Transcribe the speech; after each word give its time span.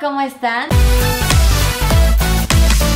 ¿cómo 0.00 0.20
están? 0.22 0.68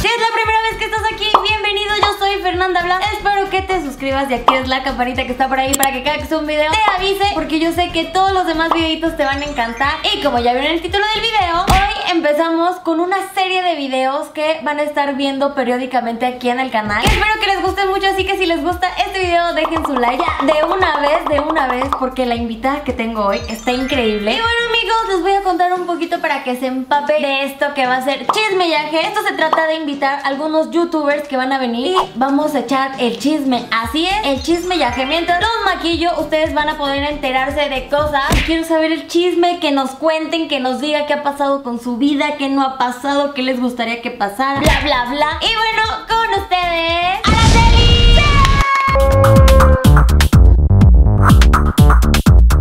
Si 0.01 0.07
es 0.07 0.21
la 0.21 0.35
primera 0.35 0.61
vez 0.71 0.79
que 0.79 0.87
estás 0.87 1.03
aquí, 1.13 1.31
bienvenido, 1.43 1.95
yo 2.01 2.19
soy 2.19 2.41
Fernanda 2.43 2.83
Blanca 2.83 3.07
Espero 3.13 3.51
que 3.51 3.61
te 3.63 3.83
suscribas 3.83 4.31
y 4.31 4.35
actives 4.35 4.69
la 4.69 4.83
campanita 4.83 5.25
que 5.25 5.33
está 5.33 5.49
por 5.49 5.59
ahí 5.59 5.75
para 5.75 5.93
que 5.93 6.03
cada 6.03 6.17
que 6.17 6.27
suba 6.27 6.41
un 6.41 6.47
video 6.47 6.73
te 6.73 6.93
avise 6.97 7.27
Porque 7.35 7.61
yo 7.61 7.73
sé 7.73 7.91
que 7.91 8.05
todos 8.05 8.33
los 8.33 8.47
demás 8.47 8.71
videitos 8.73 9.17
te 9.17 9.25
van 9.25 9.43
a 9.43 9.45
encantar. 9.45 9.95
Y 10.15 10.23
como 10.23 10.39
ya 10.39 10.53
vieron 10.55 10.73
el 10.73 10.81
título 10.81 11.05
del 11.15 11.23
video, 11.23 11.67
hoy 11.69 11.94
empezamos 12.11 12.77
con 12.81 13.01
una 13.01 13.17
serie 13.35 13.63
de 13.63 13.75
videos 13.75 14.29
que 14.29 14.61
van 14.63 14.79
a 14.79 14.83
estar 14.83 15.15
viendo 15.17 15.55
periódicamente 15.55 16.27
aquí 16.27 16.49
en 16.49 16.61
el 16.61 16.71
canal. 16.71 17.05
Espero 17.05 17.41
que 17.41 17.47
les 17.47 17.63
gusten 17.63 17.89
mucho, 17.91 18.07
así 18.07 18.25
que 18.25 18.37
si 18.37 18.47
les 18.47 18.63
gusta 18.63 18.89
este 19.07 19.21
video 19.21 19.55
dejen 19.55 19.85
su 19.85 19.95
like. 19.95 20.23
De 20.43 20.65
una 20.65 21.01
vez, 21.01 21.25
de 21.29 21.41
una 21.41 21.69
vez 21.69 21.85
Porque 21.99 22.27
la 22.27 22.35
invitada 22.35 22.85
que 22.85 22.93
tengo 22.93 23.25
hoy 23.27 23.41
está 23.49 23.73
increíble. 23.73 24.33
Y 24.33 24.41
bueno 24.41 24.55
amigos, 24.69 24.97
les 25.09 25.23
voy 25.23 25.33
a 25.33 25.43
contar 25.43 25.73
un 25.73 25.87
poquito 25.87 26.21
para 26.21 26.45
que 26.45 26.57
se 26.57 26.67
empape 26.67 27.21
de 27.21 27.45
esto 27.45 27.75
que 27.75 27.87
va 27.87 27.97
a 27.97 28.03
ser 28.03 28.27
chismellaje. 28.27 29.07
Esto 29.07 29.23
se 29.23 29.33
trata 29.33 29.67
de 29.67 29.75
invitar 29.75 30.21
algunos 30.25 30.71
youtubers 30.71 31.27
que 31.29 31.37
van 31.37 31.53
a 31.53 31.59
venir 31.59 31.97
y 31.97 32.19
vamos 32.19 32.55
a 32.55 32.61
echar 32.61 32.93
el 32.99 33.19
chisme. 33.19 33.67
Así 33.71 34.07
es, 34.07 34.15
el 34.25 34.43
chisme 34.43 34.75
que 34.95 35.07
Mientras 35.07 35.41
los 35.41 35.75
maquillo, 35.75 36.11
ustedes 36.19 36.53
van 36.53 36.69
a 36.69 36.77
poder 36.77 37.05
enterarse 37.05 37.69
de 37.69 37.89
cosas. 37.89 38.25
Quiero 38.47 38.65
saber 38.65 38.93
el 38.93 39.07
chisme, 39.07 39.61
que 39.61 39.71
nos 39.71 39.93
cuenten, 39.93 40.49
que 40.49 40.61
nos 40.61 40.81
diga 40.81 41.07
qué 41.07 41.15
ha 41.15 41.23
pasado 41.23 41.63
con 41.63 41.81
su 41.81 41.94
vida, 41.99 42.37
qué 42.39 42.49
no 42.49 42.63
ha 42.63 42.79
pasado, 42.79 43.35
qué 43.35 43.43
les 43.43 43.61
gustaría 43.61 44.03
que 44.03 44.11
pasara, 44.11 44.61
bla, 44.61 44.81
bla, 44.83 45.05
bla. 45.11 45.29
Y 45.41 45.55
bueno, 45.55 45.83
con 46.09 46.41
ustedes, 46.43 47.21
¡Araceli! 47.25 48.17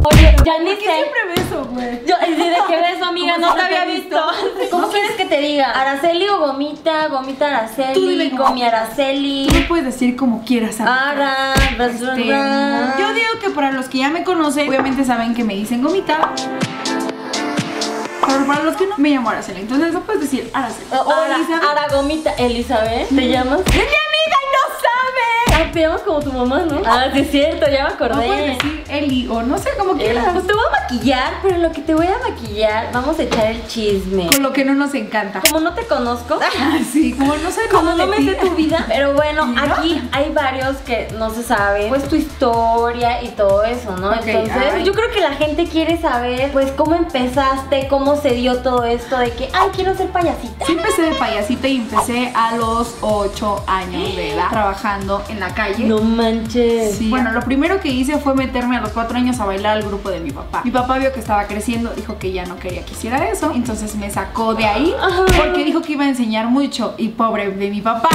Oye, 0.05 0.35
ya 0.43 0.59
ni 0.59 0.71
sé. 0.71 0.81
siempre 0.81 1.19
beso, 1.35 1.65
güey? 1.71 2.01
Yo, 2.05 2.15
¿de 2.17 2.55
qué 2.67 2.81
beso, 2.81 3.05
amiga? 3.05 3.37
No 3.37 3.53
te 3.53 3.61
había 3.61 3.85
visto. 3.85 4.17
¿Cómo 4.71 4.87
No 4.87 4.91
quieres 4.91 5.11
que 5.11 5.25
te 5.25 5.39
diga? 5.39 5.71
¿Araceli 5.71 6.27
o 6.29 6.39
gomita? 6.39 7.07
¿Gomita 7.07 7.47
Araceli? 7.47 8.29
Tú 8.29 8.33
Araceli. 8.63 9.47
Tú 9.47 9.53
me 9.55 9.61
puedes 9.61 9.85
decir 9.85 10.15
como 10.15 10.43
quieras. 10.43 10.79
Ara, 10.81 11.53
Este, 11.53 12.27
yo 12.27 13.13
digo 13.13 13.39
que 13.41 13.49
para 13.53 13.71
los 13.71 13.87
que 13.87 13.99
ya 13.99 14.09
me 14.09 14.23
conocen, 14.23 14.67
obviamente 14.69 15.05
saben 15.05 15.33
que 15.33 15.43
me 15.43 15.55
dicen 15.55 15.81
gomita. 15.81 16.31
Pero 18.25 18.45
para 18.45 18.63
los 18.63 18.75
que 18.75 18.87
no, 18.87 18.97
me 18.97 19.09
llamo 19.09 19.29
Araceli. 19.29 19.61
Entonces 19.61 19.93
no 19.93 20.01
puedes 20.01 20.21
decir 20.21 20.49
Araceli. 20.53 20.87
Ara, 20.91 21.35
Elizabeth. 21.35 21.63
Ara 21.63 21.87
Gomita. 21.95 22.33
Elizabeth, 22.33 23.09
¿te 23.09 23.29
llamas? 23.29 23.61
Te 25.73 25.81
llamas 25.81 26.01
como 26.01 26.19
tu 26.21 26.31
mamá, 26.31 26.59
¿no? 26.59 26.81
Ah, 26.85 27.05
sí 27.13 27.19
es 27.19 27.31
cierto, 27.31 27.65
ya 27.65 27.83
me 27.83 27.89
No 27.89 27.95
acordé. 27.95 28.25
puedes 28.27 28.57
decir 28.57 28.83
Eli 28.89 29.27
o 29.29 29.41
no 29.43 29.57
sé, 29.57 29.69
como 29.77 29.95
quieras. 29.97 30.27
Pues 30.33 30.47
te 30.47 30.53
voy 30.53 30.63
a 30.67 30.81
maquillar, 30.81 31.33
pero 31.41 31.57
lo 31.57 31.71
que 31.71 31.81
te 31.81 31.93
voy 31.95 32.07
a 32.07 32.17
maquillar, 32.29 32.89
vamos 32.93 33.17
a 33.19 33.23
echar 33.23 33.47
el 33.47 33.65
chisme. 33.67 34.27
Con 34.27 34.43
lo 34.43 34.53
que 34.53 34.63
no 34.63 34.73
nos 34.73 34.93
encanta. 34.93 35.41
Como 35.41 35.59
no 35.59 35.73
te 35.73 35.85
conozco, 35.85 36.39
Ah, 36.59 36.77
sí, 36.91 37.13
como 37.13 37.35
no 37.35 37.51
sé 37.51 37.61
como 37.71 37.91
no 37.93 38.07
me 38.07 38.17
sé 38.17 38.35
tu 38.35 38.51
vida, 38.51 38.85
pero 38.87 39.13
bueno, 39.13 39.45
¿Y 39.51 39.55
no? 39.55 39.61
aquí 39.73 40.01
hay 40.11 40.31
varios 40.31 40.77
que 40.77 41.07
no 41.17 41.29
se 41.31 41.43
saben, 41.43 41.89
pues 41.89 42.07
tu 42.07 42.15
historia 42.15 43.21
y 43.23 43.29
todo 43.29 43.63
eso, 43.63 43.95
¿no? 43.97 44.13
Entonces, 44.13 44.53
ay. 44.75 44.83
yo 44.83 44.93
creo 44.93 45.09
que 45.11 45.21
la 45.21 45.31
gente 45.33 45.65
quiere 45.67 45.99
saber, 45.99 46.51
pues, 46.51 46.71
cómo 46.71 46.95
empezaste, 46.95 47.87
cómo 47.87 48.15
se 48.15 48.31
dio 48.31 48.59
todo 48.59 48.83
esto 48.85 49.17
de 49.17 49.31
que, 49.31 49.49
ay, 49.53 49.69
quiero 49.75 49.95
ser 49.95 50.07
payasita. 50.09 50.65
Sí 50.65 50.73
empecé 50.73 51.01
de 51.03 51.15
payasita 51.15 51.67
y 51.67 51.77
empecé 51.77 52.31
a 52.35 52.55
los 52.55 52.95
8 53.01 53.63
años 53.67 54.15
de 54.15 54.33
edad 54.33 54.49
trabajando 54.49 55.23
en 55.29 55.39
la 55.39 55.53
calle. 55.63 55.85
No 55.85 56.01
manches. 56.01 56.97
Sí. 56.97 57.09
Bueno, 57.09 57.31
lo 57.31 57.41
primero 57.41 57.79
que 57.79 57.89
hice 57.89 58.17
fue 58.17 58.35
meterme 58.35 58.77
a 58.77 58.81
los 58.81 58.89
4 58.89 59.17
años 59.17 59.39
a 59.39 59.45
bailar 59.45 59.77
al 59.77 59.83
grupo 59.83 60.09
de 60.09 60.19
mi 60.19 60.31
papá. 60.31 60.61
Mi 60.63 60.71
papá 60.71 60.97
vio 60.97 61.13
que 61.13 61.19
estaba 61.19 61.45
creciendo, 61.47 61.91
dijo 61.95 62.17
que 62.17 62.31
ya 62.31 62.45
no 62.45 62.57
quería 62.57 62.85
que 62.85 62.93
hiciera 62.93 63.29
eso, 63.29 63.51
entonces 63.53 63.95
me 63.95 64.09
sacó 64.09 64.53
de 64.55 64.65
ahí 64.65 64.93
porque 65.37 65.63
dijo 65.63 65.81
que 65.81 65.93
iba 65.93 66.03
a 66.03 66.09
enseñar 66.09 66.47
mucho 66.47 66.95
y 66.97 67.09
pobre 67.09 67.51
de 67.51 67.69
mi 67.69 67.81
papá. 67.81 68.09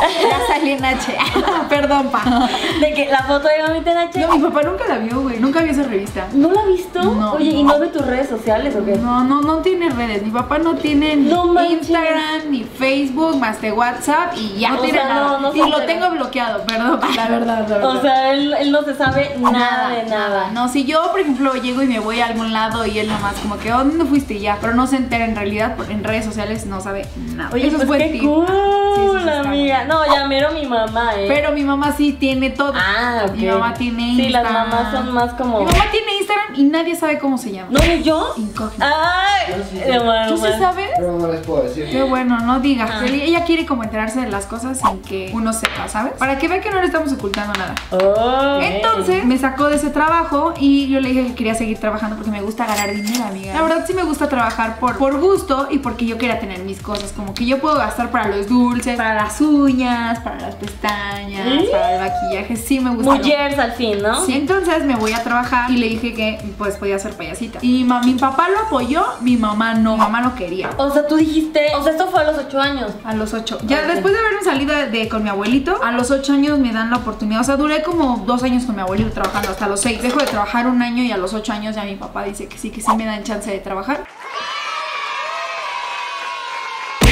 En 0.68 0.84
H. 0.84 1.16
Perdón, 1.68 2.08
pa. 2.10 2.48
De 2.80 2.92
que 2.92 3.06
la 3.06 3.22
foto 3.22 3.48
de 3.48 3.78
en 3.90 3.96
H. 3.98 4.20
No, 4.20 4.36
mi 4.36 4.42
papá 4.42 4.62
nunca 4.62 4.84
la 4.86 4.98
vio, 4.98 5.20
güey. 5.22 5.38
Nunca 5.38 5.62
vio 5.62 5.72
esa 5.72 5.84
revista. 5.84 6.26
¿No 6.32 6.50
la 6.52 6.60
has 6.60 6.66
visto? 6.66 7.02
No, 7.02 7.32
Oye, 7.34 7.50
¿y 7.50 7.62
no. 7.64 7.78
ve 7.78 7.86
tus 7.88 8.04
redes 8.04 8.28
sociales 8.28 8.74
o 8.76 8.84
qué? 8.84 8.96
No, 8.96 9.24
no, 9.24 9.40
no 9.40 9.58
tiene 9.58 9.88
redes. 9.88 10.22
Mi 10.22 10.30
papá 10.30 10.58
no 10.58 10.74
tiene 10.74 11.16
ni 11.16 11.28
No. 11.30 11.48
Instagram, 11.64 12.50
ni 12.50 12.64
Facebook, 12.64 13.36
más 13.38 13.60
de 13.62 13.72
WhatsApp 13.72 14.34
y 14.36 14.58
ya 14.58 14.72
O 14.72 14.76
no 14.76 14.80
tiene 14.82 14.98
sea, 14.98 15.08
nada. 15.08 15.38
no, 15.38 15.52
no 15.52 15.54
y 15.54 15.70
lo 15.70 15.80
tengo 15.82 16.10
bloqueado, 16.10 16.62
perdón. 16.64 17.00
La 17.16 17.28
verdad, 17.28 17.46
la 17.68 17.76
verdad. 17.76 17.84
O 17.96 18.00
sea, 18.00 18.32
él, 18.32 18.54
él 18.58 18.72
no 18.72 18.82
se 18.82 18.94
sabe 18.94 19.36
nada, 19.40 19.88
de 19.90 20.04
nada. 20.04 20.50
No, 20.52 20.68
si 20.68 20.84
yo, 20.84 21.10
por 21.10 21.20
ejemplo, 21.20 21.54
llego 21.54 21.82
y 21.82 21.86
me 21.86 22.00
voy 22.00 22.20
a 22.20 22.26
algún 22.26 22.52
lado 22.52 22.84
y 22.84 22.98
él 22.98 23.08
nomás 23.08 23.34
como 23.36 23.56
que, 23.58 23.72
"Oh, 23.72 23.78
¿dónde 23.78 24.04
fuiste 24.04 24.34
Y 24.34 24.40
ya? 24.40 24.58
Pero 24.60 24.74
no 24.74 24.86
se 24.86 24.96
entera 24.96 25.24
en 25.24 25.34
realidad, 25.36 25.74
porque 25.76 25.92
en 25.92 26.04
redes 26.04 26.24
sociales 26.24 26.66
no 26.66 26.80
sabe 26.80 27.06
nada. 27.34 27.50
Oye, 27.52 27.68
Eso 27.68 27.76
pues 27.76 27.82
es 27.82 27.88
buen 27.88 28.12
qué 28.12 28.18
cool, 28.18 28.46
Sí, 28.46 29.28
amiga. 29.30 29.84
No, 29.88 30.06
ya 30.06 30.26
miro 30.26 30.50
mi 30.52 30.66
mamá, 30.66 31.14
eh. 31.16 31.24
Pero 31.28 31.52
mi 31.52 31.64
mamá 31.64 31.92
sí 31.92 32.12
tiene 32.12 32.50
todo. 32.50 32.74
Ah, 32.76 33.22
ok. 33.26 33.34
Mi 33.36 33.46
mamá 33.46 33.74
tiene 33.74 34.02
Sí, 34.16 34.22
Instagram. 34.26 34.52
las 34.54 34.68
mamás 34.68 34.92
son 34.92 35.12
más 35.12 35.32
como... 35.34 35.60
Mi 35.60 35.64
mamá 35.64 35.84
tiene 35.90 36.17
y 36.58 36.64
nadie 36.64 36.96
sabe 36.96 37.18
cómo 37.18 37.38
se 37.38 37.52
llama. 37.52 37.68
¿No, 37.70 37.78
ni 37.86 38.02
yo? 38.02 38.34
Incógnito. 38.36 38.84
Ay, 38.84 39.54
Yo 39.56 39.64
sí. 39.70 39.78
de 39.78 40.00
mal, 40.00 40.28
¿Tú 40.28 40.36
sí 40.36 40.46
sabes? 40.58 40.90
Pero 40.96 41.18
no 41.18 41.28
les 41.28 41.40
puedo 41.46 41.62
decir. 41.62 41.88
Qué 41.90 42.02
bueno, 42.02 42.38
no 42.40 42.60
digas. 42.60 42.90
Ah. 42.92 43.04
Ella- 43.06 43.24
Ella 43.24 43.44
quiere 43.44 43.64
como 43.66 43.84
enterarse 43.84 44.20
de 44.20 44.28
las 44.30 44.46
cosas 44.46 44.78
sin 44.80 45.00
que 45.02 45.30
uno 45.34 45.52
sepa, 45.52 45.88
¿sabes? 45.88 46.12
Para 46.18 46.38
que 46.38 46.48
vea 46.48 46.60
que 46.60 46.70
no 46.70 46.80
le 46.80 46.86
estamos 46.86 47.12
ocultando 47.12 47.52
nada. 47.58 47.74
Oh, 47.90 48.58
Entonces 48.62 49.24
me 49.24 49.38
sacó 49.38 49.66
de 49.66 49.76
ese 49.76 49.90
trabajo 49.90 50.54
y 50.58 50.88
yo 50.88 51.00
le 51.00 51.08
dije 51.10 51.26
que 51.28 51.34
quería 51.34 51.54
seguir 51.54 51.78
trabajando 51.78 52.16
porque 52.16 52.30
me 52.30 52.40
gusta 52.42 52.66
ganar 52.66 52.90
dinero, 52.94 53.24
amiga. 53.24 53.54
La 53.54 53.62
verdad 53.62 53.84
sí 53.86 53.94
me 53.94 54.02
gusta 54.02 54.28
trabajar 54.28 54.78
por, 54.78 54.96
por 54.98 55.18
gusto 55.20 55.68
y 55.70 55.78
porque 55.78 56.06
yo 56.06 56.18
quería 56.18 56.38
tener 56.40 56.60
mis 56.64 56.80
cosas. 56.82 57.12
Como 57.12 57.34
que 57.34 57.46
yo 57.46 57.58
puedo 57.60 57.76
gastar 57.76 58.10
para 58.10 58.28
los 58.28 58.48
dulces, 58.48 58.96
para 58.96 59.14
las 59.14 59.40
uñas, 59.40 60.18
para 60.20 60.40
las 60.40 60.54
pestañas, 60.56 61.46
¿Eh? 61.46 61.68
para 61.70 61.94
el 61.94 62.00
maquillaje. 62.10 62.56
Sí 62.56 62.80
me 62.80 62.90
gusta. 62.94 63.14
Mujeres 63.14 63.58
al 63.58 63.72
fin, 63.72 64.02
¿no? 64.02 64.24
Sí, 64.24 64.32
entonces 64.34 64.84
me 64.84 64.96
voy 64.96 65.12
a 65.12 65.22
trabajar 65.22 65.70
y 65.70 65.76
le 65.76 65.88
dije 65.88 66.14
que 66.14 66.38
pues 66.48 66.76
podía 66.76 66.98
ser 66.98 67.12
payasita. 67.14 67.58
Y 67.62 67.84
ma- 67.84 68.00
mi 68.02 68.14
papá 68.14 68.48
lo 68.48 68.58
apoyó, 68.60 69.04
mi 69.20 69.36
mamá 69.36 69.74
no. 69.74 69.92
Mi 69.94 69.98
mamá 69.98 70.20
no 70.20 70.34
quería. 70.34 70.70
O 70.76 70.90
sea, 70.90 71.06
tú 71.06 71.16
dijiste... 71.16 71.68
O 71.76 71.82
sea, 71.82 71.92
esto 71.92 72.08
fue 72.08 72.20
a 72.20 72.24
los 72.24 72.38
ocho 72.38 72.60
años. 72.60 72.92
A 73.04 73.14
los 73.14 73.34
ocho. 73.34 73.58
Ya 73.66 73.80
Ok. 73.80 73.86
después 73.94 74.12
de 74.14 74.20
haberme 74.20 74.42
salido 74.44 74.74
de, 74.74 74.86
de- 74.90 75.08
con 75.08 75.22
mi 75.22 75.28
abuelito, 75.28 75.82
a 75.82 75.92
los 75.92 76.10
ocho 76.10 76.32
años 76.32 76.58
me 76.58 76.72
dan 76.72 76.90
la 76.90 76.98
oportunidad. 76.98 77.40
O 77.40 77.44
sea, 77.44 77.56
duré 77.56 77.82
como 77.82 78.18
dos 78.26 78.42
años 78.42 78.64
con 78.64 78.74
mi 78.76 78.82
abuelito 78.82 79.10
trabajando 79.10 79.50
hasta 79.50 79.66
los 79.68 79.80
seis. 79.80 80.00
Dejo 80.02 80.18
de 80.20 80.26
trabajar 80.26 80.66
un 80.66 80.82
año 80.82 81.02
y 81.02 81.12
a 81.12 81.16
los 81.16 81.34
ocho 81.34 81.52
años 81.52 81.74
ya 81.76 81.84
mi 81.84 81.96
papá 81.96 82.24
dice 82.24 82.46
que 82.48 82.58
sí, 82.58 82.70
que 82.70 82.80
sí 82.80 82.94
me 82.96 83.04
dan 83.04 83.22
chance 83.24 83.50
de 83.50 83.58
trabajar. 83.58 84.04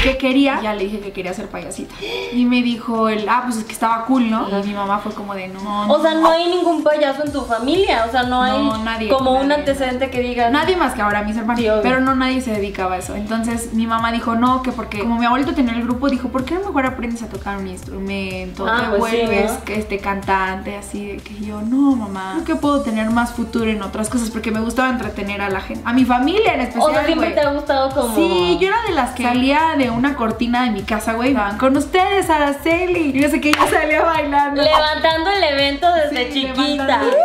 ¿Qué 0.07 0.19
quería? 0.19 0.61
Ya 0.63 0.75
le 0.75 0.85
dije 0.85 1.01
que 1.01 1.13
quería 1.13 1.35
ser 1.35 1.49
payasita. 1.49 1.95
Y 2.33 2.45
me 2.45 2.63
dijo 2.63 3.09
el, 3.09 3.29
ah, 3.29 3.43
pues 3.45 3.57
es 3.59 3.65
que 3.65 3.73
estaba 3.73 4.05
cool, 4.05 4.31
¿no? 4.31 4.49
Y 4.49 4.67
mi 4.67 4.75
mamá 4.75 4.99
fue 4.99 5.13
como 5.13 5.35
de, 5.35 5.49
no. 5.49 5.89
O 5.89 6.01
sea, 6.01 6.15
no 6.15 6.31
hay 6.31 6.49
ningún 6.49 6.83
payaso 6.83 7.25
en 7.25 7.33
tu 7.33 7.43
familia. 7.43 8.05
O 8.09 8.11
sea, 8.11 8.23
no 8.25 8.43
hay 8.43 8.65
No, 8.65 8.79
nadie, 8.79 9.09
como 9.09 9.33
un 9.33 9.51
antecedente 9.53 10.11
que 10.11 10.21
diga. 10.21 10.51
Nadie 10.51 10.77
más 10.77 10.95
que 10.95 11.03
ahora 11.03 11.23
mis 11.23 11.37
hermanos. 11.37 11.61
Sí, 11.63 11.69
pero 11.83 12.01
no 12.01 12.15
nadie 12.15 12.41
se 12.41 12.53
dedicaba 12.53 12.95
a 12.95 12.99
eso. 12.99 13.15
Entonces 13.15 13.73
mi 13.75 13.87
mamá 13.87 14.13
dijo 14.13 14.35
no, 14.35 14.63
que 14.63 14.73
porque 14.73 15.01
como 15.01 15.19
mi 15.19 15.27
abuelito 15.27 15.55
tenía 15.55 15.75
el 15.75 15.83
grupo, 15.83 16.09
dijo, 16.09 16.29
¿por 16.29 16.45
qué 16.45 16.55
no 16.55 16.61
mejor 16.61 16.87
aprendes 16.87 17.23
a 17.23 17.29
tocar 17.29 17.59
un 17.59 17.67
instrumento? 17.67 18.67
Ah, 18.67 18.91
te 18.91 18.99
pues 18.99 19.11
sí, 19.11 19.17
vuelves 19.19 19.53
¿no? 19.53 19.65
que 19.65 19.79
este 19.79 19.99
cantante, 19.99 20.77
así 20.77 21.07
de 21.07 21.17
que 21.19 21.35
yo, 21.45 21.61
no, 21.63 21.97
mamá. 21.97 22.33
Creo 22.35 22.45
que 22.45 22.57
puedo 22.57 22.83
tener 22.83 23.11
más 23.11 23.33
futuro 23.33 23.71
en 23.71 23.83
otras 23.83 24.09
cosas 24.09 24.31
porque 24.31 24.51
me 24.51 24.61
gustaba 24.61 24.91
entretener 24.91 25.41
a 25.43 25.51
la 25.51 25.61
gente. 25.61 25.83
A 25.85 25.93
mi 25.93 26.05
familia 26.05 26.55
en 26.55 26.61
especial. 26.61 26.91
O 26.91 26.93
sea, 26.93 27.05
siempre 27.05 27.31
te 27.31 27.41
ha 27.41 27.53
gustado 27.53 27.91
como. 27.91 28.15
Sí, 28.15 28.59
yo 28.61 28.69
era 28.69 28.83
de 28.87 28.93
las 28.93 29.11
que 29.11 29.23
salía 29.23 29.75
de 29.77 29.91
una 29.97 30.15
cortina 30.15 30.65
de 30.65 30.71
mi 30.71 30.83
casa, 30.83 31.15
güey. 31.15 31.31
Estaban 31.31 31.59
con 31.59 31.77
ustedes, 31.77 32.29
Araceli. 32.31 33.11
Y 33.15 33.23
yo 33.23 33.29
sé 33.29 33.41
que 33.41 33.53
yo 33.53 33.67
salía 33.69 34.03
bailando. 34.03 34.63
Levantando 34.63 35.31
el 35.31 35.43
evento 35.45 35.87
desde 35.95 36.33
Sí, 36.33 36.43
chiquita. 36.47 36.63
levantando. 36.63 37.17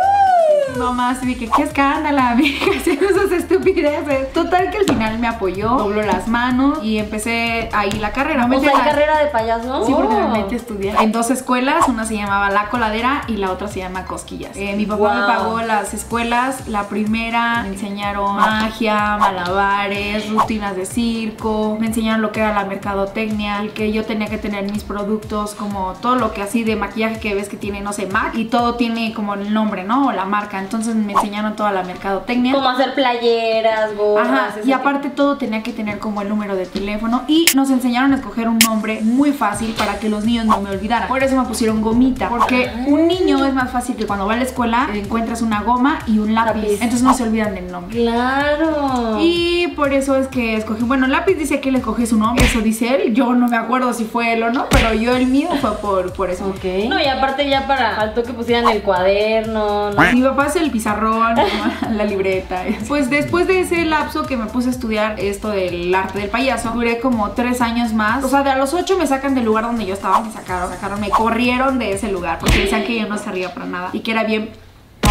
Mi 0.74 0.78
Mamá 0.80 1.10
así 1.10 1.26
de 1.26 1.36
que 1.36 1.48
qué 1.48 1.62
escándala, 1.62 2.30
amiga, 2.32 2.66
haciendo 2.76 3.06
esas 3.06 3.30
estupideces. 3.32 4.32
Total 4.32 4.70
que 4.70 4.78
al 4.78 4.84
final 4.84 5.18
me 5.18 5.28
apoyó, 5.28 5.68
dobló 5.70 6.02
las 6.02 6.28
manos 6.28 6.78
y 6.82 6.98
empecé 6.98 7.68
ahí 7.72 7.90
la 7.92 8.12
carrera. 8.12 8.46
O 8.46 8.48
sea, 8.48 8.58
metí 8.58 8.66
¿hay 8.68 8.74
a 8.74 8.78
la- 8.78 8.84
carrera 8.84 9.18
de 9.18 9.26
payaso? 9.26 9.86
Sí, 9.86 9.92
porque 9.94 10.14
me 10.14 10.42
Oh. 10.42 10.50
estudiar 10.52 11.00
en 11.02 11.12
dos 11.12 11.30
escuelas, 11.30 11.88
una 11.88 12.04
se 12.04 12.14
llamaba 12.16 12.50
La 12.50 12.68
Coladera 12.68 13.22
y 13.28 13.36
la 13.36 13.50
otra 13.50 13.68
se 13.68 13.78
llama 13.80 14.04
Cosquillas. 14.04 14.56
Eh, 14.56 14.74
mi 14.76 14.86
papá 14.86 15.14
me 15.14 15.20
pagó 15.26 15.60
las 15.62 15.94
escuelas, 15.94 16.68
la 16.68 16.84
primera 16.88 17.62
me 17.62 17.68
enseñaron 17.68 18.36
magia, 18.36 19.16
malabares, 19.18 20.28
rutinas 20.30 20.76
de 20.76 20.84
circo, 20.86 21.76
me 21.78 21.86
enseñaron 21.86 22.22
lo 22.22 22.32
que 22.32 22.40
era 22.40 22.52
la 22.54 22.64
mercadotecnia, 22.64 23.60
el 23.60 23.72
que 23.72 23.92
yo 23.92 24.04
tenía 24.04 24.28
que 24.28 24.38
tener 24.38 24.70
mis 24.70 24.84
productos 24.84 25.54
como 25.54 25.92
todo 26.00 26.16
lo 26.16 26.32
que 26.32 26.42
así 26.42 26.64
de 26.64 26.76
maquillaje 26.76 27.18
que 27.20 27.34
ves 27.34 27.48
que 27.48 27.56
tiene, 27.56 27.80
no 27.80 27.92
sé, 27.92 28.06
MAC 28.06 28.34
y 28.36 28.44
todo 28.46 28.74
tiene 28.74 29.12
como 29.14 29.34
el 29.34 29.52
nombre, 29.54 29.84
¿no? 29.84 30.08
O 30.08 30.12
la 30.12 30.24
marca. 30.24 30.61
Entonces 30.62 30.94
me 30.94 31.12
enseñaron 31.12 31.54
toda 31.56 31.72
la 31.72 31.82
mercadotecnia. 31.82 32.52
Como 32.52 32.68
hacer 32.68 32.94
playeras, 32.94 33.94
gorras. 33.96 34.28
Ajá, 34.28 34.54
y 34.64 34.72
aparte 34.72 35.10
todo 35.10 35.36
tenía 35.36 35.62
que 35.62 35.72
tener 35.72 35.98
como 35.98 36.22
el 36.22 36.28
número 36.28 36.56
de 36.56 36.66
teléfono 36.66 37.22
y 37.28 37.46
nos 37.54 37.70
enseñaron 37.70 38.12
a 38.12 38.16
escoger 38.16 38.48
un 38.48 38.58
nombre 38.58 39.00
muy 39.02 39.32
fácil 39.32 39.74
para 39.76 39.98
que 39.98 40.08
los 40.08 40.24
niños 40.24 40.46
no 40.46 40.60
me 40.60 40.70
olvidaran. 40.70 41.08
Por 41.08 41.22
eso 41.22 41.36
me 41.36 41.44
pusieron 41.46 41.82
gomita, 41.82 42.28
porque 42.28 42.70
un 42.86 43.06
niño 43.06 43.44
es 43.44 43.54
más 43.54 43.70
fácil 43.70 43.96
que 43.96 44.06
cuando 44.06 44.26
va 44.26 44.34
a 44.34 44.36
la 44.36 44.44
escuela 44.44 44.88
encuentras 44.94 45.42
una 45.42 45.62
goma 45.62 45.98
y 46.06 46.18
un 46.18 46.34
lápiz, 46.34 46.60
Lápiz. 46.62 46.72
entonces 46.82 47.02
no 47.02 47.14
se 47.14 47.22
olvidan 47.24 47.54
del 47.54 47.70
nombre. 47.70 47.96
Claro. 48.02 49.18
Y 49.20 49.68
por 49.68 49.92
eso 49.92 50.16
es 50.16 50.28
que 50.28 50.56
escogí, 50.56 50.84
bueno, 50.84 51.06
lápiz 51.06 51.34
dice 51.34 51.60
que 51.60 51.70
le 51.70 51.78
escogí 51.78 52.06
su 52.06 52.16
nombre, 52.16 52.44
eso 52.44 52.60
dice 52.60 52.94
él, 52.94 53.14
yo 53.14 53.34
no 53.34 53.48
me 53.48 53.56
acuerdo 53.56 53.92
si 53.92 54.04
fue 54.04 54.32
él 54.34 54.42
o 54.42 54.50
no, 54.50 54.66
pero 54.70 54.92
yo 54.94 55.14
el 55.16 55.26
mío 55.26 55.48
fue 55.60 55.72
por, 55.78 56.12
por 56.12 56.30
eso. 56.30 56.46
Ok. 56.46 56.64
No, 56.88 57.00
y 57.00 57.06
aparte 57.06 57.48
ya 57.48 57.66
para, 57.66 57.96
faltó 57.96 58.22
que 58.22 58.32
pusieran 58.32 58.68
el 58.68 58.82
cuaderno, 58.82 59.90
¿no? 59.90 60.02
Mi 60.12 60.22
papá 60.22 60.48
el 60.56 60.70
pizarrón, 60.70 61.34
la 61.90 62.04
libreta. 62.04 62.62
Pues 62.88 63.10
después 63.10 63.46
de 63.46 63.60
ese 63.60 63.84
lapso 63.84 64.24
que 64.24 64.36
me 64.36 64.46
puse 64.46 64.68
a 64.68 64.70
estudiar 64.72 65.20
esto 65.20 65.50
del 65.50 65.94
arte 65.94 66.18
del 66.18 66.30
payaso, 66.30 66.70
duré 66.70 67.00
como 67.00 67.30
tres 67.32 67.60
años 67.60 67.92
más. 67.92 68.24
O 68.24 68.28
sea, 68.28 68.42
de 68.42 68.50
a 68.50 68.56
los 68.56 68.74
ocho 68.74 68.96
me 68.98 69.06
sacan 69.06 69.34
del 69.34 69.44
lugar 69.44 69.64
donde 69.64 69.86
yo 69.86 69.94
estaba, 69.94 70.20
me 70.20 70.32
sacaron, 70.32 70.70
sacaron, 70.70 71.00
me 71.00 71.10
corrieron 71.10 71.78
de 71.78 71.92
ese 71.92 72.10
lugar 72.10 72.38
porque 72.38 72.58
decían 72.58 72.84
que 72.84 73.00
yo 73.00 73.08
no 73.08 73.18
servía 73.18 73.52
para 73.54 73.66
nada 73.66 73.90
y 73.92 74.00
que 74.00 74.10
era 74.10 74.24
bien 74.24 74.50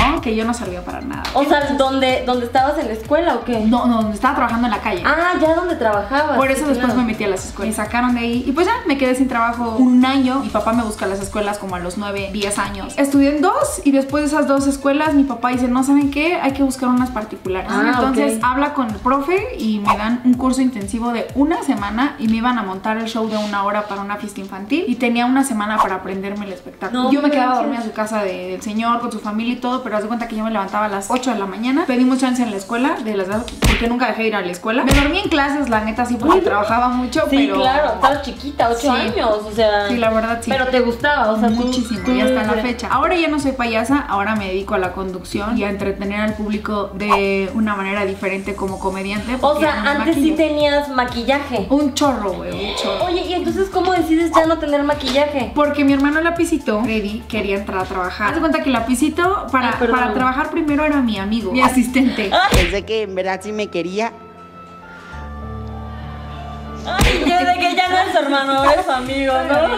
¿no? 0.09 0.21
Que 0.21 0.35
yo 0.35 0.45
no 0.45 0.53
servía 0.53 0.83
para 0.83 1.01
nada. 1.01 1.23
O 1.33 1.43
sea, 1.45 1.73
¿dónde, 1.77 2.23
¿dónde 2.25 2.45
estabas 2.45 2.77
en 2.79 2.87
la 2.87 2.93
escuela 2.93 3.35
o 3.35 3.43
qué? 3.45 3.59
No, 3.61 3.85
no, 3.87 3.97
donde 4.01 4.15
estaba 4.15 4.35
trabajando 4.35 4.67
en 4.67 4.71
la 4.71 4.79
calle. 4.81 5.03
Ah, 5.05 5.33
ya 5.41 5.55
donde 5.55 5.75
trabajabas. 5.75 6.37
Por 6.37 6.49
eso 6.51 6.61
sí, 6.61 6.69
después 6.69 6.87
claro. 6.87 7.01
me 7.01 7.05
metí 7.07 7.23
a 7.23 7.27
las 7.29 7.45
escuelas. 7.45 7.77
Me 7.77 7.83
sacaron 7.83 8.13
de 8.15 8.19
ahí 8.21 8.43
y 8.45 8.51
pues 8.51 8.67
ya 8.67 8.73
me 8.87 8.97
quedé 8.97 9.15
sin 9.15 9.27
trabajo 9.27 9.75
un 9.77 10.03
año. 10.05 10.39
Mi 10.39 10.49
papá 10.49 10.73
me 10.73 10.83
busca 10.83 11.05
a 11.05 11.07
las 11.07 11.21
escuelas 11.21 11.57
como 11.57 11.75
a 11.75 11.79
los 11.79 11.97
9, 11.97 12.29
10 12.33 12.59
años. 12.59 12.93
Estudié 12.97 13.35
en 13.35 13.41
dos 13.41 13.81
y 13.83 13.91
después 13.91 14.23
de 14.23 14.27
esas 14.35 14.47
dos 14.47 14.67
escuelas 14.67 15.13
mi 15.13 15.23
papá 15.23 15.49
dice, 15.49 15.67
no 15.67 15.83
saben 15.83 16.11
qué, 16.11 16.35
hay 16.35 16.51
que 16.51 16.63
buscar 16.63 16.89
unas 16.89 17.09
particulares. 17.11 17.69
Ah, 17.73 17.91
Entonces 17.95 18.39
habla 18.43 18.73
con 18.73 18.87
el 18.89 18.95
profe 18.95 19.55
y 19.57 19.79
me 19.79 19.97
dan 19.97 20.21
un 20.25 20.33
curso 20.35 20.61
intensivo 20.61 21.11
de 21.11 21.27
una 21.35 21.63
semana 21.63 22.15
y 22.19 22.27
me 22.27 22.37
iban 22.37 22.57
a 22.57 22.63
montar 22.63 22.97
el 22.97 23.05
show 23.07 23.27
de 23.29 23.37
una 23.37 23.63
hora 23.63 23.83
para 23.87 24.01
una 24.01 24.17
fiesta 24.17 24.39
infantil 24.41 24.85
y 24.87 24.95
tenía 24.95 25.25
una 25.25 25.43
semana 25.43 25.77
para 25.77 25.95
aprenderme 25.95 26.45
el 26.45 26.53
espectáculo. 26.53 27.03
No 27.03 27.11
yo 27.11 27.21
me 27.21 27.31
quedaba 27.31 27.55
dormida 27.55 27.79
en 27.79 27.85
su 27.85 27.91
casa 27.93 28.23
de- 28.23 28.51
del 28.51 28.61
señor 28.61 28.99
con 28.99 29.11
su 29.11 29.19
familia 29.19 29.53
y 29.53 29.57
todo, 29.57 29.83
pero 29.83 29.90
haz 29.97 30.01
de 30.03 30.07
cuenta 30.07 30.27
que 30.27 30.35
yo 30.35 30.43
me 30.43 30.51
levantaba 30.51 30.85
a 30.85 30.89
las 30.89 31.09
8 31.09 31.33
de 31.33 31.39
la 31.39 31.45
mañana. 31.45 31.85
Pedimos 31.85 32.19
chance 32.19 32.41
en 32.43 32.51
la 32.51 32.57
escuela, 32.57 32.95
de 33.03 33.15
las 33.15 33.27
porque 33.61 33.87
nunca 33.87 34.07
dejé 34.07 34.23
de 34.23 34.27
ir 34.29 34.35
a 34.35 34.41
la 34.41 34.51
escuela. 34.51 34.83
Me 34.83 34.93
dormí 34.93 35.19
en 35.19 35.29
clases, 35.29 35.69
la 35.69 35.81
neta, 35.81 36.05
sí, 36.05 36.17
porque 36.19 36.41
trabajaba 36.41 36.89
mucho, 36.89 37.21
Sí, 37.29 37.37
pero... 37.47 37.55
claro, 37.61 37.93
estabas 37.95 38.21
chiquita, 38.23 38.69
ocho 38.69 38.79
Sí. 38.81 38.87
años, 38.89 39.29
o 39.45 39.51
sea. 39.51 39.87
Sí, 39.87 39.97
la 39.97 40.09
verdad 40.09 40.39
sí. 40.41 40.51
Pero 40.51 40.67
te 40.67 40.79
gustaba, 40.81 41.31
o 41.31 41.39
sea, 41.39 41.49
tú- 41.49 41.55
Muchísimo, 41.55 41.99
tú 42.05 42.11
y 42.11 42.21
hasta 42.21 42.43
la 42.43 42.61
fecha. 42.61 42.87
Ahora 42.91 43.15
ya 43.15 43.27
no 43.27 43.39
soy 43.39 43.51
payasa, 43.53 43.99
ahora 43.99 44.35
me 44.35 44.47
dedico 44.47 44.75
a 44.75 44.77
la 44.77 44.91
conducción 44.93 45.57
y 45.57 45.63
a 45.63 45.69
entretener 45.69 46.19
al 46.21 46.33
público 46.33 46.91
de 46.93 47.49
una 47.53 47.75
manera 47.75 48.05
diferente 48.05 48.55
como 48.55 48.79
comediante. 48.79 49.37
O 49.41 49.59
sea, 49.59 49.81
antes 49.91 50.15
sí 50.15 50.31
tenías 50.31 50.89
maquillaje. 50.89 51.67
Un 51.69 51.93
chorro, 51.93 52.33
güey, 52.33 52.69
un 52.71 52.75
chorro. 52.75 53.05
Oye, 53.05 53.21
¿y 53.25 53.33
entonces 53.33 53.69
cómo 53.69 53.93
decides 53.93 54.31
ya 54.35 54.45
no 54.45 54.57
tener 54.59 54.83
maquillaje? 54.83 55.51
Porque 55.55 55.83
mi 55.85 55.93
hermano 55.93 56.21
Lapicito, 56.21 56.81
Freddy, 56.83 57.19
quería 57.27 57.57
entrar 57.57 57.79
a 57.79 57.85
trabajar. 57.85 58.27
Haz 58.29 58.33
de 58.35 58.39
cuenta 58.39 58.61
que 58.63 58.69
Lapicito, 58.69 59.47
para, 59.51 59.77
perdón. 59.81 59.99
para 59.99 60.13
trabajar 60.13 60.51
primero 60.51 60.85
era 60.85 61.01
mi 61.01 61.17
amigo, 61.17 61.51
mi 61.51 61.61
asistente. 61.61 62.31
Pensé 62.51 62.83
que 62.85 63.03
en 63.03 63.15
verdad 63.15 63.39
sí 63.43 63.51
me 63.51 63.67
quería. 63.67 64.13
Ay, 66.85 67.19
yo 67.19 67.45
de 67.45 67.53
que 67.59 67.75
ya 67.75 67.89
no 67.89 67.97
es 67.99 68.11
su 68.11 68.17
hermano, 68.19 68.53
ahora 68.53 68.73
es 68.73 68.85
su 68.85 68.91
amigo, 68.91 69.33
¿no? 69.33 69.75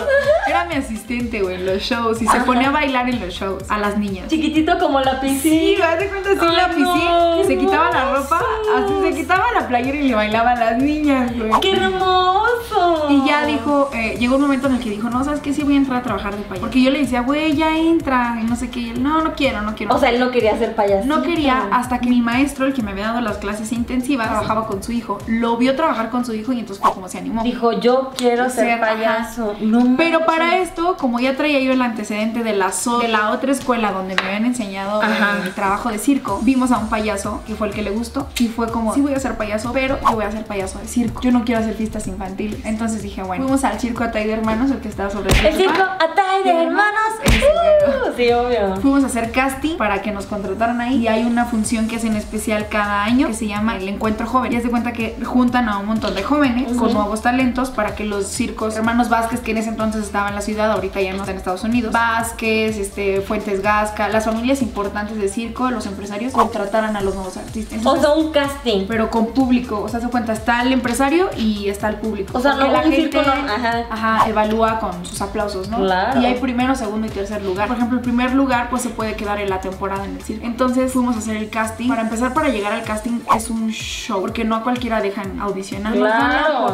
Era 0.48 0.66
mi 0.66 0.76
asistente, 0.76 1.42
güey, 1.42 1.56
en 1.56 1.66
los 1.66 1.82
shows 1.82 2.22
y 2.22 2.28
se 2.28 2.40
ponía 2.42 2.70
a 2.70 2.72
bailar 2.72 3.10
en 3.10 3.20
los 3.20 3.34
shows 3.34 3.64
a 3.70 3.78
las 3.78 3.98
niñas. 3.98 4.28
Chiquitito 4.28 4.78
como 4.80 5.00
la 5.00 5.20
Sí, 5.22 5.28
piscina. 5.28 5.94
haz 5.94 6.00
de 6.00 6.08
cuenta 6.10 6.30
así 6.32 6.40
Ay, 6.42 6.56
la 6.56 6.68
piscina, 6.70 7.36
no, 7.38 7.44
se 7.44 7.58
quitaba 7.58 7.92
la 7.92 8.16
ropa, 8.16 8.42
así 8.78 8.94
se 9.02 9.16
quitaba 9.22 9.44
la 9.54 9.68
playera 9.68 9.98
y 9.98 10.08
le 10.10 10.16
bailaba 10.16 10.52
a 10.52 10.56
las 10.56 10.78
niñas, 10.78 11.32
güey. 11.38 11.52
¡Qué 11.62 11.72
hermoso! 11.74 13.08
Y 13.10 13.26
ya 13.28 13.46
dijo, 13.46 13.90
eh, 13.94 14.16
llegó 14.20 14.36
un 14.36 14.42
momento 14.42 14.68
en 14.68 14.76
el 14.76 14.80
que 14.80 14.90
dijo, 14.90 15.10
no, 15.10 15.24
¿sabes 15.24 15.40
qué? 15.42 15.54
Sí 15.54 15.64
voy 15.64 15.74
a 15.76 15.78
entrar 15.78 16.00
a 16.00 16.04
trabajar 16.04 16.36
de 16.36 16.42
payaso. 16.44 16.62
Porque 16.62 16.82
yo 16.82 16.90
le 16.92 17.00
decía, 17.00 17.22
güey, 17.22 17.56
ya 17.56 17.78
entra, 17.78 18.38
y 18.42 18.44
no 18.46 18.56
sé 18.56 18.70
qué. 18.70 18.80
Y 18.80 18.90
él, 18.92 19.04
no, 19.04 19.22
no 19.22 19.34
quiero, 19.34 19.62
no 19.62 19.76
quiero. 19.76 19.94
O 19.96 20.00
sea, 20.00 20.10
él 20.10 20.20
no 20.20 20.32
quería 20.32 20.58
ser 20.58 20.76
payaso. 20.76 21.08
no 21.08 21.22
quería 21.22 21.68
hasta 21.72 22.00
que 22.00 22.10
mi 22.10 22.22
maestro, 22.22 22.66
el 22.66 22.74
que 22.74 22.82
me 22.82 22.92
había 22.92 23.08
dado 23.08 23.22
las 23.22 23.38
clases 23.38 23.72
intensivas, 23.72 24.28
trabajaba 24.30 24.68
con 24.68 24.82
su 24.84 24.92
hijo. 24.92 25.18
Lo 25.28 25.58
vio 25.58 25.76
trabajar 25.76 26.10
con 26.10 26.26
su 26.26 26.34
hijo 26.34 26.52
y 26.54 26.60
entonces 26.60 26.84
fue 26.84 26.93
como 26.94 27.08
se 27.10 27.18
animó. 27.18 27.44
Dijo, 27.44 27.72
yo 27.74 28.12
quiero 28.18 28.50
ser, 28.50 28.80
payaso. 28.80 29.56
No 29.62 29.96
Pero 29.98 30.26
para 30.26 30.58
esto, 30.58 30.96
como 30.98 31.20
ya 31.20 31.36
traía 31.36 31.60
yo 31.60 31.72
el 31.74 31.82
antecedente 31.82 32.44
de 32.44 32.54
la, 32.56 32.72
so- 32.72 33.00
de 33.00 33.08
la 33.08 33.32
otra 33.32 33.52
escuela 33.52 33.92
donde 33.92 34.16
me 34.16 34.22
habían 34.24 34.46
enseñado 34.46 35.02
mi 35.44 35.50
trabajo 35.52 35.90
de 35.90 35.98
circo, 35.98 36.40
vimos 36.44 36.72
a 36.72 36.78
un 36.78 36.90
payaso 36.90 37.42
que 37.48 37.56
fue 37.56 37.68
el 37.68 37.74
que 37.74 37.82
le 37.82 37.92
gustó 37.92 38.28
y 38.40 38.48
fue 38.48 38.70
como, 38.72 38.94
sí 38.94 39.02
voy 39.02 39.14
a 39.14 39.20
ser 39.20 39.36
payaso, 39.38 39.72
pero 39.74 39.98
yo 40.02 40.16
voy 40.16 40.26
a 40.26 40.32
ser 40.32 40.46
payaso 40.46 40.80
de 40.80 40.88
circo. 40.88 41.22
Yo 41.22 41.32
no 41.32 41.44
quiero 41.46 41.62
hacer 41.62 41.74
fiestas 41.76 42.08
infantiles. 42.08 42.64
Entonces 42.66 43.02
dije, 43.02 43.24
bueno, 43.24 43.44
fuimos 43.44 43.64
al 43.64 43.80
circo 43.80 44.04
Atay 44.04 44.28
de 44.28 44.34
Hermanos, 44.34 44.72
el 44.72 44.78
que 44.80 44.90
estaba 44.90 45.10
sobre 45.10 45.30
El 45.48 45.56
circo 45.56 45.82
Atay 45.82 46.44
de 46.44 46.50
Hermanos. 46.64 47.14
Uh, 47.26 48.16
sí, 48.16 48.32
obvio. 48.32 48.76
Fuimos 48.78 49.04
a 49.04 49.08
hacer 49.08 49.32
casting 49.32 49.78
para 49.78 50.02
que 50.02 50.12
nos 50.12 50.26
contrataran 50.26 50.80
ahí 50.82 50.96
y 51.04 51.08
hay 51.08 51.24
una 51.24 51.46
función 51.46 51.88
que 51.88 51.96
hacen 51.98 52.16
especial 52.16 52.68
cada 52.70 53.04
año 53.04 53.28
que 53.28 53.34
se 53.34 53.48
llama 53.48 53.78
el 53.78 53.88
Encuentro 53.88 54.26
Joven. 54.28 54.54
Y 54.54 54.56
es 54.56 54.64
de 54.64 54.70
cuenta 54.70 54.94
que 54.94 55.18
juntan 55.24 55.70
a 55.70 55.78
un 55.78 55.86
montón 55.88 56.16
de 56.16 56.24
jóvenes 56.24 56.74
con 56.84 56.94
nuevos 56.94 57.22
talentos 57.22 57.70
para 57.70 57.96
que 57.96 58.04
los 58.04 58.28
circos, 58.28 58.76
hermanos 58.76 59.10
Vázquez, 59.10 59.42
que 59.42 59.52
en 59.52 59.58
ese 59.58 59.70
entonces 59.70 60.04
estaba 60.04 60.30
en 60.30 60.36
la 60.36 60.42
ciudad, 60.42 60.72
ahorita 60.72 61.02
ya 61.02 61.14
no 61.14 61.20
está 61.20 61.32
en 61.32 61.38
Estados 61.38 61.64
Unidos, 61.64 61.94
Vázquez, 61.94 62.78
este, 62.78 63.22
Fuentes 63.22 63.62
Gasca, 63.62 64.10
las 64.10 64.26
familias 64.26 64.62
importantes 64.62 65.18
de 65.18 65.28
circo, 65.30 65.70
los 65.72 65.86
empresarios, 65.86 66.34
contrataran 66.34 66.96
a 66.96 67.02
los 67.02 67.16
nuevos 67.16 67.38
artistas. 67.38 67.86
O 67.86 67.98
sea, 67.98 68.12
un 68.12 68.32
casting. 68.32 68.86
pero 68.88 69.10
con 69.10 69.28
público, 69.28 69.82
o 69.82 69.90
sea, 69.90 70.00
se 70.00 70.08
cuenta, 70.10 70.34
está 70.34 70.62
el 70.62 70.74
empresario 70.74 71.30
y 71.38 71.70
está 71.70 71.90
el 71.90 71.96
público. 71.96 72.38
O 72.38 72.42
sea, 72.42 72.56
no, 72.56 72.68
un 72.68 72.92
circo 72.92 73.22
no, 73.22 73.32
ajá. 73.32 73.86
ajá, 73.90 74.30
evalúa 74.30 74.80
con 74.80 75.06
sus 75.06 75.22
aplausos, 75.22 75.70
¿no? 75.70 75.78
Claro. 75.78 76.22
Y 76.22 76.26
hay 76.26 76.36
primero, 76.36 76.76
segundo 76.76 77.08
y 77.08 77.10
tercer 77.10 77.44
lugar. 77.44 77.68
Por 77.68 77.78
ejemplo, 77.78 77.98
el 77.98 78.04
primer 78.04 78.34
lugar 78.34 78.70
pues 78.70 78.82
se 78.82 78.90
puede 78.90 79.16
quedar 79.16 79.40
en 79.40 79.50
la 79.50 79.62
temporada 79.62 80.06
en 80.06 80.16
el 80.16 80.24
circo. 80.24 80.46
Entonces 80.46 80.92
fuimos 80.92 81.16
a 81.16 81.20
hacer 81.20 81.38
el 81.38 81.50
casting. 81.50 81.88
Para 81.88 82.02
empezar, 82.02 82.34
para 82.34 82.50
llegar 82.50 82.74
al 82.74 82.84
casting 82.84 83.20
es 83.36 83.50
un 83.50 83.70
show, 83.70 84.22
porque 84.22 84.44
no 84.44 84.56
a 84.56 84.64
cualquiera 84.64 85.02
dejan 85.02 85.40
audicionar. 85.40 85.96
Nos 85.96 86.10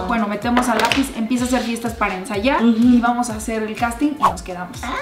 Bueno, 0.08 0.28
metemos 0.28 0.68
a 0.70 0.76
lápiz, 0.76 1.16
empieza 1.16 1.46
a 1.46 1.48
hacer 1.48 1.62
fiestas 1.62 1.94
para 1.94 2.16
ensayar 2.16 2.62
y 2.64 3.00
vamos 3.00 3.30
a 3.30 3.36
hacer 3.36 3.64
el 3.64 3.76
casting 3.76 4.12
y 4.20 4.24
nos 4.24 4.42
quedamos. 4.42 4.78
Ah, 4.84 4.96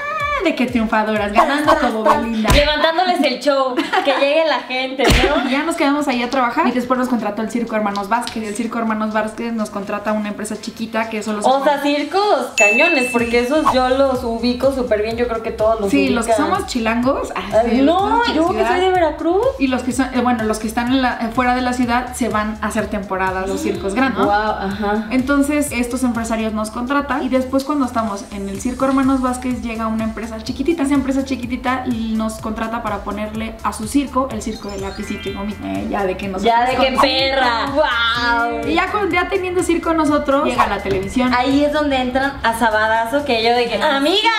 de 0.44 0.56
qué 0.56 0.66
triunfadoras, 0.66 1.31
ganando 1.34 1.74
como 1.81 2.04
Belinda. 2.04 2.50
Levantándoles 2.54 3.22
el 3.24 3.39
show, 3.39 3.75
que 3.75 4.12
llegue 4.19 4.45
la 4.45 4.60
gente, 4.62 5.04
¿no? 5.04 5.48
Y 5.48 5.51
ya 5.51 5.63
nos 5.63 5.75
quedamos 5.75 6.07
ahí 6.07 6.22
a 6.24 6.30
trabajar 6.30 6.68
y 6.68 6.72
después 6.72 6.98
nos 7.00 7.10
contrató 7.10 7.42
el 7.42 7.50
Circo 7.51 7.75
Hermanos 7.75 8.10
Vázquez. 8.10 8.44
El 8.48 8.56
Circo 8.56 8.80
Hermanos 8.80 9.13
Vázquez 9.13 9.54
nos 9.54 9.69
contrata 9.69 10.13
una 10.13 10.30
empresa 10.30 10.56
chiquita 10.60 11.10
que 11.10 11.22
solo 11.24 11.39
O 11.44 11.63
sea, 11.63 11.81
circos 11.81 12.48
cañones, 12.57 13.12
porque 13.12 13.39
esos 13.39 13.66
yo 13.74 13.89
los 13.89 14.24
ubico 14.24 14.72
súper 14.74 15.01
bien, 15.01 15.18
yo 15.18 15.28
creo 15.28 15.44
que 15.44 15.51
todos 15.51 15.80
los 15.81 15.89
Sí, 15.89 16.10
los 16.10 16.25
que 16.25 16.34
somos 16.34 16.66
chilangos. 16.68 17.31
ah, 17.36 17.42
Ay, 17.63 17.72
sí, 17.78 17.81
No, 17.81 18.22
yo 18.34 18.50
que 18.50 18.66
soy 18.66 18.80
de 18.80 18.89
Veracruz. 18.92 19.45
Y 19.60 19.68
los 19.68 19.84
que 19.84 19.92
son, 19.92 20.07
eh, 20.13 20.22
bueno, 20.22 20.44
los 20.44 20.60
que 20.60 20.68
están 20.68 20.88
en 20.92 21.01
la- 21.01 21.18
eh, 21.22 21.30
fuera 21.34 21.56
de 21.56 21.62
la 21.62 21.74
ciudad 21.74 22.13
se 22.16 22.30
van 22.30 22.57
a 22.62 22.68
hacer 22.68 22.88
temporadas 22.88 23.48
los 23.48 23.62
circos 23.62 23.94
grandes. 23.95 24.24
Wow, 24.24 24.32
ajá. 24.32 25.08
Entonces 25.12 25.72
estos 25.72 26.03
empresarios 26.03 26.53
nos 26.53 26.72
contratan 26.72 27.24
y 27.24 27.29
después 27.29 27.63
cuando 27.63 27.86
estamos 27.86 28.24
en 28.32 28.50
el 28.50 28.60
Circo 28.62 28.86
Hermanos 28.86 29.22
Vázquez 29.22 29.62
llega 29.62 29.88
una 29.88 30.03
empresa 30.03 30.26
chiquitita. 30.43 30.84
Esa 30.84 30.93
empresa 30.93 31.24
chiquitita 31.25 31.86
nos 31.88 32.34
contrata 32.36 32.84
para 32.84 33.00
ponerle 33.03 33.55
a 33.63 33.74
su 33.74 33.88
circo 33.88 34.27
el 34.31 34.41
circo 34.41 34.69
de 34.69 34.79
lapicito 34.79 35.29
y 35.29 35.34
gomita. 35.34 35.65
Eh, 35.67 35.88
ya 35.89 36.03
de 36.05 36.17
que 36.17 36.27
nos 36.27 36.43
Ya 36.43 36.65
de 36.65 36.75
qué 36.75 36.98
perra. 37.00 37.67
Wow. 37.74 38.67
Y 38.67 38.74
ya, 38.75 38.91
con- 38.91 39.10
ya 39.12 39.29
teniendo 39.29 39.63
circo 39.63 39.93
nosotros 39.93 40.46
llega 40.46 40.67
la 40.67 40.79
televisión. 40.81 41.34
Ahí 41.34 41.63
es 41.63 41.72
donde 41.74 41.98
entran 41.98 42.34
a 42.43 42.57
Sabadazo 42.57 43.24
que 43.25 43.43
yo 43.43 43.51
de 43.55 43.67
que, 43.69 43.81
amiga, 43.81 44.29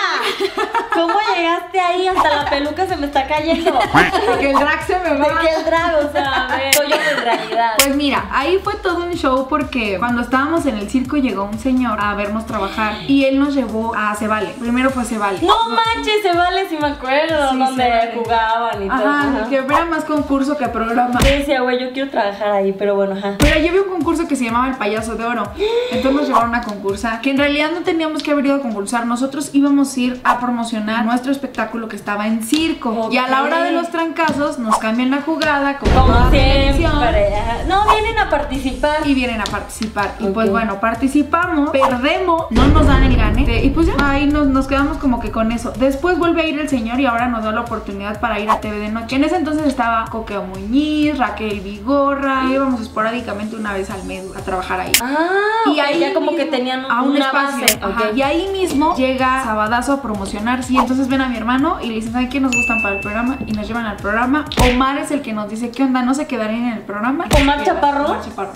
¿cómo 0.93 1.13
llegaste 1.35 1.79
ahí? 1.79 2.07
Hasta 2.07 2.29
la 2.43 2.45
peluca 2.49 2.87
se 2.87 2.95
me 2.95 3.07
está 3.07 3.27
cayendo. 3.27 3.71
de 3.71 4.37
que 4.39 4.49
el 4.51 4.55
drag 4.59 4.85
se 4.85 4.99
me 4.99 5.09
De 5.11 5.17
va. 5.19 5.39
que 5.41 5.49
el 5.53 5.65
drag, 5.65 6.05
o 6.07 6.11
sea, 6.11 6.45
a 6.47 6.57
ver, 6.57 6.73
soy 6.75 6.89
yo 6.89 6.95
en 6.95 7.23
realidad. 7.23 7.71
Pues 7.77 7.95
mira, 7.95 8.25
ahí 8.31 8.59
fue 8.63 8.75
todo 8.75 9.05
un 9.05 9.13
show 9.13 9.47
porque 9.49 9.97
cuando 9.99 10.21
estábamos 10.21 10.65
en 10.65 10.77
el 10.77 10.89
circo 10.89 11.17
llegó 11.17 11.43
un 11.43 11.59
señor 11.59 11.99
a 12.01 12.13
vernos 12.15 12.45
trabajar 12.45 12.95
y 13.07 13.25
él 13.25 13.39
nos 13.39 13.53
llevó 13.55 13.95
a 13.95 14.15
Cebale. 14.15 14.49
Primero 14.59 14.89
fue 14.89 15.05
Cebale. 15.05 15.39
No 15.41 15.55
manches, 15.95 16.21
se 16.21 16.33
vale 16.35 16.67
si 16.69 16.77
me 16.77 16.87
acuerdo 16.87 17.49
Sí, 17.51 17.57
donde 17.57 17.89
vale. 17.89 18.11
jugaban 18.15 18.83
y 18.83 18.87
todo. 18.87 18.97
Ajá, 19.09 19.47
que 19.49 19.55
era 19.57 19.85
más 19.85 20.05
concurso 20.05 20.57
que 20.57 20.67
programa. 20.67 21.19
Yo 21.21 21.29
decía, 21.29 21.61
güey, 21.61 21.79
yo 21.79 21.91
quiero 21.91 22.09
trabajar 22.09 22.51
ahí, 22.51 22.71
pero 22.73 22.95
bueno, 22.95 23.15
ajá. 23.17 23.35
Pero 23.39 23.59
yo 23.59 23.71
vi 23.71 23.79
un 23.79 23.89
concurso 23.89 24.27
que 24.27 24.35
se 24.35 24.45
llamaba 24.45 24.67
El 24.67 24.75
Payaso 24.75 25.15
de 25.15 25.25
Oro. 25.25 25.43
Entonces 25.91 26.13
nos 26.19 26.27
llevaron 26.27 26.55
a 26.55 26.61
concursar. 26.61 27.21
Que 27.21 27.31
en 27.31 27.37
realidad 27.37 27.69
no 27.73 27.81
teníamos 27.81 28.23
que 28.23 28.31
haber 28.31 28.45
ido 28.45 28.55
a 28.55 28.59
concursar. 28.61 29.05
Nosotros 29.05 29.49
íbamos 29.53 29.95
a 29.95 29.99
ir 29.99 30.21
a 30.23 30.39
promocionar 30.39 31.05
nuestro 31.05 31.31
espectáculo 31.31 31.87
que 31.87 31.95
estaba 31.95 32.27
en 32.27 32.43
circo. 32.43 33.09
Y 33.11 33.17
a 33.17 33.27
la 33.27 33.43
hora 33.43 33.61
de 33.63 33.71
los 33.71 33.89
trancazos 33.89 34.59
nos 34.59 34.77
cambian 34.77 35.11
la 35.11 35.21
jugada 35.21 35.77
como, 35.77 35.93
Como 36.01 36.29
siempre. 36.29 37.29
No, 37.67 37.83
vienen 37.89 38.17
a 38.19 38.29
participar. 38.29 38.97
y 39.05 39.13
vienen 39.13 39.41
a 39.41 39.45
participar. 39.45 40.11
Y 40.19 40.27
pues 40.27 40.49
bueno, 40.49 40.79
participamos, 40.79 41.69
perdemos, 41.71 42.45
no 42.51 42.67
nos 42.67 42.87
dan 42.87 43.03
el 43.03 43.15
gane. 43.15 43.63
Y 43.63 43.69
pues 43.69 43.87
ya, 43.87 43.93
ahí 43.99 44.25
nos, 44.27 44.47
nos 44.47 44.67
quedamos 44.67 44.97
como 44.97 45.19
que 45.19 45.31
con 45.31 45.51
eso. 45.51 45.68
Después 45.77 46.17
vuelve 46.17 46.41
a 46.41 46.45
ir 46.47 46.59
el 46.59 46.69
señor 46.69 46.99
y 46.99 47.05
ahora 47.05 47.27
nos 47.27 47.43
da 47.43 47.51
la 47.51 47.61
oportunidad 47.61 48.19
para 48.19 48.39
ir 48.39 48.49
a 48.49 48.59
TV 48.61 48.77
de 48.79 48.89
noche. 48.89 49.15
En 49.15 49.23
ese 49.23 49.35
entonces 49.35 49.65
estaba 49.67 50.05
Coqueo 50.09 50.43
Muñiz, 50.43 51.17
Raquel 51.17 51.59
Vigorra. 51.61 52.43
Y 52.49 52.53
íbamos 52.53 52.81
esporádicamente 52.81 53.55
una 53.55 53.73
vez 53.73 53.89
al 53.89 54.03
mes 54.03 54.23
a 54.37 54.41
trabajar 54.41 54.79
ahí. 54.81 54.91
Ah, 55.01 55.29
Y 55.73 55.79
ahí 55.79 55.99
ya 55.99 56.13
como 56.13 56.35
que 56.35 56.45
tenían 56.45 56.85
a 56.89 57.01
un 57.03 57.11
una 57.11 57.25
espacio. 57.27 57.61
base. 57.61 57.79
ajá. 57.81 58.09
ok. 58.09 58.15
Y 58.15 58.21
ahí 58.21 58.47
mismo 58.51 58.95
llega 58.95 59.43
Sabadazo 59.43 59.93
a 59.93 60.01
promocionar. 60.01 60.61
Y 60.69 60.77
entonces 60.77 61.07
ven 61.07 61.21
a 61.21 61.29
mi 61.29 61.37
hermano 61.37 61.77
y 61.81 61.87
le 61.87 61.95
dicen, 61.95 62.13
¿saben 62.13 62.29
qué 62.29 62.39
nos 62.39 62.55
gustan 62.55 62.81
para 62.81 62.95
el 62.95 63.01
programa? 63.01 63.37
Y 63.45 63.51
nos 63.53 63.67
llevan 63.67 63.85
al 63.85 63.97
programa. 63.97 64.45
Omar 64.73 64.97
es 64.97 65.11
el 65.11 65.21
que 65.21 65.33
nos 65.33 65.49
dice, 65.49 65.71
¿qué 65.71 65.83
onda? 65.83 66.01
¿No 66.01 66.13
se 66.13 66.27
quedarían 66.27 66.63
en 66.67 66.73
el 66.73 66.81
programa? 66.81 67.25
¿Omar 67.41 67.63
Chaparro? 67.63 68.05
Omar 68.05 68.21
Chaparro. 68.21 68.51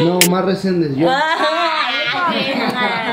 No, 0.00 0.18
más 0.30 0.44
recientes. 0.44 0.96
Yo. 0.96 1.08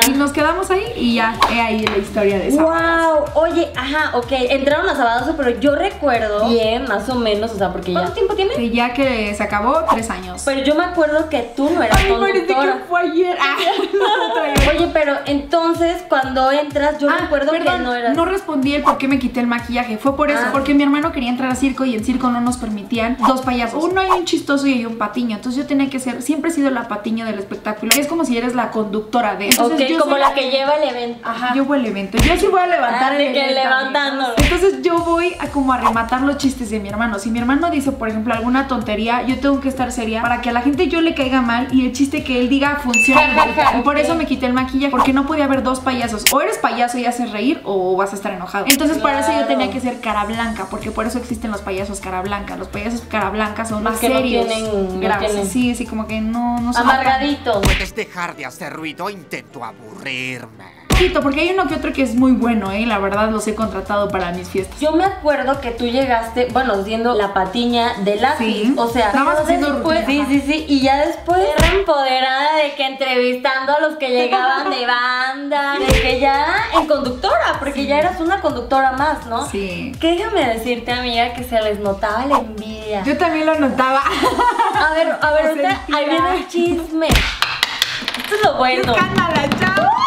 Y 0.07 0.11
nos 0.11 0.31
quedamos 0.31 0.69
ahí 0.71 0.83
y 0.95 1.15
ya, 1.15 1.35
he 1.51 1.59
ahí 1.59 1.85
la 1.85 1.97
historia 1.97 2.37
de 2.37 2.47
esa. 2.47 2.61
Wow, 2.63 3.25
oye, 3.35 3.71
ajá, 3.75 4.17
ok, 4.17 4.31
entraron 4.31 4.89
a 4.89 4.95
Sabadazo, 4.95 5.35
pero 5.37 5.51
yo 5.59 5.75
recuerdo 5.75 6.49
bien, 6.49 6.85
más 6.87 7.07
o 7.09 7.15
menos, 7.15 7.51
o 7.51 7.57
sea, 7.57 7.71
porque 7.71 7.91
ya. 7.93 7.99
¿Cuánto 7.99 8.13
tiempo 8.13 8.35
tiene? 8.35 8.55
Y 8.63 8.71
ya 8.71 8.93
que 8.93 9.33
se 9.35 9.43
acabó, 9.43 9.83
tres 9.91 10.09
años. 10.09 10.41
Pero 10.45 10.61
yo 10.63 10.75
me 10.75 10.83
acuerdo 10.85 11.29
que 11.29 11.51
tú 11.55 11.69
no 11.69 11.83
eras 11.83 11.97
Ay, 12.03 12.11
parece 12.19 12.45
que 12.47 12.53
conductora. 12.53 12.83
fue 12.89 13.01
ayer. 13.01 13.37
Ah. 13.39 13.55
Oye, 14.75 14.89
pero 14.93 15.15
entonces 15.25 16.03
cuando 16.09 16.51
entras, 16.51 16.97
yo 16.99 17.09
Ah, 17.09 17.17
recuerdo 17.21 17.51
perdón, 17.51 17.77
que 17.77 17.83
no 17.83 17.93
eras. 17.93 18.15
no 18.15 18.25
respondí 18.25 18.75
el 18.75 18.83
por 18.83 18.97
qué 18.97 19.07
me 19.07 19.19
quité 19.19 19.39
el 19.39 19.47
maquillaje. 19.47 19.97
Fue 19.97 20.15
por 20.15 20.31
eso, 20.31 20.41
Ah. 20.47 20.49
porque 20.51 20.73
mi 20.73 20.83
hermano 20.83 21.11
quería 21.11 21.29
entrar 21.29 21.51
a 21.51 21.55
circo 21.55 21.85
y 21.85 21.95
en 21.95 22.03
circo 22.03 22.29
no 22.29 22.41
nos 22.41 22.57
permitían 22.57 23.17
dos 23.27 23.41
payasos. 23.41 23.83
Uno 23.83 24.01
hay 24.01 24.09
un 24.11 24.25
chistoso 24.25 24.67
y 24.67 24.73
hay 24.73 24.85
un 24.85 24.97
patiño. 24.97 25.35
Entonces 25.35 25.61
yo 25.61 25.67
tenía 25.67 25.89
que 25.89 25.99
ser, 25.99 26.21
siempre 26.21 26.49
he 26.51 26.53
sido 26.53 26.69
la 26.71 26.87
patiño 26.87 27.25
del 27.25 27.39
espectáculo. 27.39 27.91
Es 27.97 28.07
como 28.07 28.25
si 28.25 28.37
eres 28.37 28.55
la 28.55 28.71
conductora 28.71 29.35
de. 29.35 29.49
Entonces, 29.49 29.81
ok, 29.81 29.87
yo 29.97 29.99
como 29.99 30.17
la 30.17 30.33
que 30.33 30.49
lleva 30.51 30.73
el 30.75 30.89
evento. 30.89 31.19
Ajá. 31.27 31.53
Yo 31.55 31.65
voy 31.65 31.79
al 31.79 31.85
evento. 31.85 32.17
Yo 32.17 32.35
sí 32.37 32.47
voy 32.47 32.59
a 32.61 32.67
levantar 32.67 33.13
Ah, 33.13 33.15
el 33.15 33.21
de 33.33 33.33
que 33.33 33.61
amigos. 33.61 34.33
Entonces 34.37 34.81
yo 34.81 34.99
voy 34.99 35.35
a 35.39 35.47
como 35.47 35.73
a 35.73 35.77
rematar 35.77 36.21
los 36.21 36.37
chistes 36.37 36.69
de 36.69 36.79
mi 36.79 36.89
hermano. 36.89 37.19
Si 37.19 37.29
mi 37.31 37.39
hermano 37.39 37.69
dice, 37.69 37.91
por 37.91 38.09
ejemplo, 38.09 38.33
alguna 38.33 38.67
tontería, 38.67 39.21
yo 39.23 39.39
tengo 39.39 39.59
que 39.59 39.69
estar 39.69 39.91
seria 39.91 40.21
para 40.21 40.41
que 40.41 40.49
a 40.49 40.53
la 40.53 40.61
gente 40.61 40.87
yo 40.87 41.01
le 41.01 41.13
caiga 41.15 41.41
mal 41.41 41.67
y 41.71 41.85
el 41.85 41.91
chiste 41.93 42.23
que 42.23 42.39
él 42.39 42.49
diga 42.49 42.77
funcione. 42.83 43.21
Ja, 43.21 43.47
ja, 43.55 43.71
ja, 43.71 43.77
y 43.79 43.81
por 43.81 43.97
eso 43.97 44.15
me 44.15 44.25
quité 44.25 44.45
el 44.45 44.53
maquillaje, 44.53 44.91
porque 44.91 45.13
no 45.13 45.25
podía 45.25 45.45
haber 45.45 45.63
dos 45.63 45.79
payasos. 45.79 46.25
O 46.31 46.41
eres 46.41 46.57
payaso 46.57 46.97
y 46.97 47.05
haces 47.05 47.31
reír 47.31 47.61
o 47.63 47.95
vas 47.95 48.11
a 48.13 48.15
estar 48.15 48.33
enojado. 48.33 48.65
Entonces 48.67 48.97
para 48.99 49.19
eso 49.19 49.29
yo 49.29 49.37
Claro. 49.39 49.47
tenía 49.47 49.71
que 49.71 49.79
ser 49.81 49.99
cara 50.01 50.25
blanca, 50.25 50.67
porque 50.69 50.91
por 50.91 51.05
eso 51.05 51.17
existen 51.17 51.51
los 51.51 51.61
payasos 51.61 51.99
cara 51.99 52.21
blanca. 52.21 52.55
Los 52.57 52.67
payasos 52.67 53.01
cara 53.09 53.29
blanca 53.29 53.65
son 53.65 53.83
más 53.83 53.93
no 53.93 53.99
serios. 53.99 54.45
no 54.45 54.51
tienen- 54.53 55.47
Sí, 55.49 55.75
sí, 55.75 55.85
como 55.85 56.07
que 56.07 56.21
no, 56.21 56.59
no 56.59 56.73
son 56.73 56.85
tan- 56.85 56.95
Amargaditos. 56.95 57.57
¿Puedes 57.63 57.95
dejar 57.95 58.35
de 58.35 58.45
hacer 58.45 58.73
ruido? 58.73 59.09
Intento 59.09 59.63
aburrirme. 59.63 60.74
Poquito, 60.95 61.21
porque 61.21 61.41
hay 61.41 61.49
uno 61.51 61.67
que 61.67 61.75
otro 61.75 61.91
que 61.91 62.01
es 62.03 62.15
muy 62.15 62.31
bueno, 62.31 62.71
¿eh? 62.71 62.85
La 62.85 62.99
verdad 62.99 63.29
los 63.29 63.45
he 63.47 63.55
contratado 63.55 64.07
para 64.07 64.31
mis 64.31 64.47
fiestas. 64.47 64.79
Yo 64.79 64.93
me 64.93 65.03
acuerdo 65.03 65.59
que 65.59 65.71
tú 65.71 65.85
llegaste, 65.85 66.47
bueno, 66.53 66.83
siendo 66.83 67.13
la 67.15 67.33
patiña 67.33 67.95
de 67.99 68.15
lápiz. 68.15 68.45
Sí. 68.45 68.73
O 68.77 68.87
sea, 68.87 69.07
Estabas 69.07 69.45
después, 69.45 70.05
sí, 70.05 70.25
sí, 70.29 70.43
sí. 70.45 70.65
Y 70.69 70.81
ya 70.81 71.05
después 71.05 71.39
era 71.57 71.73
empoderada 71.75 72.57
de 72.57 72.75
que 72.75 72.85
entrevistando 72.85 73.75
a 73.75 73.79
los 73.81 73.97
que 73.97 74.09
llegaban 74.09 74.69
de 74.69 74.85
banda, 74.85 75.75
de 75.79 76.01
que 76.01 76.19
ya 76.19 76.45
en 76.79 76.87
conductora, 76.87 77.57
porque 77.59 77.85
ya 77.85 77.99
eras 77.99 78.21
una 78.21 78.39
conductora 78.39 78.93
más, 78.93 79.25
¿no? 79.25 79.45
Sí. 79.49 79.91
Que 79.99 80.15
déjame 80.15 80.45
decirte, 80.47 80.93
amiga, 80.93 81.33
que 81.33 81.43
se 81.43 81.61
les 81.61 81.79
notaba 81.79 82.25
la 82.25 82.37
envidia. 82.37 83.03
Yo 83.03 83.17
también 83.17 83.45
lo 83.45 83.59
notaba. 83.59 84.01
A 84.01 84.93
ver, 84.93 85.07
a 85.21 85.31
ver, 85.33 85.47
ahorita 85.47 85.81
ahí 85.93 86.09
viene 86.09 86.35
el 86.37 86.47
chisme. 86.47 87.07
Esto 87.07 88.35
es 88.35 88.43
lo 88.43 88.57
bueno. 88.57 88.93
Escándala, 88.93 89.49
chao. 89.59 90.04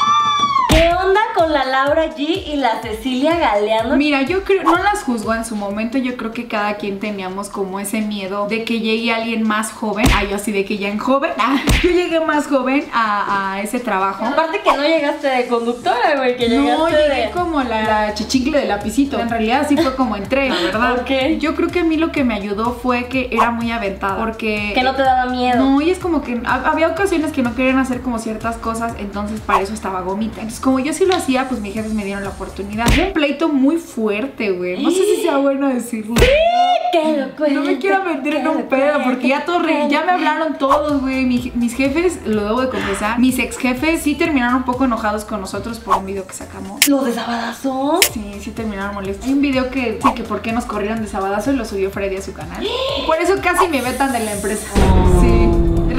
¿Qué 0.78 0.88
onda 0.94 1.20
con 1.34 1.52
la 1.52 1.64
Laura 1.64 2.14
G 2.14 2.20
y 2.46 2.56
la 2.56 2.80
Cecilia 2.80 3.36
Galeano? 3.36 3.96
Mira, 3.96 4.22
yo 4.22 4.44
creo, 4.44 4.62
no 4.62 4.76
las 4.80 5.02
juzgo 5.02 5.34
en 5.34 5.44
su 5.44 5.56
momento, 5.56 5.98
yo 5.98 6.16
creo 6.16 6.30
que 6.32 6.46
cada 6.46 6.74
quien 6.76 7.00
teníamos 7.00 7.48
como 7.48 7.80
ese 7.80 8.00
miedo 8.00 8.46
de 8.46 8.62
que 8.62 8.78
llegue 8.78 9.12
alguien 9.12 9.42
más 9.46 9.72
joven, 9.72 10.06
ah, 10.14 10.22
yo 10.22 10.36
así 10.36 10.52
de 10.52 10.64
que 10.64 10.78
ya 10.78 10.88
en 10.88 10.98
joven, 10.98 11.32
ah, 11.38 11.56
yo 11.82 11.90
llegué 11.90 12.20
más 12.20 12.46
joven 12.46 12.84
a, 12.92 13.54
a 13.54 13.60
ese 13.62 13.80
trabajo. 13.80 14.24
Aparte 14.24 14.60
que 14.60 14.70
no 14.76 14.82
llegaste 14.84 15.26
de 15.26 15.46
conductora, 15.48 16.14
güey, 16.16 16.36
que 16.36 16.48
llegaste 16.48 16.70
No, 16.78 16.88
llegué 16.88 17.24
de... 17.26 17.30
como 17.32 17.60
la, 17.64 17.82
la 17.82 18.14
chichincle 18.14 18.60
de 18.60 18.66
lapicito. 18.66 19.18
En 19.18 19.28
realidad 19.28 19.66
sí 19.68 19.76
fue 19.76 19.96
como 19.96 20.14
entré, 20.14 20.48
la 20.48 20.54
verdad. 20.62 21.00
Ok. 21.00 21.38
Yo 21.40 21.56
creo 21.56 21.70
que 21.70 21.80
a 21.80 21.84
mí 21.84 21.96
lo 21.96 22.12
que 22.12 22.22
me 22.22 22.34
ayudó 22.34 22.72
fue 22.80 23.06
que 23.08 23.28
era 23.32 23.50
muy 23.50 23.72
aventada. 23.72 24.16
Porque. 24.16 24.70
Que 24.74 24.82
no 24.84 24.94
te 24.94 25.02
daba 25.02 25.26
miedo. 25.26 25.56
No, 25.58 25.80
y 25.80 25.90
es 25.90 25.98
como 25.98 26.22
que 26.22 26.40
ha- 26.46 26.70
había 26.70 26.86
ocasiones 26.88 27.32
que 27.32 27.42
no 27.42 27.56
querían 27.56 27.78
hacer 27.80 28.00
como 28.00 28.20
ciertas 28.20 28.56
cosas, 28.58 28.92
entonces 28.98 29.40
para 29.40 29.60
eso 29.62 29.74
estaba 29.74 30.02
gomita. 30.02 30.36
Entonces, 30.40 30.60
como 30.68 30.80
yo 30.80 30.92
sí 30.92 31.06
lo 31.06 31.14
hacía, 31.16 31.48
pues 31.48 31.62
mis 31.62 31.72
jefes 31.72 31.94
me 31.94 32.04
dieron 32.04 32.22
la 32.24 32.28
oportunidad. 32.28 32.86
Un 33.06 33.14
pleito 33.14 33.48
muy 33.48 33.78
fuerte, 33.78 34.50
güey. 34.50 34.82
No 34.82 34.90
sé 34.90 35.02
si 35.02 35.22
sea 35.22 35.38
bueno 35.38 35.66
decirlo. 35.68 36.14
Que 36.92 37.16
lo 37.16 37.34
cuente, 37.36 37.54
No 37.54 37.62
me 37.64 37.78
quiero 37.78 38.04
meter 38.04 38.36
en 38.36 38.48
un 38.48 38.62
pedo 38.64 38.98
porque 39.02 39.28
ya 39.28 39.44
re- 39.46 39.66
que 39.66 39.88
ya 39.90 40.04
me 40.04 40.12
hablaron 40.12 40.58
todos, 40.58 41.00
güey. 41.00 41.24
Mi- 41.24 41.52
mis 41.54 41.74
jefes, 41.74 42.18
lo 42.26 42.44
debo 42.44 42.60
de 42.60 42.68
confesar, 42.68 43.18
mis 43.18 43.38
ex 43.38 43.56
jefes 43.56 44.02
sí 44.02 44.14
terminaron 44.14 44.56
un 44.56 44.62
poco 44.64 44.84
enojados 44.84 45.24
con 45.24 45.40
nosotros 45.40 45.78
por 45.78 45.96
un 45.96 46.04
video 46.04 46.26
que 46.26 46.34
sacamos. 46.34 46.86
¿Los 46.86 47.06
de 47.06 47.14
Sabadazo? 47.14 48.00
Sí, 48.12 48.34
sí 48.40 48.50
terminaron 48.50 48.94
molestos. 48.94 49.24
Hay 49.26 49.32
un 49.32 49.40
video 49.40 49.70
que 49.70 49.98
sí 50.02 50.14
que 50.14 50.22
por 50.22 50.42
qué 50.42 50.52
nos 50.52 50.66
corrieron 50.66 51.00
de 51.00 51.08
Sabadazo 51.08 51.50
y 51.52 51.56
lo 51.56 51.64
subió 51.64 51.90
Freddy 51.90 52.16
a 52.16 52.22
su 52.22 52.34
canal. 52.34 52.66
Por 53.06 53.16
eso 53.16 53.34
casi 53.42 53.68
me 53.68 53.80
vetan 53.80 54.12
de 54.12 54.20
la 54.20 54.32
empresa. 54.32 54.66
Sí. 55.22 55.27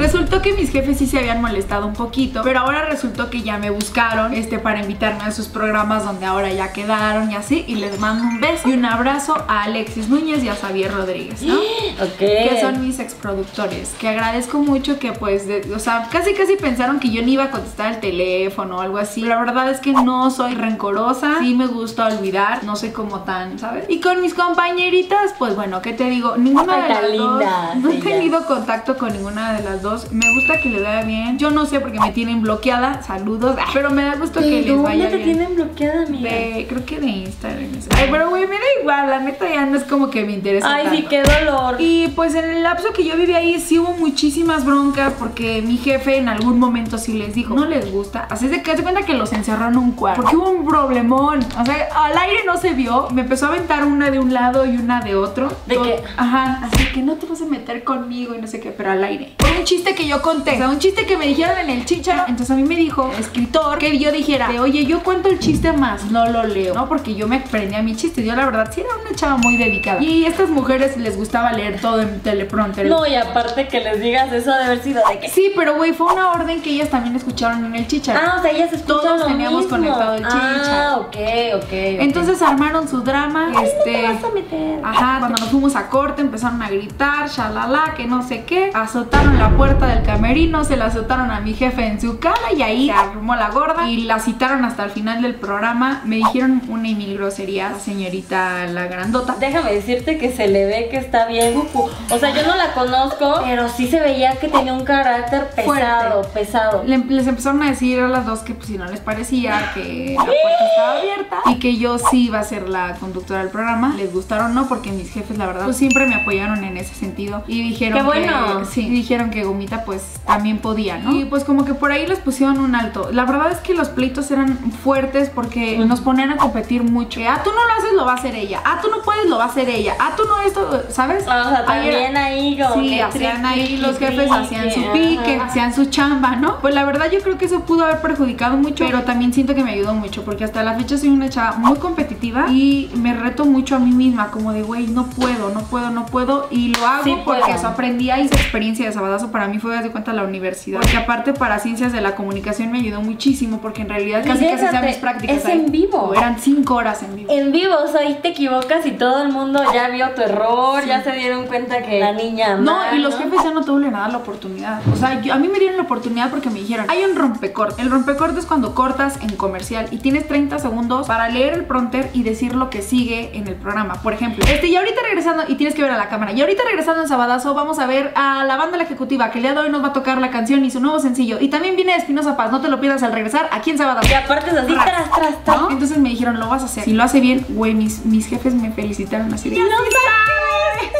Resultó 0.00 0.40
que 0.42 0.52
mis 0.54 0.70
jefes 0.70 0.98
sí 0.98 1.06
se 1.06 1.18
habían 1.18 1.40
molestado 1.42 1.86
un 1.86 1.92
poquito, 1.92 2.40
pero 2.42 2.60
ahora 2.60 2.86
resultó 2.86 3.28
que 3.30 3.42
ya 3.42 3.58
me 3.58 3.70
buscaron 3.70 4.32
este 4.34 4.58
para 4.58 4.80
invitarme 4.80 5.24
a 5.24 5.30
sus 5.30 5.48
programas 5.48 6.04
donde 6.04 6.24
ahora 6.26 6.50
ya 6.50 6.72
quedaron 6.72 7.30
y 7.30 7.36
así 7.36 7.64
y 7.68 7.74
les 7.76 7.98
mando 8.00 8.24
un 8.24 8.40
beso 8.40 8.68
y 8.68 8.72
un 8.72 8.84
abrazo 8.86 9.36
a 9.46 9.64
Alexis 9.64 10.08
Núñez 10.08 10.42
y 10.42 10.48
a 10.48 10.54
Xavier 10.54 10.92
Rodríguez, 10.92 11.42
¿no? 11.42 11.54
Ok. 12.00 12.16
que 12.18 12.58
son 12.62 12.80
mis 12.80 12.98
exproductores, 12.98 13.90
que 14.00 14.08
agradezco 14.08 14.58
mucho 14.58 14.98
que 14.98 15.12
pues, 15.12 15.46
de- 15.46 15.70
o 15.74 15.78
sea, 15.78 16.08
casi 16.10 16.32
casi 16.32 16.56
pensaron 16.56 16.98
que 16.98 17.10
yo 17.10 17.20
ni 17.22 17.32
iba 17.34 17.44
a 17.44 17.50
contestar 17.50 17.92
el 17.92 18.00
teléfono 18.00 18.78
o 18.78 18.80
algo 18.80 18.96
así. 18.96 19.20
La 19.22 19.38
verdad 19.38 19.68
es 19.70 19.80
que 19.80 19.92
no 19.92 20.30
soy 20.30 20.54
rencorosa, 20.54 21.40
sí 21.40 21.54
me 21.54 21.66
gusta 21.66 22.06
olvidar, 22.06 22.64
no 22.64 22.74
soy 22.76 22.90
como 22.90 23.20
tan, 23.20 23.58
¿sabes? 23.58 23.84
Y 23.90 24.00
con 24.00 24.22
mis 24.22 24.32
compañeritas, 24.32 25.34
pues 25.38 25.54
bueno, 25.54 25.82
¿qué 25.82 25.92
te 25.92 26.04
digo? 26.08 26.36
Ninguna 26.38 26.76
de 26.84 26.88
las 26.88 27.10
linda, 27.10 27.70
dos, 27.74 27.82
no 27.82 27.90
he 27.90 27.96
tenido 27.98 28.46
contacto 28.46 28.96
con 28.96 29.12
ninguna 29.12 29.52
de 29.52 29.62
las 29.62 29.82
dos. 29.82 29.89
Me 30.10 30.32
gusta 30.34 30.60
que 30.60 30.68
les 30.68 30.82
vaya 30.82 31.02
bien. 31.02 31.38
Yo 31.38 31.50
no 31.50 31.66
sé 31.66 31.80
porque 31.80 31.98
me 32.00 32.12
tienen 32.12 32.42
bloqueada, 32.42 33.02
saludos, 33.02 33.56
pero 33.72 33.90
me 33.90 34.02
da 34.02 34.14
gusto 34.16 34.40
que 34.40 34.46
¿De 34.46 34.52
les 34.62 34.66
dónde 34.68 34.82
vaya 34.82 35.08
te 35.10 35.16
bien. 35.16 35.36
tienen 35.36 35.54
bloqueada, 35.54 36.02
amiga? 36.06 36.30
De, 36.30 36.66
creo 36.68 36.84
que 36.84 37.00
de 37.00 37.06
Instagram. 37.06 37.70
Ay, 37.96 38.08
pero 38.10 38.30
güey, 38.30 38.46
me 38.46 38.54
da 38.56 38.64
igual, 38.80 39.10
la 39.10 39.20
neta 39.20 39.48
ya 39.48 39.66
no 39.66 39.76
es 39.76 39.84
como 39.84 40.10
que 40.10 40.24
me 40.24 40.32
interesa. 40.32 40.72
Ay, 40.72 40.88
sí, 40.90 41.06
qué 41.08 41.22
dolor. 41.22 41.76
Y 41.78 42.08
pues 42.08 42.34
en 42.34 42.44
el 42.44 42.62
lapso 42.62 42.92
que 42.92 43.04
yo 43.04 43.16
viví 43.16 43.34
ahí 43.34 43.60
sí 43.60 43.78
hubo 43.78 43.92
muchísimas 43.92 44.64
broncas 44.64 45.12
porque 45.18 45.62
mi 45.62 45.76
jefe 45.76 46.16
en 46.18 46.28
algún 46.28 46.58
momento 46.58 46.98
sí 46.98 47.14
les 47.14 47.34
dijo, 47.34 47.54
no 47.54 47.64
les 47.66 47.90
gusta. 47.90 48.26
Así 48.30 48.46
es 48.46 48.50
de 48.50 48.62
que 48.62 48.76
se 48.76 48.82
cuenta 48.82 49.02
que 49.02 49.14
los 49.14 49.32
encerraron 49.32 49.74
en 49.74 49.78
un 49.78 49.92
cuarto. 49.92 50.22
Porque 50.22 50.36
hubo 50.36 50.50
un 50.50 50.66
problemón. 50.66 51.40
O 51.58 51.64
sea, 51.64 51.88
al 51.94 52.16
aire 52.18 52.40
no 52.46 52.56
se 52.58 52.74
vio. 52.74 53.08
Me 53.12 53.22
empezó 53.22 53.46
a 53.46 53.48
aventar 53.50 53.84
una 53.84 54.10
de 54.10 54.18
un 54.18 54.32
lado 54.34 54.66
y 54.66 54.76
una 54.76 55.00
de 55.00 55.14
otro. 55.16 55.48
¿De 55.66 55.76
qué? 55.76 56.02
Ajá, 56.16 56.60
así 56.62 56.84
que 56.92 57.02
no 57.02 57.14
te 57.14 57.26
vas 57.26 57.40
a 57.40 57.46
meter 57.46 57.84
conmigo 57.84 58.34
y 58.34 58.40
no 58.40 58.46
sé 58.46 58.60
qué, 58.60 58.70
pero 58.70 58.90
al 58.90 59.02
aire. 59.04 59.34
Por 59.36 59.50
un 59.50 59.64
chiste 59.64 59.79
que 59.84 60.06
yo 60.06 60.22
conté. 60.22 60.52
O 60.52 60.56
sea, 60.56 60.68
un 60.68 60.78
chiste 60.78 61.06
que 61.06 61.16
me 61.16 61.26
dijeron 61.26 61.58
en 61.58 61.70
el 61.70 61.84
chicha. 61.84 62.24
Entonces 62.28 62.50
a 62.50 62.54
mí 62.54 62.62
me 62.62 62.76
dijo, 62.76 63.10
escritor, 63.18 63.78
que 63.78 63.98
yo 63.98 64.12
dijera, 64.12 64.48
de, 64.48 64.60
oye, 64.60 64.84
yo 64.84 65.02
cuento 65.02 65.28
el 65.28 65.38
chiste 65.38 65.72
más, 65.72 66.10
no 66.10 66.26
lo 66.26 66.44
leo. 66.44 66.74
No, 66.74 66.88
porque 66.88 67.14
yo 67.14 67.26
me 67.26 67.36
aprendí 67.36 67.74
a 67.74 67.82
mi 67.82 67.96
chiste. 67.96 68.24
Yo 68.24 68.34
la 68.34 68.44
verdad 68.44 68.70
sí 68.72 68.80
era 68.80 68.90
una 69.00 69.14
chava 69.16 69.36
muy 69.36 69.56
dedicada. 69.56 70.02
Y 70.02 70.24
a 70.24 70.28
estas 70.28 70.50
mujeres 70.50 70.96
les 70.96 71.16
gustaba 71.16 71.52
leer 71.52 71.80
todo 71.80 72.00
en 72.00 72.20
teleprompter. 72.20 72.86
No, 72.86 73.06
y 73.06 73.14
aparte 73.14 73.68
que 73.68 73.80
les 73.80 74.00
digas 74.00 74.32
eso 74.32 74.50
de 74.52 74.64
haber 74.64 74.82
sido 74.82 75.02
de 75.08 75.18
que... 75.18 75.28
Sí, 75.28 75.52
pero 75.56 75.76
güey, 75.76 75.92
fue 75.92 76.12
una 76.12 76.30
orden 76.32 76.60
que 76.62 76.70
ellas 76.70 76.90
también 76.90 77.16
escucharon 77.16 77.64
en 77.64 77.74
el 77.74 77.86
chicha. 77.86 78.14
Ah, 78.16 78.36
o 78.38 78.42
sea, 78.42 78.50
ellas 78.50 78.72
escuchan 78.72 78.86
Todos 78.86 79.20
lo 79.20 79.26
teníamos 79.26 79.62
mismo. 79.62 79.70
conectado 79.76 80.14
el 80.14 80.24
chicha. 80.24 80.90
Ah, 80.90 80.96
ok, 80.98 81.16
ok. 81.56 81.72
Entonces 81.72 82.42
armaron 82.42 82.88
su 82.88 83.00
drama. 83.00 83.52
Ay, 83.56 83.66
este. 83.66 84.02
no 84.02 84.08
te 84.08 84.12
vas 84.14 84.24
a 84.24 84.34
meter. 84.34 84.80
Ajá, 84.84 85.16
cuando 85.20 85.38
nos 85.40 85.48
fuimos 85.50 85.76
a 85.76 85.88
corte 85.88 86.20
empezaron 86.22 86.60
a 86.62 86.68
gritar, 86.68 87.28
shalala, 87.28 87.94
que 87.96 88.06
no 88.06 88.22
sé 88.22 88.44
qué. 88.44 88.70
Azotaron 88.74 89.38
la 89.38 89.50
puerta 89.50 89.69
del 89.78 90.02
camerino, 90.02 90.64
se 90.64 90.76
la 90.76 90.86
azotaron 90.86 91.30
a 91.30 91.40
mi 91.40 91.54
jefe 91.54 91.86
en 91.86 92.00
su 92.00 92.18
cara 92.18 92.52
y 92.56 92.62
ahí 92.62 92.86
se 92.86 92.92
armó 92.92 93.36
la 93.36 93.50
gorda. 93.50 93.88
Y 93.88 94.02
la 94.02 94.18
citaron 94.18 94.64
hasta 94.64 94.84
el 94.84 94.90
final 94.90 95.22
del 95.22 95.34
programa. 95.36 96.02
Me 96.04 96.16
dijeron 96.16 96.62
una 96.68 96.88
y 96.88 96.94
mil 96.94 97.14
groserías, 97.16 97.80
señorita 97.82 98.66
la 98.66 98.86
grandota. 98.86 99.36
Déjame 99.38 99.72
decirte 99.72 100.18
que 100.18 100.32
se 100.32 100.48
le 100.48 100.66
ve 100.66 100.88
que 100.90 100.96
está 100.96 101.26
bien. 101.26 101.62
O 102.10 102.18
sea, 102.18 102.30
yo 102.34 102.46
no 102.46 102.56
la 102.56 102.72
conozco, 102.72 103.40
pero 103.44 103.68
sí 103.68 103.86
se 103.88 104.00
veía 104.00 104.36
que 104.38 104.48
tenía 104.48 104.72
un 104.74 104.84
carácter 104.84 105.48
pesado, 105.54 106.22
Fuerte. 106.24 106.40
pesado. 106.40 106.82
Le- 106.86 106.98
les 106.98 107.26
empezaron 107.26 107.62
a 107.62 107.70
decir 107.70 108.00
a 108.00 108.08
las 108.08 108.26
dos 108.26 108.40
que 108.40 108.54
pues 108.54 108.66
si 108.68 108.78
no 108.78 108.86
les 108.86 109.00
parecía 109.00 109.70
que 109.74 110.14
la 110.18 110.24
puerta 110.24 110.66
estaba 110.70 110.98
abierta 110.98 111.36
y 111.46 111.58
que 111.58 111.76
yo 111.76 111.98
sí 111.98 112.26
iba 112.26 112.38
a 112.40 112.44
ser 112.44 112.68
la 112.68 112.94
conductora 112.96 113.40
del 113.40 113.48
programa. 113.50 113.94
Les 113.96 114.12
gustaron 114.12 114.54
no 114.54 114.66
porque 114.68 114.90
mis 114.92 115.10
jefes 115.12 115.38
la 115.38 115.46
verdad 115.46 115.64
pues 115.64 115.76
siempre 115.76 116.06
me 116.06 116.14
apoyaron 116.16 116.64
en 116.64 116.76
ese 116.76 116.94
sentido 116.94 117.44
y 117.46 117.62
dijeron 117.62 117.98
¡Qué 117.98 118.04
bueno! 118.04 118.58
que 118.60 118.64
sí, 118.66 118.88
dijeron 118.88 119.30
que 119.30 119.44
Gomita 119.60 119.84
pues 119.84 120.02
también 120.26 120.58
podía, 120.58 120.96
¿no? 120.96 121.14
Y 121.14 121.26
pues 121.26 121.44
como 121.44 121.66
que 121.66 121.74
por 121.74 121.92
ahí 121.92 122.06
les 122.06 122.18
pusieron 122.18 122.60
un 122.60 122.74
alto. 122.74 123.10
La 123.12 123.26
verdad 123.26 123.52
es 123.52 123.58
que 123.58 123.74
los 123.74 123.90
pleitos 123.90 124.30
eran 124.30 124.56
fuertes 124.82 125.28
porque 125.28 125.76
nos 125.76 126.00
ponían 126.00 126.30
a 126.30 126.38
competir 126.38 126.82
mucho. 126.82 127.20
Ah, 127.28 127.42
tú 127.44 127.50
no 127.50 127.66
lo 127.66 127.72
haces, 127.74 127.92
lo 127.92 128.06
va 128.06 128.12
a 128.12 128.14
hacer 128.14 128.34
ella. 128.34 128.62
Ah, 128.64 128.78
tú 128.80 128.88
no 128.90 129.02
puedes, 129.02 129.26
lo 129.28 129.36
va 129.36 129.44
a 129.44 129.48
hacer 129.48 129.68
ella. 129.68 129.96
Ah, 129.98 130.12
tú 130.16 130.22
no 130.24 130.40
esto, 130.40 130.82
¿sabes? 130.88 131.24
Ah, 131.28 131.44
o 131.46 131.50
sea, 131.50 131.66
también 131.66 132.16
ahí 132.16 132.58
como 132.58 132.82
Sí, 132.82 132.98
hacían 133.00 133.44
ahí 133.44 133.76
los 133.76 133.98
jefes, 133.98 134.30
hacían 134.32 134.70
su 134.70 134.80
pique, 134.92 135.38
hacían 135.38 135.74
su 135.74 135.84
chamba, 135.86 136.36
¿no? 136.36 136.58
Pues 136.60 136.74
la 136.74 136.86
verdad 136.86 137.10
yo 137.12 137.20
creo 137.20 137.36
que 137.36 137.44
eso 137.44 137.60
pudo 137.60 137.84
haber 137.84 138.00
perjudicado 138.00 138.56
mucho, 138.56 138.86
pero 138.86 139.02
también 139.02 139.34
siento 139.34 139.54
que 139.54 139.62
me 139.62 139.72
ayudó 139.72 139.92
mucho, 139.92 140.24
porque 140.24 140.44
hasta 140.44 140.62
la 140.62 140.72
fecha 140.74 140.96
soy 140.96 141.10
una 141.10 141.28
chava 141.28 141.58
muy 141.58 141.78
competitiva 141.78 142.46
y 142.48 142.90
me 142.94 143.12
reto 143.12 143.44
mucho 143.44 143.76
a 143.76 143.78
mí 143.78 143.90
misma, 143.92 144.30
como 144.30 144.54
de, 144.54 144.62
güey, 144.62 144.86
no 144.86 145.04
puedo, 145.06 145.50
no 145.50 145.60
puedo, 145.64 145.90
no 145.90 146.06
puedo, 146.06 146.48
y 146.50 146.74
lo 146.74 146.86
hago 146.86 147.04
Sí 147.04 147.14
porque 147.26 147.42
puedo. 147.42 147.54
eso 147.54 147.68
aprendí 147.68 148.10
ahí, 148.10 148.24
esa 148.24 148.36
experiencia 148.36 148.86
de 148.86 148.92
Sabadazo 148.92 149.30
para 149.30 149.48
mí 149.48 149.49
fue, 149.58 149.76
haz 149.76 149.82
de 149.84 149.90
cuenta, 149.90 150.12
la 150.12 150.24
universidad. 150.24 150.80
Porque 150.80 150.96
aparte 150.96 151.32
para 151.32 151.58
ciencias 151.58 151.92
de 151.92 152.00
la 152.00 152.14
comunicación 152.14 152.70
me 152.72 152.78
ayudó 152.78 153.00
muchísimo 153.00 153.60
porque 153.60 153.82
en 153.82 153.88
realidad 153.88 154.22
casi 154.24 154.44
casi 154.44 154.54
hacía 154.54 154.68
déjate, 154.70 154.86
mis 154.86 154.96
prácticas 154.96 155.36
es 155.38 155.46
ahí. 155.46 155.58
en 155.60 155.72
vivo. 155.72 156.12
Eran 156.14 156.38
cinco 156.38 156.74
horas 156.76 157.02
en 157.02 157.16
vivo. 157.16 157.32
En 157.32 157.52
vivo, 157.52 157.74
o 157.84 157.88
sea, 157.88 158.00
ahí 158.02 158.18
te 158.22 158.28
equivocas 158.28 158.86
y 158.86 158.92
todo 158.92 159.22
el 159.22 159.30
mundo 159.32 159.62
ya 159.72 159.88
vio 159.88 160.10
tu 160.10 160.22
error, 160.22 160.84
ya 160.86 161.02
se 161.02 161.12
dieron 161.12 161.46
cuenta 161.46 161.82
que 161.82 162.00
la 162.00 162.12
niña 162.12 162.56
No, 162.56 162.94
y 162.94 162.98
los 162.98 163.14
¿no? 163.14 163.20
jefes 163.24 163.40
ya 163.44 163.50
no 163.52 163.62
te 163.62 163.70
vuelven 163.70 163.94
a 163.94 164.00
dar 164.00 164.12
la 164.12 164.18
oportunidad. 164.18 164.80
O 164.92 164.96
sea, 164.96 165.20
yo- 165.20 165.32
a 165.34 165.36
mí 165.38 165.48
me 165.48 165.58
dieron 165.58 165.76
la 165.76 165.82
oportunidad 165.84 166.30
porque 166.30 166.50
me 166.50 166.60
dijeron, 166.60 166.86
hay 166.88 167.04
un 167.04 167.16
rompecorte. 167.16 167.80
El 167.82 167.90
rompecorte 167.90 168.38
es 168.40 168.46
cuando 168.46 168.74
cortas 168.74 169.18
en 169.22 169.36
comercial 169.36 169.86
y 169.90 169.98
tienes 169.98 170.26
30 170.28 170.58
segundos 170.58 171.06
para 171.06 171.28
leer 171.28 171.54
el 171.54 171.64
prompter 171.64 172.10
y 172.12 172.22
decir 172.22 172.54
lo 172.54 172.70
que 172.70 172.82
sigue 172.82 173.30
en 173.36 173.46
el 173.48 173.54
programa. 173.54 173.94
Por 174.02 174.12
ejemplo, 174.12 174.44
este, 174.48 174.66
y 174.68 174.76
ahorita 174.76 175.00
regresando, 175.02 175.44
y 175.48 175.54
tienes 175.54 175.74
que 175.74 175.82
ver 175.82 175.90
a 175.90 175.96
la 175.96 176.08
cámara, 176.08 176.32
y 176.32 176.40
ahorita 176.40 176.62
regresando 176.64 177.02
en 177.02 177.08
Sabadazo 177.08 177.54
vamos 177.54 177.78
a 177.78 177.86
ver 177.86 178.12
a 178.14 178.44
la 178.44 178.56
banda 178.56 178.76
La 178.76 178.84
Ejecutiva, 178.84 179.29
que 179.30 179.38
el 179.38 179.42
día 179.42 179.54
de 179.54 179.60
hoy 179.60 179.70
nos 179.70 179.82
va 179.82 179.88
a 179.88 179.92
tocar 179.92 180.18
la 180.18 180.30
canción 180.30 180.64
y 180.64 180.70
su 180.70 180.80
nuevo 180.80 180.98
sencillo. 181.00 181.38
Y 181.40 181.48
también 181.48 181.76
viene 181.76 181.94
Espinosa 181.96 182.36
Paz, 182.36 182.50
no 182.50 182.60
te 182.60 182.68
lo 182.68 182.80
pierdas 182.80 183.02
al 183.02 183.12
regresar 183.12 183.48
aquí 183.52 183.70
en 183.70 183.78
Sabadazo. 183.78 184.08
Y 184.10 184.14
aparte 184.14 184.50
es 184.50 184.56
así, 184.56 184.74
Ras. 184.74 184.84
tras, 184.84 185.10
tras, 185.10 185.44
tras. 185.44 185.60
¿no? 185.60 185.70
Entonces 185.70 185.98
me 185.98 186.08
dijeron, 186.08 186.38
lo 186.38 186.48
vas 186.48 186.62
a 186.62 186.66
hacer. 186.66 186.84
Si 186.84 186.92
lo 186.92 187.02
hace 187.02 187.20
bien, 187.20 187.44
güey, 187.50 187.74
mis, 187.74 188.04
mis 188.04 188.26
jefes 188.26 188.54
me 188.54 188.70
felicitaron 188.72 189.32
así 189.32 189.50
de. 189.50 189.56
¡Lo 189.56 189.64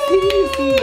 Sí, 0.08 0.18
sí. 0.56 0.74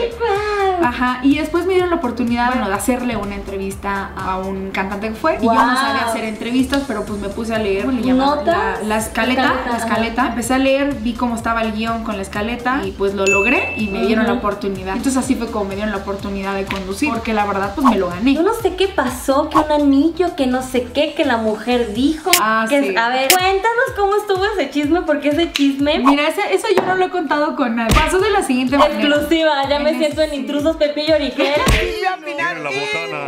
Ajá, 0.84 1.20
y 1.24 1.38
después 1.38 1.66
me 1.66 1.74
dieron 1.74 1.90
la 1.90 1.98
oportunidad, 1.98 2.48
bueno, 2.52 2.68
de 2.70 2.74
hacerle 2.74 3.18
una 3.18 3.36
entrevista 3.36 4.12
a 4.16 4.38
un 4.38 4.70
cantante 4.72 5.10
que 5.10 5.16
fue. 5.16 5.38
Y 5.42 5.46
yo 5.46 5.54
no 5.54 5.76
sabía 5.76 6.06
hacer 6.06 6.24
entrevistas, 6.24 6.84
pero 6.88 7.04
pues 7.04 7.20
me 7.20 7.30
puse 7.30 7.54
a 7.54 7.60
leer, 7.60 7.86
¿cómo 7.86 7.98
le 7.98 8.04
llaman? 8.06 8.46
La, 8.46 8.80
la 8.84 8.98
escaleta, 8.98 9.42
Escaleta, 9.44 9.70
la 9.72 9.78
escaleta. 9.78 10.28
Empecé 10.28 10.54
a 10.54 10.58
leer, 10.60 10.96
vi 11.02 11.14
cómo 11.14 11.36
estaba 11.36 11.62
el 11.64 11.74
guion 11.74 12.04
con 12.04 12.16
la 12.16 12.22
escaleta 12.22 12.82
y 12.86 12.92
pues 12.92 13.16
lo 13.16 13.26
logré 13.26 13.74
y 13.78 13.88
me 13.88 14.06
dieron 14.06 14.28
la 14.28 14.34
oportunidad. 14.34 14.96
Entonces 14.96 15.18
así 15.18 15.36
fue 15.36 15.52
como 15.52 15.66
me 15.66 15.76
dieron 15.76 15.92
la 15.92 15.98
oportunidad 15.98 16.56
de 16.56 16.66
conducir, 16.66 17.10
porque 17.10 17.34
la 17.34 17.46
verdad 17.46 17.74
pues 17.76 17.86
me 17.88 17.98
lo 17.98 18.10
gané. 18.10 18.36
Yo 18.36 18.44
no 18.44 18.54
sé 18.54 18.76
qué 18.76 18.88
pasó, 18.88 19.50
que 19.50 19.58
un 19.58 19.72
anillo, 19.72 20.36
que 20.36 20.48
no 20.48 20.62
sé 20.62 20.84
qué, 20.94 21.14
que 21.16 21.26
la 21.26 21.38
mujer 21.38 21.94
dijo. 21.94 22.32
Ah, 22.40 22.66
que 22.70 22.82
sí. 22.82 22.96
A 22.96 23.10
ver, 23.10 23.30
cuéntanos 23.34 23.86
cómo 23.98 24.16
estuvo 24.16 24.46
ese 24.58 24.70
chisme, 24.70 25.02
porque 25.02 25.30
ese 25.30 25.52
chisme 25.52 26.00
Mira, 26.00 26.28
ese- 26.30 26.54
eso 26.54 26.68
yo 26.76 26.84
no 26.84 26.96
lo 26.96 27.06
he 27.06 27.10
contado 27.10 27.56
con 27.56 27.76
nadie. 27.76 27.94
Pasó 27.96 28.20
de 28.20 28.30
la 28.30 28.42
siguiente 28.44 28.57
manera. 28.66 28.88
exclusiva. 28.88 29.70
Ya 29.70 29.80
me 29.80 29.92
En 29.92 30.00
siento 30.00 30.22
en 30.22 30.34
intrusos 30.34 30.76
Pepillo 30.78 31.16
Origel. 31.16 31.54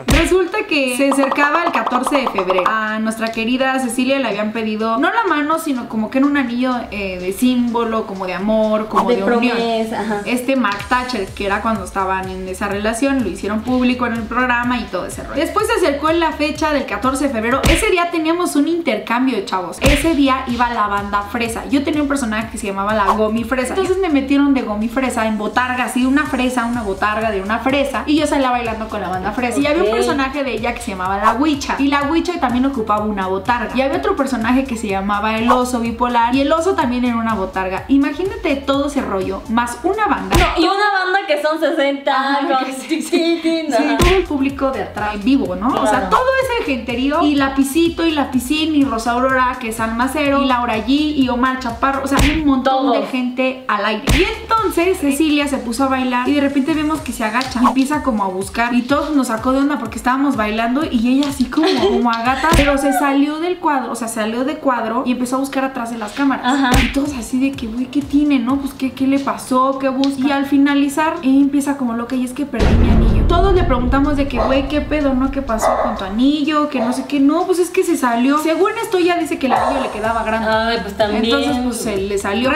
Resulta 0.07 0.59
que 0.67 0.95
se 0.97 1.09
acercaba 1.09 1.63
el 1.65 1.71
14 1.71 2.15
de 2.17 2.27
febrero. 2.29 2.63
A 2.67 2.99
nuestra 2.99 3.31
querida 3.31 3.79
Cecilia 3.79 4.19
le 4.19 4.27
habían 4.27 4.51
pedido, 4.51 4.97
no 4.97 5.11
la 5.11 5.23
mano, 5.27 5.59
sino 5.59 5.87
como 5.89 6.09
que 6.09 6.17
en 6.19 6.25
un 6.25 6.37
anillo 6.37 6.73
eh, 6.91 7.19
de 7.19 7.33
símbolo, 7.33 8.05
como 8.05 8.25
de 8.25 8.33
amor, 8.33 8.87
como 8.87 9.09
De 9.09 9.17
de, 9.17 9.23
unión. 9.23 9.57
promesa, 9.57 10.01
ajá. 10.01 10.21
Este 10.25 10.55
Mark 10.55 10.79
Thatcher, 10.89 11.27
que 11.27 11.45
era 11.45 11.61
cuando 11.61 11.83
estaban 11.83 12.29
en 12.29 12.47
esa 12.47 12.67
relación, 12.67 13.23
lo 13.23 13.29
hicieron 13.29 13.61
público 13.61 14.05
en 14.07 14.13
el 14.13 14.23
programa 14.23 14.77
y 14.79 14.83
todo 14.85 15.05
ese 15.05 15.23
rollo. 15.23 15.39
Después 15.39 15.67
se 15.67 15.73
acercó 15.85 16.09
en 16.09 16.19
la 16.19 16.31
fecha 16.33 16.71
del 16.73 16.85
14 16.85 17.27
de 17.27 17.33
febrero. 17.33 17.61
Ese 17.69 17.89
día 17.89 18.09
teníamos 18.11 18.55
un 18.55 18.67
intercambio 18.67 19.35
de 19.35 19.45
chavos. 19.45 19.77
Ese 19.81 20.13
día 20.15 20.43
iba 20.47 20.69
la 20.73 20.87
banda 20.87 21.23
Fresa. 21.23 21.65
Yo 21.69 21.83
tenía 21.83 22.01
un 22.01 22.07
personaje 22.07 22.49
que 22.51 22.57
se 22.57 22.67
llamaba 22.67 22.93
la 22.93 23.05
Gomi 23.13 23.43
Fresa. 23.43 23.69
Entonces 23.69 23.97
me 23.99 24.09
metieron 24.09 24.53
de 24.53 24.61
Gomi 24.61 24.87
Fresa 24.89 25.18
en 25.27 25.37
botarga, 25.37 25.85
así 25.85 26.05
una 26.05 26.25
fresa, 26.25 26.65
una 26.65 26.83
botarga 26.83 27.31
de 27.31 27.41
una 27.41 27.59
fresa. 27.59 28.03
Y 28.05 28.17
yo 28.19 28.27
salía 28.27 28.51
bailando 28.51 28.87
con 28.89 29.01
la 29.01 29.09
banda 29.09 29.31
Fresa. 29.31 29.59
Y 29.59 29.67
había 29.67 29.83
un 29.83 29.91
personaje 29.91 30.43
de 30.43 30.53
ella 30.53 30.73
que 30.73 30.81
se 30.81 30.91
llamaba 30.91 31.17
la 31.17 31.33
Huicha. 31.33 31.75
Y 31.79 31.87
la 31.87 32.03
Huicha 32.03 32.39
también 32.39 32.65
ocupaba 32.65 33.05
una 33.05 33.27
botarga. 33.27 33.75
Y 33.75 33.81
había 33.81 33.97
otro 33.97 34.15
personaje 34.15 34.63
que 34.63 34.75
se 34.77 34.87
llamaba 34.87 35.37
el 35.37 35.49
oso 35.51 35.79
bipolar. 35.79 36.33
Y 36.35 36.41
el 36.41 36.51
oso 36.51 36.73
también 36.75 37.05
era 37.05 37.15
una 37.17 37.33
botarga. 37.35 37.85
Imagínate 37.87 38.55
todo 38.57 38.87
ese 38.87 39.01
rollo, 39.01 39.41
más 39.49 39.77
una 39.83 40.07
banda. 40.07 40.35
Y 40.57 40.63
una 40.63 40.73
banda 41.03 41.19
que 41.27 41.41
son 41.41 41.59
60 41.59 42.11
Ajá, 42.11 42.47
con 42.63 42.73
sí, 42.73 43.01
Sí, 43.01 43.67
ajá. 43.71 43.97
todo 43.97 44.15
el 44.15 44.23
público 44.23 44.71
de 44.71 44.83
atrás 44.83 45.15
en 45.15 45.23
vivo, 45.23 45.55
¿no? 45.55 45.67
O 45.69 45.81
sea, 45.87 45.99
Claro. 45.99 46.09
todo 46.09 46.25
ese 46.43 46.71
genterío 46.71 47.21
y 47.23 47.35
Lapicito 47.35 48.05
y 48.05 48.11
Lapicín 48.11 48.75
y 48.75 48.83
Rosa 48.83 49.11
Aurora, 49.11 49.57
que 49.59 49.69
es 49.69 49.75
San 49.75 49.97
Macero, 49.97 50.41
y 50.43 50.45
Laura 50.45 50.77
G 50.77 50.87
y 50.89 51.27
Omar 51.29 51.59
Chaparro, 51.59 52.03
o 52.03 52.07
sea, 52.07 52.17
hay 52.21 52.39
un 52.41 52.45
montón 52.47 52.69
Todo. 52.87 52.91
de 52.93 53.05
gente 53.07 53.63
al 53.67 53.85
aire. 53.85 54.03
Y 54.17 54.23
entonces 54.41 55.03
Cecilia 55.11 55.47
se 55.47 55.57
puso 55.57 55.83
a 55.83 55.87
bailar 55.87 56.27
y 56.27 56.33
de 56.33 56.41
repente 56.41 56.73
vemos 56.73 57.01
que 57.01 57.11
se 57.11 57.23
agacha 57.23 57.61
y 57.61 57.65
empieza 57.65 58.03
como 58.03 58.23
a 58.23 58.27
buscar 58.27 58.73
y 58.73 58.83
todo 58.83 59.15
nos 59.15 59.27
sacó 59.27 59.51
de 59.51 59.59
onda 59.59 59.79
porque 59.79 59.97
estábamos 59.97 60.35
bailando 60.35 60.83
y 60.89 61.07
ella 61.07 61.29
así 61.29 61.45
como, 61.45 61.67
como 61.89 62.11
a 62.11 62.23
gata, 62.23 62.49
pero 62.55 62.77
se 62.77 62.93
salió 62.93 63.39
del 63.39 63.57
cuadro, 63.57 63.91
o 63.91 63.95
sea, 63.95 64.07
salió 64.07 64.43
de 64.43 64.57
cuadro 64.57 65.03
y 65.05 65.11
empezó 65.11 65.37
a 65.37 65.39
buscar 65.39 65.63
atrás 65.63 65.91
de 65.91 65.97
las 65.97 66.11
cámaras. 66.13 66.45
Ajá. 66.45 66.71
Y 66.83 66.93
todos 66.93 67.13
así 67.15 67.39
de 67.39 67.51
que, 67.51 67.67
güey, 67.67 67.85
¿qué 67.87 68.01
tiene, 68.01 68.39
no? 68.39 68.57
Pues, 68.57 68.73
¿qué, 68.73 68.91
qué 68.91 69.07
le 69.07 69.19
pasó? 69.19 69.79
¿Qué 69.79 69.89
busca? 69.89 70.27
Y 70.27 70.31
al 70.31 70.45
finalizar, 70.45 71.15
ella 71.21 71.39
empieza 71.39 71.77
como 71.77 71.93
loca 71.93 72.15
y 72.15 72.23
es 72.23 72.33
que 72.33 72.45
perdí 72.45 72.75
mi 72.77 72.89
anillo. 72.89 73.18
Todos 73.29 73.53
le 73.53 73.63
preguntamos 73.63 74.17
de 74.17 74.27
que, 74.27 74.39
güey, 74.39 74.67
¿qué 74.67 74.81
pedo, 74.81 75.13
no? 75.13 75.29
¿Qué 75.29 75.43
pasó 75.43 75.67
con 75.83 75.95
tu 75.95 76.03
anillo? 76.03 76.67
Que 76.69 76.79
no 76.79 76.91
sé 76.91 77.05
qué. 77.07 77.19
No, 77.19 77.45
pues 77.45 77.59
es 77.59 77.69
que 77.69 77.83
se 77.83 77.95
salió. 77.95 78.39
Según 78.39 78.71
esto, 78.81 78.97
ella 78.97 79.17
dice 79.17 79.37
que 79.37 79.45
el 79.45 79.53
anillo 79.53 79.81
le 79.81 79.89
quedaba 79.91 80.23
grande. 80.23 80.49
Ay, 80.49 80.79
pues 80.81 80.97
también. 80.97 81.23
Entonces, 81.25 81.57
pues 81.63 81.77
se 81.77 81.97
le 81.97 82.17
salió. 82.17 82.51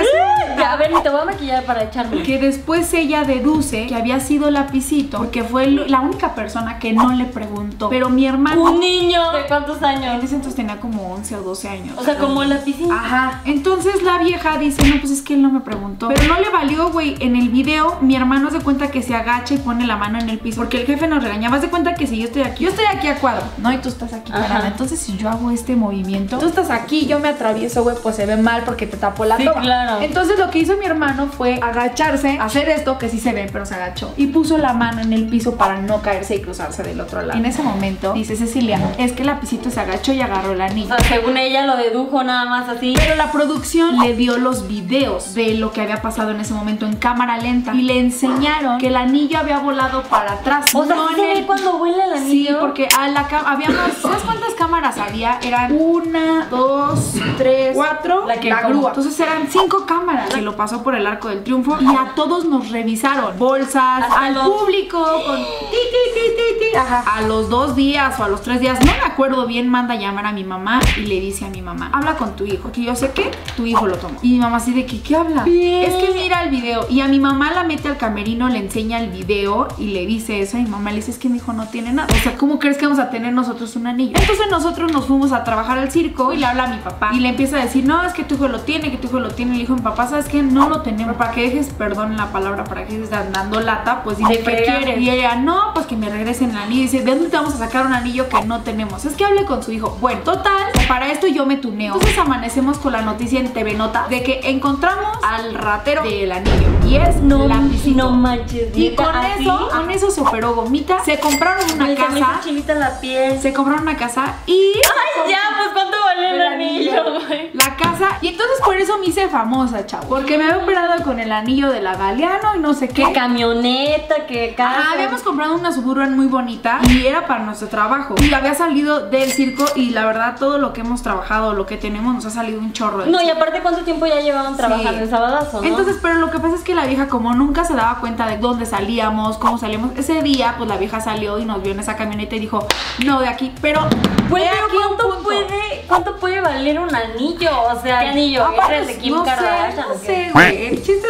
Ya, 0.57 0.73
a 0.73 0.75
ver, 0.77 0.91
te 1.03 1.09
voy 1.09 1.21
a 1.21 1.25
maquillar 1.25 1.63
para 1.63 1.83
echarme. 1.83 2.23
Que 2.23 2.39
después 2.39 2.91
ella 2.93 3.23
deduce 3.23 3.85
que 3.87 3.95
había 3.95 4.19
sido 4.19 4.49
lapicito 4.51 5.19
porque 5.19 5.43
fue 5.43 5.67
la 5.67 6.01
única 6.01 6.35
persona 6.35 6.79
que 6.79 6.91
no 6.91 7.13
le 7.13 7.25
preguntó. 7.25 7.89
Pero 7.89 8.09
mi 8.09 8.25
hermano. 8.25 8.63
Un 8.63 8.79
niño. 8.79 9.31
¿De 9.31 9.45
cuántos 9.47 9.77
En 9.77 9.85
años? 9.85 10.23
ese 10.23 10.35
entonces 10.35 10.55
tenía 10.55 10.79
como 10.79 11.13
11 11.13 11.35
o 11.37 11.43
12 11.43 11.69
años. 11.69 11.97
O 11.97 12.03
sea, 12.03 12.17
como 12.17 12.43
la 12.43 12.57
piscina. 12.63 12.95
Ajá. 12.95 13.41
Entonces 13.45 14.01
la 14.01 14.17
vieja 14.17 14.57
dice, 14.57 14.83
no, 14.87 14.99
pues 14.99 15.11
es 15.11 15.21
que 15.21 15.35
él 15.35 15.41
no 15.41 15.51
me 15.51 15.59
preguntó. 15.59 16.07
Pero 16.07 16.33
no 16.33 16.39
le 16.39 16.49
valió, 16.49 16.89
güey. 16.91 17.15
En 17.19 17.35
el 17.35 17.49
video, 17.49 17.97
mi 18.01 18.15
hermano 18.15 18.49
se 18.49 18.59
cuenta 18.59 18.89
que 18.89 19.01
se 19.01 19.15
agacha 19.15 19.53
y 19.53 19.57
pone 19.57 19.85
la 19.85 19.97
mano 19.97 20.19
en 20.19 20.29
el 20.29 20.39
piso. 20.39 20.62
Porque 20.63 20.79
el 20.79 20.85
jefe 20.87 21.09
nos 21.09 21.21
regañaba. 21.21 21.57
Haz 21.57 21.61
de 21.63 21.67
cuenta 21.69 21.93
que 21.93 22.07
si 22.07 22.17
yo 22.19 22.23
estoy 22.27 22.41
aquí, 22.43 22.63
yo 22.63 22.69
estoy 22.69 22.85
aquí 22.85 23.07
a 23.09 23.15
cuadro, 23.17 23.43
¿no? 23.57 23.73
Y 23.73 23.79
tú 23.79 23.89
estás 23.89 24.13
aquí 24.13 24.31
Ajá. 24.31 24.47
parada. 24.47 24.67
Entonces, 24.69 24.97
si 24.97 25.17
yo 25.17 25.27
hago 25.29 25.51
este 25.51 25.75
movimiento, 25.75 26.37
tú 26.39 26.45
estás 26.45 26.69
aquí, 26.69 27.05
yo 27.05 27.19
me 27.19 27.27
atravieso, 27.27 27.83
güey, 27.83 27.97
pues 28.01 28.15
se 28.15 28.25
ve 28.25 28.37
mal 28.37 28.63
porque 28.63 28.87
te 28.87 28.95
tapo 28.95 29.25
la 29.25 29.35
Sí, 29.35 29.43
toma. 29.43 29.59
claro. 29.59 30.01
Entonces, 30.01 30.39
lo 30.39 30.49
que 30.49 30.59
hizo 30.59 30.77
mi 30.77 30.85
hermano 30.85 31.27
fue 31.27 31.59
agacharse, 31.61 32.37
hacer 32.39 32.69
esto 32.69 32.97
que 32.97 33.09
sí 33.09 33.19
se 33.19 33.33
ve, 33.33 33.49
pero 33.51 33.65
se 33.65 33.75
agachó. 33.75 34.13
Y 34.15 34.27
puso 34.27 34.57
la 34.57 34.71
mano 34.71 35.01
en 35.01 35.11
el 35.11 35.27
piso 35.27 35.55
para 35.57 35.81
no 35.81 36.01
caerse 36.01 36.35
y 36.35 36.39
cruzarse 36.41 36.81
del 36.81 37.01
otro 37.01 37.21
lado. 37.23 37.37
En 37.37 37.45
ese 37.45 37.61
momento, 37.61 38.13
dice 38.13 38.37
Cecilia, 38.37 38.79
es 38.97 39.11
que 39.11 39.23
el 39.23 39.27
lapicito 39.27 39.69
se 39.69 39.81
agachó 39.81 40.13
y 40.13 40.21
agarró 40.21 40.53
el 40.53 40.61
O 40.61 40.63
anillo. 40.63 40.95
sea, 40.95 40.99
según 41.17 41.35
ella 41.35 41.65
lo 41.65 41.75
dedujo 41.75 42.23
nada 42.23 42.45
más 42.45 42.69
así. 42.69 42.93
Pero 42.97 43.15
la 43.15 43.33
producción 43.33 43.99
le 43.99 44.15
dio 44.15 44.37
los 44.37 44.65
videos 44.69 45.33
de 45.33 45.55
lo 45.55 45.73
que 45.73 45.81
había 45.81 46.01
pasado 46.01 46.31
en 46.31 46.39
ese 46.39 46.53
momento 46.53 46.85
en 46.85 46.95
cámara 46.95 47.37
lenta 47.37 47.73
y 47.73 47.81
le 47.81 47.99
enseñaron 47.99 48.77
que 48.77 48.87
el 48.87 48.95
anillo 48.95 49.39
había 49.39 49.59
volado 49.59 50.03
para 50.03 50.33
atrás. 50.33 50.52
O 50.73 50.85
sea, 50.85 50.95
no 50.95 51.09
¿sí 51.09 51.15
se 51.15 51.21
ve 51.21 51.43
cuando 51.45 51.77
vuela 51.77 52.05
el 52.05 52.19
Sí, 52.23 52.47
anillo. 52.47 52.59
porque 52.59 52.87
a 52.97 53.07
la 53.07 53.27
ca- 53.27 53.43
habíamos, 53.45 53.77
¿sabes 54.01 54.21
cuántas 54.23 54.53
cámaras 54.55 54.97
había? 54.97 55.39
Eran 55.41 55.75
una, 55.79 56.47
dos, 56.49 57.13
tres, 57.37 57.71
cuatro, 57.75 58.25
La 58.27 58.39
que 58.39 58.49
la 58.49 58.61
grúa. 58.67 58.89
Entonces 58.89 59.19
eran 59.19 59.47
cinco 59.49 59.85
cámaras 59.85 60.29
que 60.33 60.41
lo 60.41 60.55
pasó 60.55 60.83
por 60.83 60.95
el 60.95 61.05
arco 61.07 61.29
del 61.29 61.43
triunfo 61.43 61.77
y 61.81 61.87
a 61.87 62.13
todos 62.15 62.45
nos 62.45 62.69
revisaron. 62.69 63.37
Bolsas, 63.37 64.03
Hasta 64.03 64.25
al 64.25 64.33
los- 64.35 64.47
público, 64.47 64.99
con 65.25 65.37
ti, 65.37 65.43
ti, 65.71 66.13
ti, 66.13 66.19
ti, 66.37 66.59
ti. 66.71 66.77
Ajá. 66.77 67.03
A 67.17 67.21
los 67.21 67.49
dos 67.49 67.75
días 67.75 68.19
o 68.19 68.23
a 68.23 68.27
los 68.27 68.41
tres 68.41 68.59
días, 68.59 68.79
no 68.79 68.91
me 68.91 69.01
acuerdo 69.05 69.45
bien, 69.47 69.69
manda 69.69 69.93
a 69.93 69.97
llamar 69.97 70.25
a 70.25 70.31
mi 70.31 70.43
mamá 70.43 70.79
y 70.97 71.01
le 71.01 71.19
dice 71.19 71.45
a 71.45 71.49
mi 71.49 71.61
mamá, 71.61 71.89
habla 71.93 72.15
con 72.15 72.35
tu 72.35 72.45
hijo, 72.45 72.71
que 72.71 72.83
yo 72.83 72.95
sé 72.95 73.11
que 73.11 73.31
tu 73.55 73.65
hijo 73.65 73.87
lo 73.87 73.97
tomó. 73.97 74.17
Y 74.21 74.33
mi 74.33 74.39
mamá 74.39 74.57
así 74.57 74.73
de 74.73 74.85
que, 74.85 75.01
¿qué 75.01 75.15
habla? 75.15 75.43
Bien. 75.43 75.83
Es 75.83 75.93
que 76.03 76.13
mira 76.13 76.43
el 76.43 76.49
video. 76.49 76.85
Y 76.89 77.01
a 77.01 77.07
mi 77.07 77.19
mamá 77.19 77.51
la 77.51 77.63
mete 77.63 77.87
al 77.89 77.97
camerino, 77.97 78.49
le 78.49 78.59
enseña 78.59 78.99
el 78.99 79.09
video 79.09 79.67
y 79.77 79.87
le 79.87 80.05
dice 80.05 80.41
Y 80.53 80.63
mi 80.63 80.69
mamá 80.69 80.89
le 80.91 80.97
dice, 80.97 81.11
es 81.11 81.17
que 81.17 81.29
mi 81.29 81.37
hijo 81.37 81.53
no 81.53 81.67
tiene 81.67 81.93
nada. 81.93 82.07
O 82.13 82.17
sea, 82.23 82.35
¿cómo 82.37 82.59
crees 82.59 82.77
que 82.77 82.85
vamos 82.85 82.99
a 82.99 83.09
tener 83.09 83.33
nosotros 83.33 83.75
un 83.75 83.87
anillo? 83.87 84.17
Entonces 84.19 84.45
nosotros 84.49 84.91
nos 84.91 85.05
fuimos 85.05 85.31
a 85.31 85.43
trabajar 85.43 85.77
al 85.79 85.91
circo 85.91 86.33
y 86.33 86.37
le 86.37 86.45
habla 86.45 86.65
a 86.65 86.67
mi 86.67 86.77
papá. 86.77 87.11
Y 87.13 87.19
le 87.19 87.29
empieza 87.29 87.57
a 87.57 87.61
decir, 87.63 87.85
no, 87.85 88.03
es 88.03 88.13
que 88.13 88.23
tu 88.23 88.35
hijo 88.35 88.47
lo 88.47 88.59
tiene, 88.61 88.91
que 88.91 88.97
tu 88.97 89.07
hijo 89.07 89.19
lo 89.19 89.29
tiene. 89.31 89.53
Y 89.53 89.55
le 89.55 89.61
dijo, 89.61 89.75
mi 89.75 89.81
papá, 89.81 90.07
¿sabes 90.07 90.25
qué? 90.27 90.41
No 90.43 90.69
lo 90.69 90.81
tenemos. 90.81 91.15
Para 91.15 91.31
que 91.31 91.41
dejes, 91.43 91.67
perdón 91.69 92.17
la 92.17 92.31
palabra, 92.31 92.63
para 92.63 92.85
que 92.85 92.93
dejes 92.93 93.09
de 93.09 93.17
dando 93.31 93.59
lata, 93.61 94.03
pues 94.03 94.17
dime 94.17 94.29
De 94.37 94.43
qué 94.43 94.63
quieres. 94.65 94.99
Y 94.99 95.09
ella, 95.09 95.35
no, 95.35 95.73
pues 95.73 95.85
que 95.85 95.95
me 95.95 96.09
regresen 96.09 96.51
el 96.51 96.57
anillo. 96.57 96.79
Y 96.81 96.83
dice, 96.83 97.01
¿de 97.03 97.11
dónde 97.11 97.29
te 97.29 97.37
vamos 97.37 97.53
a 97.53 97.57
sacar 97.57 97.85
un 97.85 97.93
anillo 97.93 98.27
que 98.29 98.43
no 98.45 98.61
tenemos? 98.61 99.05
Es 99.05 99.13
que 99.15 99.25
hable 99.25 99.45
con 99.45 99.63
su 99.63 99.71
hijo. 99.71 99.97
Bueno, 100.01 100.21
total, 100.21 100.71
para 100.87 101.11
esto 101.11 101.27
yo 101.27 101.45
me 101.45 101.57
tuneo. 101.57 101.93
Entonces 101.95 102.17
amanecemos 102.17 102.77
con 102.79 102.93
la 102.93 103.01
noticia 103.01 103.39
en 103.39 103.53
TV 103.53 103.73
Nota 103.75 104.07
de 104.09 104.23
que 104.23 104.41
encontramos 104.43 105.17
al 105.23 105.53
ratero 105.53 106.03
del 106.03 106.31
anillo. 106.31 106.67
Y 106.87 106.95
es 106.95 107.17
No, 107.21 107.47
lapicito. 107.47 107.97
no 107.97 108.11
manches. 108.11 108.75
Y 108.75 108.95
con 108.95 109.05
¿así? 109.07 109.43
eso, 109.43 109.69
con 109.71 109.91
eso 109.91 110.11
se 110.11 110.23
operó 110.33 110.55
gomita. 110.55 111.03
Se 111.05 111.19
compraron 111.19 111.63
una 111.73 111.85
Ay, 111.85 111.95
se 111.95 112.01
me 112.11 112.19
hizo 112.19 112.67
casa. 112.67 112.73
la 112.73 112.99
piel. 112.99 113.39
Se 113.39 113.53
compraron 113.53 113.83
una 113.83 113.95
casa 113.97 114.33
y. 114.47 114.73
Ay, 114.75 115.31
ya, 115.31 115.41
pues 115.57 115.69
¿cuánto 115.73 115.97
el 116.23 116.41
anillo, 116.41 117.03
güey. 117.27 117.49
La 117.53 117.75
casa. 117.75 118.17
Y 118.21 118.29
entonces 118.29 118.57
por 118.63 118.75
eso 118.77 118.97
me 118.99 119.07
hice 119.07 119.27
famosa, 119.27 119.85
chavo. 119.85 120.07
Porque 120.07 120.37
me 120.37 120.45
había 120.45 120.63
operado 120.63 121.03
con 121.03 121.19
el 121.19 121.31
anillo 121.31 121.69
de 121.69 121.81
la 121.81 121.95
Galeano 121.95 122.55
y 122.55 122.59
no 122.59 122.73
sé 122.73 122.87
qué. 122.89 123.03
Que 123.03 123.13
camioneta, 123.13 124.25
que 124.27 124.53
casa. 124.55 124.91
Habíamos 124.93 125.21
comprado 125.21 125.55
una 125.55 125.71
Suburban 125.71 126.15
muy 126.15 126.27
bonita 126.27 126.79
y 126.89 127.05
era 127.05 127.27
para 127.27 127.43
nuestro 127.43 127.67
trabajo. 127.67 128.15
Y 128.21 128.33
había 128.33 128.53
salido 128.55 129.09
del 129.09 129.31
circo 129.31 129.65
y 129.75 129.89
la 129.91 130.05
verdad 130.05 130.35
todo 130.39 130.57
lo 130.57 130.73
que 130.73 130.81
hemos 130.81 131.01
trabajado, 131.03 131.53
lo 131.53 131.65
que 131.65 131.77
tenemos, 131.77 132.13
nos 132.13 132.25
ha 132.25 132.29
salido 132.29 132.59
un 132.59 132.73
chorro. 132.73 133.05
No, 133.05 133.21
y 133.21 133.29
aparte, 133.29 133.61
¿cuánto 133.61 133.83
tiempo 133.83 134.05
ya 134.05 134.19
llevaban 134.21 134.55
trabajando 134.57 134.93
Sí. 134.99 135.03
en 135.03 135.09
Sabadazo, 135.09 135.61
no? 135.61 135.67
Entonces, 135.67 135.97
pero 136.01 136.15
lo 136.15 136.29
que 136.31 136.39
pasa 136.39 136.55
es 136.55 136.61
que 136.61 136.75
la 136.75 136.85
vieja 136.85 137.07
como 137.07 137.33
nunca 137.33 137.63
se 137.65 137.73
daba 137.73 137.99
cuenta 137.99 138.27
de 138.27 138.37
dónde 138.37 138.65
salíamos, 138.65 139.37
cómo 139.37 139.57
salíamos, 139.57 139.91
ese 139.97 140.21
día 140.21 140.55
pues 140.57 140.69
la 140.69 140.77
vieja 140.77 140.99
salió 141.01 141.39
y 141.39 141.45
nos 141.45 141.61
vio 141.61 141.71
en 141.71 141.79
esa 141.79 141.95
camioneta 141.95 142.35
y 142.35 142.39
dijo, 142.39 142.65
no, 143.05 143.19
de 143.19 143.27
aquí, 143.27 143.51
pero... 143.61 143.81
Güey, 144.29 144.43
pero 144.49 144.67
¿cuánto 144.87 145.03
punto". 145.09 145.23
puede, 145.23 145.85
¿cuánto 145.87 146.12
puede 146.17 146.41
valer 146.41 146.79
un 146.79 146.93
anillo? 146.95 147.49
O 147.63 147.81
sea, 147.81 147.99
¿qué 148.01 148.07
anillo? 148.09 148.43
Aparte, 148.45 148.75
¿Eres 148.75 148.87
de 148.87 148.97
Kim 148.97 149.13
no 149.15 149.23
sé, 149.25 149.29
Kardashian 149.31 149.87
no 149.87 149.93
o 149.93 149.99
qué? 150.01 150.05
sé, 150.07 150.29
güey. 150.33 150.65
El 150.67 150.83
chiste 150.83 151.02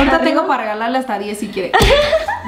ahorita 0.00 0.16
¿Arriba? 0.16 0.30
tengo 0.30 0.46
para 0.46 0.62
regalarle 0.62 0.98
hasta 0.98 1.18
10 1.18 1.38
si 1.38 1.48
quiere. 1.48 1.72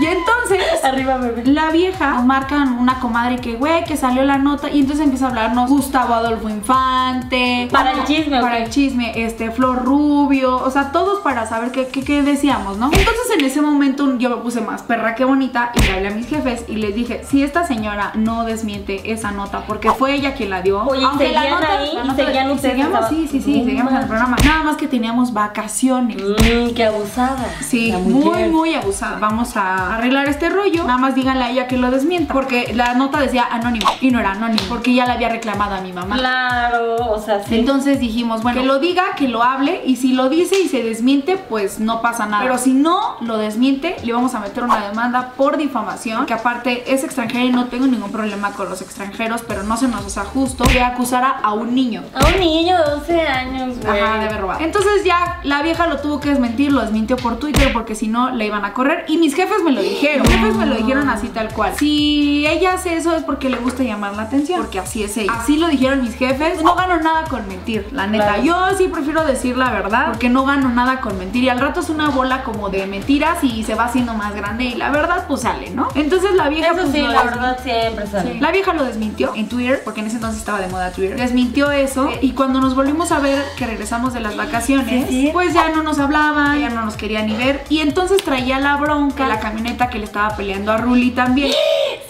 y 0.00 0.06
entonces... 0.06 0.84
Arriba, 0.84 1.16
bebé. 1.18 1.44
La 1.46 1.70
vieja 1.70 2.14
nos 2.14 2.24
marcan 2.24 2.78
una 2.78 3.00
comadre 3.00 3.36
que, 3.36 3.54
güey, 3.54 3.84
que 3.84 3.96
salió 3.96 4.22
la 4.24 4.38
nota 4.38 4.70
y 4.70 4.80
entonces 4.80 5.04
empieza 5.04 5.26
a 5.26 5.28
hablarnos 5.28 5.70
Gustavo 5.70 6.14
Adolfo 6.14 6.48
Infante. 6.48 7.68
Para 7.70 7.92
el 7.92 8.04
chisme, 8.04 8.38
¿o 8.38 8.42
Para 8.42 8.58
el 8.58 8.70
chisme, 8.70 9.12
este, 9.24 9.50
Flor 9.50 9.84
Rubio, 9.84 10.56
o 10.56 10.70
sea, 10.70 10.92
todos 10.92 11.20
para 11.20 11.46
saber 11.46 11.70
qué, 11.70 11.88
qué, 11.88 12.02
qué 12.02 12.22
decíamos, 12.22 12.78
¿no? 12.78 12.86
Entonces 12.86 13.30
en 13.38 13.44
ese 13.44 13.60
momento 13.60 14.18
yo 14.18 14.30
me 14.30 14.36
puse 14.36 14.60
más 14.60 14.82
perra 14.82 15.14
que 15.14 15.24
bonita 15.24 15.72
y 15.74 15.82
le 15.82 15.92
hablé 15.92 16.08
a 16.08 16.10
mis 16.12 16.28
jefes 16.28 16.64
y 16.68 16.76
les 16.76 16.94
dije, 16.94 17.22
si 17.24 17.42
esta 17.42 17.66
señora 17.66 18.12
no 18.14 18.44
desmiente 18.44 19.12
esa 19.12 19.30
nota, 19.32 19.64
porque 19.66 19.90
fue 19.90 20.14
ella 20.14 20.34
quien 20.34 20.50
la 20.50 20.62
dio. 20.62 20.82
Oye, 20.84 21.02
¿y 21.02 21.18
seguían 21.18 21.64
ahí? 21.64 21.90
¿Y 22.04 22.10
seguían 22.14 22.50
ustedes 22.50 22.72
seguíamos, 22.72 23.08
sí, 23.08 23.28
sí, 23.30 23.40
sí, 23.40 23.64
seguíamos 23.64 23.92
en 23.92 23.98
el 23.98 24.06
programa. 24.06 24.36
Nada 24.44 24.62
más 24.62 24.76
que 24.76 24.88
teníamos 24.88 25.32
vacaciones. 25.32 26.16
Mmm, 26.16 26.74
qué 26.74 26.84
abusada. 26.84 27.41
Sí, 27.60 27.92
muy, 27.92 28.44
muy 28.48 28.74
abusada. 28.74 29.18
Vamos 29.18 29.56
a 29.56 29.96
arreglar 29.96 30.28
este 30.28 30.48
rollo. 30.48 30.84
Nada 30.84 30.98
más 30.98 31.14
díganle 31.14 31.44
a 31.44 31.50
ella 31.50 31.66
que 31.66 31.76
lo 31.76 31.90
desmienta. 31.90 32.32
Porque 32.32 32.72
la 32.74 32.94
nota 32.94 33.20
decía 33.20 33.46
anónimo 33.50 33.86
y 34.00 34.10
no 34.10 34.20
era 34.20 34.32
anónimo. 34.32 34.62
Porque 34.68 34.94
ya 34.94 35.06
la 35.06 35.14
había 35.14 35.28
reclamado 35.28 35.74
a 35.74 35.80
mi 35.80 35.92
mamá. 35.92 36.16
Claro, 36.16 36.96
o 36.96 37.20
sea, 37.20 37.42
sí. 37.44 37.58
Entonces 37.58 38.00
dijimos, 38.00 38.42
bueno, 38.42 38.60
que 38.60 38.66
lo 38.66 38.78
diga, 38.78 39.14
que 39.16 39.28
lo 39.28 39.42
hable 39.42 39.82
y 39.86 39.96
si 39.96 40.12
lo 40.12 40.28
dice 40.28 40.56
y 40.60 40.68
se 40.68 40.82
desmiente, 40.82 41.36
pues 41.36 41.80
no 41.80 42.02
pasa 42.02 42.26
nada. 42.26 42.42
Pero 42.42 42.58
si 42.58 42.72
no 42.72 43.16
lo 43.20 43.38
desmiente, 43.38 43.96
le 44.04 44.12
vamos 44.12 44.34
a 44.34 44.40
meter 44.40 44.62
una 44.64 44.88
demanda 44.88 45.32
por 45.36 45.56
difamación, 45.56 46.26
que 46.26 46.34
aparte 46.34 46.92
es 46.92 47.04
extranjera 47.04 47.44
y 47.44 47.50
no 47.50 47.66
tengo 47.66 47.86
ningún 47.86 48.10
problema 48.10 48.52
con 48.52 48.68
los 48.68 48.82
extranjeros, 48.82 49.42
pero 49.46 49.62
no 49.62 49.76
se 49.76 49.88
nos 49.88 50.04
hace 50.04 50.20
justo 50.20 50.64
que 50.64 50.82
acusara 50.82 51.30
a 51.42 51.52
un 51.52 51.74
niño. 51.74 52.02
A 52.14 52.26
un 52.26 52.40
niño 52.40 52.76
de 52.76 52.92
11 52.94 53.20
años, 53.22 53.78
güey. 53.80 54.00
Ajá, 54.00 54.18
de 54.18 54.26
haber 54.26 54.40
robado. 54.40 54.60
Entonces 54.60 55.04
ya 55.04 55.40
la 55.42 55.62
vieja 55.62 55.86
lo 55.86 55.98
tuvo 55.98 56.20
que 56.20 56.30
desmentir, 56.30 56.72
lo 56.72 56.80
desmintió 56.80 57.16
por 57.16 57.31
Twitter 57.36 57.72
porque 57.72 57.94
si 57.94 58.08
no 58.08 58.30
le 58.30 58.46
iban 58.46 58.64
a 58.64 58.72
correr. 58.72 59.04
Y 59.08 59.16
mis 59.18 59.34
jefes 59.34 59.62
me 59.64 59.72
lo 59.72 59.82
dijeron. 59.82 60.22
Mis 60.26 60.36
jefes 60.36 60.56
me 60.56 60.66
lo 60.66 60.74
dijeron 60.76 61.08
así 61.08 61.28
tal 61.28 61.48
cual. 61.52 61.74
Si 61.76 62.46
ella 62.46 62.74
hace 62.74 62.96
eso 62.96 63.14
es 63.14 63.22
porque 63.24 63.48
le 63.48 63.56
gusta 63.58 63.82
llamar 63.82 64.14
la 64.16 64.22
atención. 64.22 64.60
Porque 64.60 64.78
así 64.78 65.02
es 65.02 65.16
ella. 65.16 65.32
Así 65.32 65.56
lo 65.56 65.68
dijeron 65.68 66.02
mis 66.02 66.14
jefes. 66.14 66.62
No 66.62 66.74
gano 66.74 66.98
nada 67.00 67.24
con 67.24 67.46
mentir, 67.48 67.88
la 67.92 68.06
neta. 68.06 68.34
Claro. 68.40 68.42
Yo 68.42 68.76
sí 68.78 68.88
prefiero 68.88 69.24
decir 69.24 69.56
la 69.56 69.70
verdad 69.70 70.06
porque 70.08 70.28
no 70.28 70.44
gano 70.44 70.68
nada 70.68 71.00
con 71.00 71.18
mentir. 71.18 71.44
Y 71.44 71.48
al 71.48 71.58
rato 71.60 71.80
es 71.80 71.90
una 71.90 72.10
bola 72.10 72.42
como 72.42 72.68
de 72.70 72.86
mentiras 72.86 73.42
y 73.42 73.64
se 73.64 73.74
va 73.74 73.84
haciendo 73.84 74.14
más 74.14 74.34
grande. 74.34 74.64
Y 74.64 74.74
la 74.74 74.90
verdad 74.90 75.24
pues 75.28 75.42
sale, 75.42 75.70
¿no? 75.70 75.88
Entonces 75.94 76.34
la 76.34 76.48
vieja 76.48 76.68
Eso 76.68 76.76
pues, 76.82 76.92
sí, 76.92 77.00
lo 77.00 77.08
la 77.12 77.22
verdad 77.22 77.58
siempre 77.62 78.06
sale. 78.06 78.40
la 78.40 78.50
vieja 78.52 78.72
lo 78.74 78.84
desmintió 78.84 79.32
en 79.34 79.48
Twitter, 79.48 79.80
porque 79.84 80.00
en 80.00 80.06
ese 80.06 80.16
entonces 80.16 80.38
estaba 80.40 80.60
de 80.60 80.68
moda 80.68 80.90
Twitter. 80.90 81.16
Desmintió 81.16 81.70
eso 81.70 82.10
y 82.20 82.32
cuando 82.32 82.60
nos 82.60 82.74
volvimos 82.74 83.12
a 83.12 83.18
ver 83.20 83.42
que 83.56 83.66
regresamos 83.66 84.12
de 84.14 84.20
las 84.20 84.36
vacaciones, 84.36 85.08
Sí, 85.08 85.26
sí. 85.26 85.30
pues 85.32 85.54
ya 85.54 85.70
no 85.70 85.82
nos 85.82 85.98
hablaba, 85.98 86.56
ya 86.58 86.68
no 86.70 86.84
nos 86.84 86.96
quería 86.96 87.21
y 87.68 87.80
entonces 87.80 88.22
traía 88.24 88.58
la 88.58 88.76
bronca, 88.76 89.28
la 89.28 89.38
camioneta 89.38 89.90
que 89.90 89.98
le 89.98 90.04
estaba 90.04 90.36
peleando 90.36 90.72
a 90.72 90.78
Ruli 90.78 91.10
también. 91.10 91.52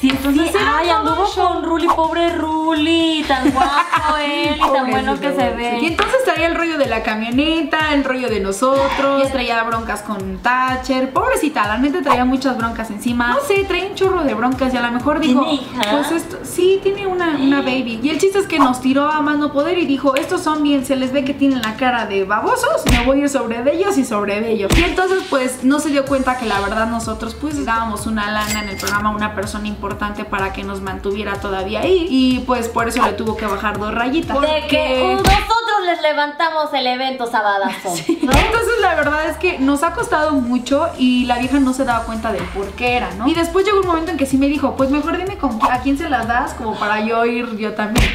Sí, 0.02 0.08
Entonces 0.10 0.50
sí. 0.50 0.58
Ay, 0.58 0.88
anduvo 0.88 1.30
con 1.32 1.62
Ruli, 1.62 1.86
pobre 1.86 2.30
Ruli, 2.30 3.24
tan 3.28 3.52
guapo 3.52 4.16
él 4.20 4.56
y 4.56 4.72
tan 4.72 4.90
bueno 4.90 5.20
que 5.20 5.32
se 5.32 5.50
ve. 5.50 5.78
Y 5.80 5.86
entonces 5.86 6.24
traía 6.24 6.48
el 6.48 6.56
rollo 6.56 6.76
de 6.76 6.86
la 6.86 7.04
camioneta, 7.04 7.94
el 7.94 8.02
rollo 8.02 8.28
de 8.28 8.40
nosotros, 8.40 9.30
traía 9.30 9.62
broncas 9.62 10.02
con 10.02 10.38
Thatcher. 10.38 11.12
Pobrecita, 11.12 11.68
la 11.68 11.78
neta 11.78 12.02
traía 12.02 12.24
muchas 12.24 12.58
broncas 12.58 12.90
encima. 12.90 13.28
No 13.28 13.42
sé, 13.46 13.62
traía 13.62 13.86
un 13.86 13.94
chorro 13.94 14.24
de 14.24 14.34
broncas 14.34 14.74
y 14.74 14.76
a 14.76 14.82
lo 14.82 14.90
mejor 14.90 15.20
dijo, 15.20 15.46
pues 15.92 16.10
esto, 16.10 16.38
sí, 16.42 16.80
tiene 16.82 17.06
una, 17.06 17.36
una 17.36 17.60
baby. 17.60 18.00
Y 18.02 18.08
el 18.10 18.18
chiste 18.18 18.40
es 18.40 18.48
que 18.48 18.58
nos 18.58 18.80
tiró 18.80 19.08
a 19.08 19.20
más 19.20 19.38
no 19.38 19.52
poder 19.52 19.78
y 19.78 19.86
dijo, 19.86 20.16
estos 20.16 20.40
son 20.40 20.64
bien, 20.64 20.84
se 20.84 20.96
les 20.96 21.12
ve 21.12 21.24
que 21.24 21.32
tienen 21.32 21.62
la 21.62 21.76
cara 21.76 22.06
de 22.06 22.24
babosos, 22.24 22.82
me 22.90 23.06
voy 23.06 23.20
a 23.20 23.22
ir 23.22 23.28
sobre 23.28 23.62
de 23.62 23.76
ellos 23.76 23.96
y 23.98 24.04
sobre 24.04 24.40
de 24.40 24.50
ellos. 24.50 24.72
Y 24.76 24.82
entonces 24.82 25.22
pues 25.30 25.62
no 25.62 25.78
se 25.78 25.90
dio 25.90 26.04
cuenta 26.06 26.38
que 26.38 26.46
la 26.46 26.58
verdad 26.58 26.88
nosotros 26.88 27.36
pues 27.36 27.64
dábamos 27.64 28.08
una 28.08 28.32
lana 28.32 28.64
en 28.64 28.68
el 28.70 28.76
programa 28.76 29.10
a 29.10 29.12
una 29.14 29.36
persona 29.36 29.68
importante 29.68 29.91
para 30.24 30.52
que 30.52 30.64
nos 30.64 30.80
mantuviera 30.80 31.40
todavía 31.40 31.80
ahí. 31.80 32.06
Y 32.08 32.40
pues 32.40 32.68
por 32.68 32.88
eso 32.88 33.02
le 33.04 33.12
tuvo 33.12 33.36
que 33.36 33.46
bajar 33.46 33.78
dos 33.78 33.94
rayitas. 33.94 34.40
De 34.40 34.66
que 34.68 35.14
nosotros 35.16 35.86
les 35.86 36.02
levantamos 36.02 36.72
el 36.74 36.86
evento 36.86 37.26
sabadazo. 37.30 37.88
¿no? 38.22 38.32
Entonces 38.32 38.80
la 38.80 38.94
verdad 38.94 39.28
es 39.28 39.36
que 39.36 39.58
nos 39.58 39.82
ha 39.82 39.92
costado 39.92 40.32
mucho 40.32 40.88
y 40.98 41.26
la 41.26 41.38
vieja 41.38 41.60
no 41.60 41.72
se 41.72 41.84
daba 41.84 42.04
cuenta 42.04 42.32
del 42.32 42.44
por 42.44 42.66
qué 42.72 42.96
era, 42.96 43.10
¿no? 43.14 43.28
Y 43.28 43.34
después 43.34 43.64
llegó 43.64 43.80
un 43.80 43.86
momento 43.86 44.10
en 44.10 44.16
que 44.16 44.26
sí 44.26 44.36
me 44.36 44.46
dijo, 44.46 44.76
pues 44.76 44.90
mejor 44.90 45.16
dime 45.16 45.38
con 45.38 45.58
a 45.70 45.80
quién 45.80 45.98
se 45.98 46.08
las 46.08 46.26
das 46.26 46.54
como 46.54 46.74
para 46.78 47.00
yo 47.00 47.24
ir 47.24 47.56
yo 47.56 47.74
también. 47.74 48.06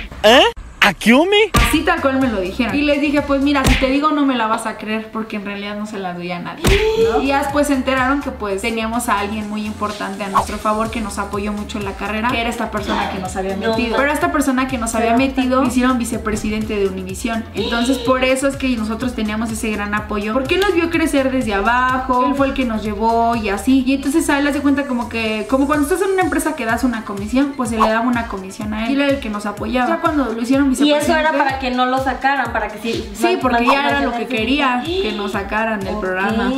¿A 0.82 0.94
Kiyomi? 0.94 1.52
Así 1.68 1.82
tal 1.82 2.02
cual 2.02 2.20
me 2.20 2.30
lo 2.30 2.40
dijeron. 2.40 2.76
Y 2.76 2.82
les 2.82 3.02
dije, 3.02 3.22
pues 3.22 3.42
mira, 3.42 3.64
si 3.66 3.76
te 3.76 3.88
digo 3.88 4.12
no 4.12 4.26
me 4.26 4.36
la 4.36 4.48
vas 4.48 4.66
a 4.66 4.78
creer 4.78 5.10
porque 5.12 5.36
en 5.36 5.46
realidad 5.46 5.78
no 5.78 5.86
se 5.86 6.00
la 6.00 6.14
doy 6.14 6.32
a 6.32 6.40
nadie. 6.40 6.64
¿no? 7.12 7.22
Y 7.22 7.28
ya 7.28 7.40
después 7.40 7.68
se 7.68 7.74
enteraron 7.74 8.22
que 8.22 8.32
pues 8.32 8.62
teníamos 8.62 9.10
a 9.10 9.20
alguien 9.20 9.50
muy 9.50 9.66
importante 9.66 10.24
a 10.24 10.30
nuestro 10.30 10.58
favor 10.58 10.90
que 10.90 11.02
nos 11.02 11.18
apoyó 11.18 11.52
mucho 11.52 11.78
en 11.78 11.86
la 11.86 11.94
carrera, 11.94 12.30
que 12.30 12.40
era 12.40 12.50
esta 12.50 12.72
persona 12.72 13.10
que 13.12 13.20
nos 13.20 13.36
había 13.36 13.58
metido. 13.58 13.98
Pero 13.98 14.12
a 14.12 14.14
esta 14.14 14.32
persona 14.32 14.68
que 14.68 14.78
nos 14.78 14.96
había 14.96 15.18
metido 15.18 15.62
lo 15.62 15.68
hicieron 15.68 15.98
vicepresidente 15.98 16.78
de 16.78 16.88
Univisión. 16.88 17.44
Entonces 17.54 17.98
por 18.00 18.24
eso 18.24 18.48
es 18.48 18.56
que 18.56 18.70
nosotros 18.78 19.14
teníamos 19.14 19.52
ese 19.52 19.70
gran 19.72 19.94
apoyo. 19.94 20.34
Porque 20.34 20.56
él 20.56 20.62
nos 20.62 20.74
vio 20.74 20.90
crecer 20.90 21.32
desde 21.32 21.54
abajo, 21.54 22.26
él 22.28 22.36
fue 22.36 22.48
el 22.48 22.54
que 22.54 22.66
nos 22.66 22.84
llevó 22.84 23.36
y 23.36 23.50
así. 23.50 23.84
Y 23.86 23.96
entonces 23.96 24.30
a 24.30 24.40
él 24.40 24.48
hace 24.48 24.62
cuenta 24.62 24.86
como 24.88 25.10
que, 25.10 25.48
como 25.50 25.68
cuando 25.68 25.84
estás 25.84 26.02
en 26.02 26.14
una 26.14 26.22
empresa 26.22 26.56
que 26.56 26.66
das 26.66 26.84
una 26.86 27.04
comisión, 27.04 27.54
pues 27.58 27.70
se 27.72 27.78
le 27.78 27.90
daba 27.90 28.08
una 28.08 28.28
comisión 28.28 28.74
a 28.74 28.86
él. 28.86 28.92
Y 28.92 28.94
él 28.96 29.02
era 29.02 29.12
el 29.12 29.20
que 29.20 29.30
nos 29.30 29.46
apoyaba. 29.46 29.90
Ya 29.90 30.00
cuando 30.00 30.32
lo 30.32 30.42
hicieron 30.42 30.70
Y 30.80 30.92
eso 30.94 31.16
era 31.16 31.32
para 31.34 31.60
que 31.60 31.72
no 31.72 31.86
lo 31.86 31.98
sacaran, 32.04 32.52
para 32.54 32.68
que 32.70 32.80
sí. 32.80 33.10
Sí, 33.14 33.38
porque 33.42 33.66
ya 33.66 33.88
era 33.90 34.02
lo 34.02 34.12
que 34.14 34.28
quería, 34.28 34.82
que 34.86 35.12
nos 35.14 35.32
sacaran 35.34 35.80
del 35.80 35.96
Ok. 35.96 36.02
programa. 36.02 36.52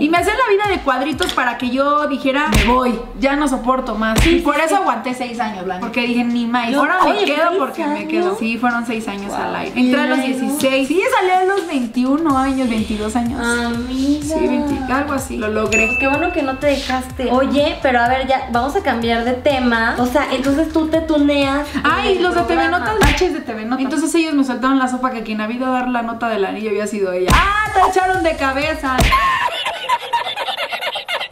Y 0.00 0.08
me 0.10 0.18
hacían 0.18 0.36
la 0.36 0.52
vida 0.54 0.76
de 0.76 0.80
cuadritos 0.82 1.32
para 1.32 1.58
que 1.58 1.70
yo 1.70 2.06
dijera, 2.06 2.46
me 2.54 2.64
voy, 2.72 2.98
ya 3.18 3.34
no 3.36 3.48
soporto 3.48 3.94
más. 3.96 4.24
y 4.26 4.36
por 4.40 4.58
eso 4.60 4.76
aguanté 4.76 5.12
seis 5.14 5.40
años, 5.40 5.64
Blanca. 5.64 5.80
Porque 5.80 6.02
dije, 6.06 6.22
ni 6.24 6.46
más. 6.46 6.70
No, 6.70 6.80
Ahora 6.80 6.98
me 7.04 7.10
oye, 7.12 7.24
quedo 7.24 7.48
¿seis 7.48 7.58
porque 7.58 7.84
me 7.86 8.06
quedo. 8.08 8.36
Sí, 8.38 8.56
fueron 8.58 8.86
seis 8.86 9.08
años 9.08 9.26
Wow. 9.32 9.36
al 9.42 9.56
aire. 9.56 9.80
Entré 9.80 10.00
a 10.00 10.06
los 10.06 10.18
Y 10.18 10.28
luego- 10.28 10.40
16. 10.46 10.88
Sí, 10.88 11.02
salí 11.18 11.30
a 11.32 11.44
los 11.44 11.66
21 11.66 12.38
años, 12.38 12.68
22 12.68 13.16
años. 13.16 13.40
Amiga. 13.44 14.36
Sí, 14.38 14.46
20, 14.46 14.92
algo 14.92 15.12
así. 15.14 15.36
Lo 15.36 15.48
logré. 15.48 15.86
Pues 15.86 15.98
qué 15.98 16.08
bueno 16.08 16.32
que 16.32 16.42
no 16.42 16.58
te 16.58 16.68
dejaste. 16.68 17.30
Oye, 17.32 17.78
pero 17.82 18.00
a 18.00 18.08
ver, 18.08 18.26
ya 18.28 18.48
vamos 18.52 18.76
a 18.76 18.82
cambiar 18.82 19.24
de 19.24 19.32
tema. 19.34 19.96
O 19.98 20.06
sea, 20.06 20.26
entonces 20.32 20.72
tú 20.72 20.88
te 20.88 21.00
tuneas. 21.00 21.66
Ay, 21.82 22.16
el 22.18 22.22
los 22.22 22.34
de 22.34 22.42
TV 22.42 22.54
programa. 22.54 22.78
Notas, 22.78 22.98
baches 23.00 23.32
de 23.32 23.40
TV. 23.48 23.62
Entonces 23.82 24.14
ellos 24.14 24.34
me 24.34 24.44
soltaron 24.44 24.78
la 24.78 24.88
sopa 24.88 25.10
que 25.10 25.22
quien 25.22 25.40
había 25.40 25.56
ido 25.56 25.66
a 25.66 25.70
dar 25.70 25.88
la 25.88 26.02
nota 26.02 26.28
del 26.28 26.44
anillo 26.44 26.70
había 26.70 26.86
sido 26.86 27.12
ella. 27.12 27.30
¡Ah! 27.34 27.64
Te 27.72 27.90
echaron 27.90 28.22
de 28.22 28.36
cabeza. 28.36 28.96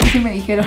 Y 0.05 0.07
sí 0.11 0.21
me 0.21 0.33
dijeron. 0.33 0.67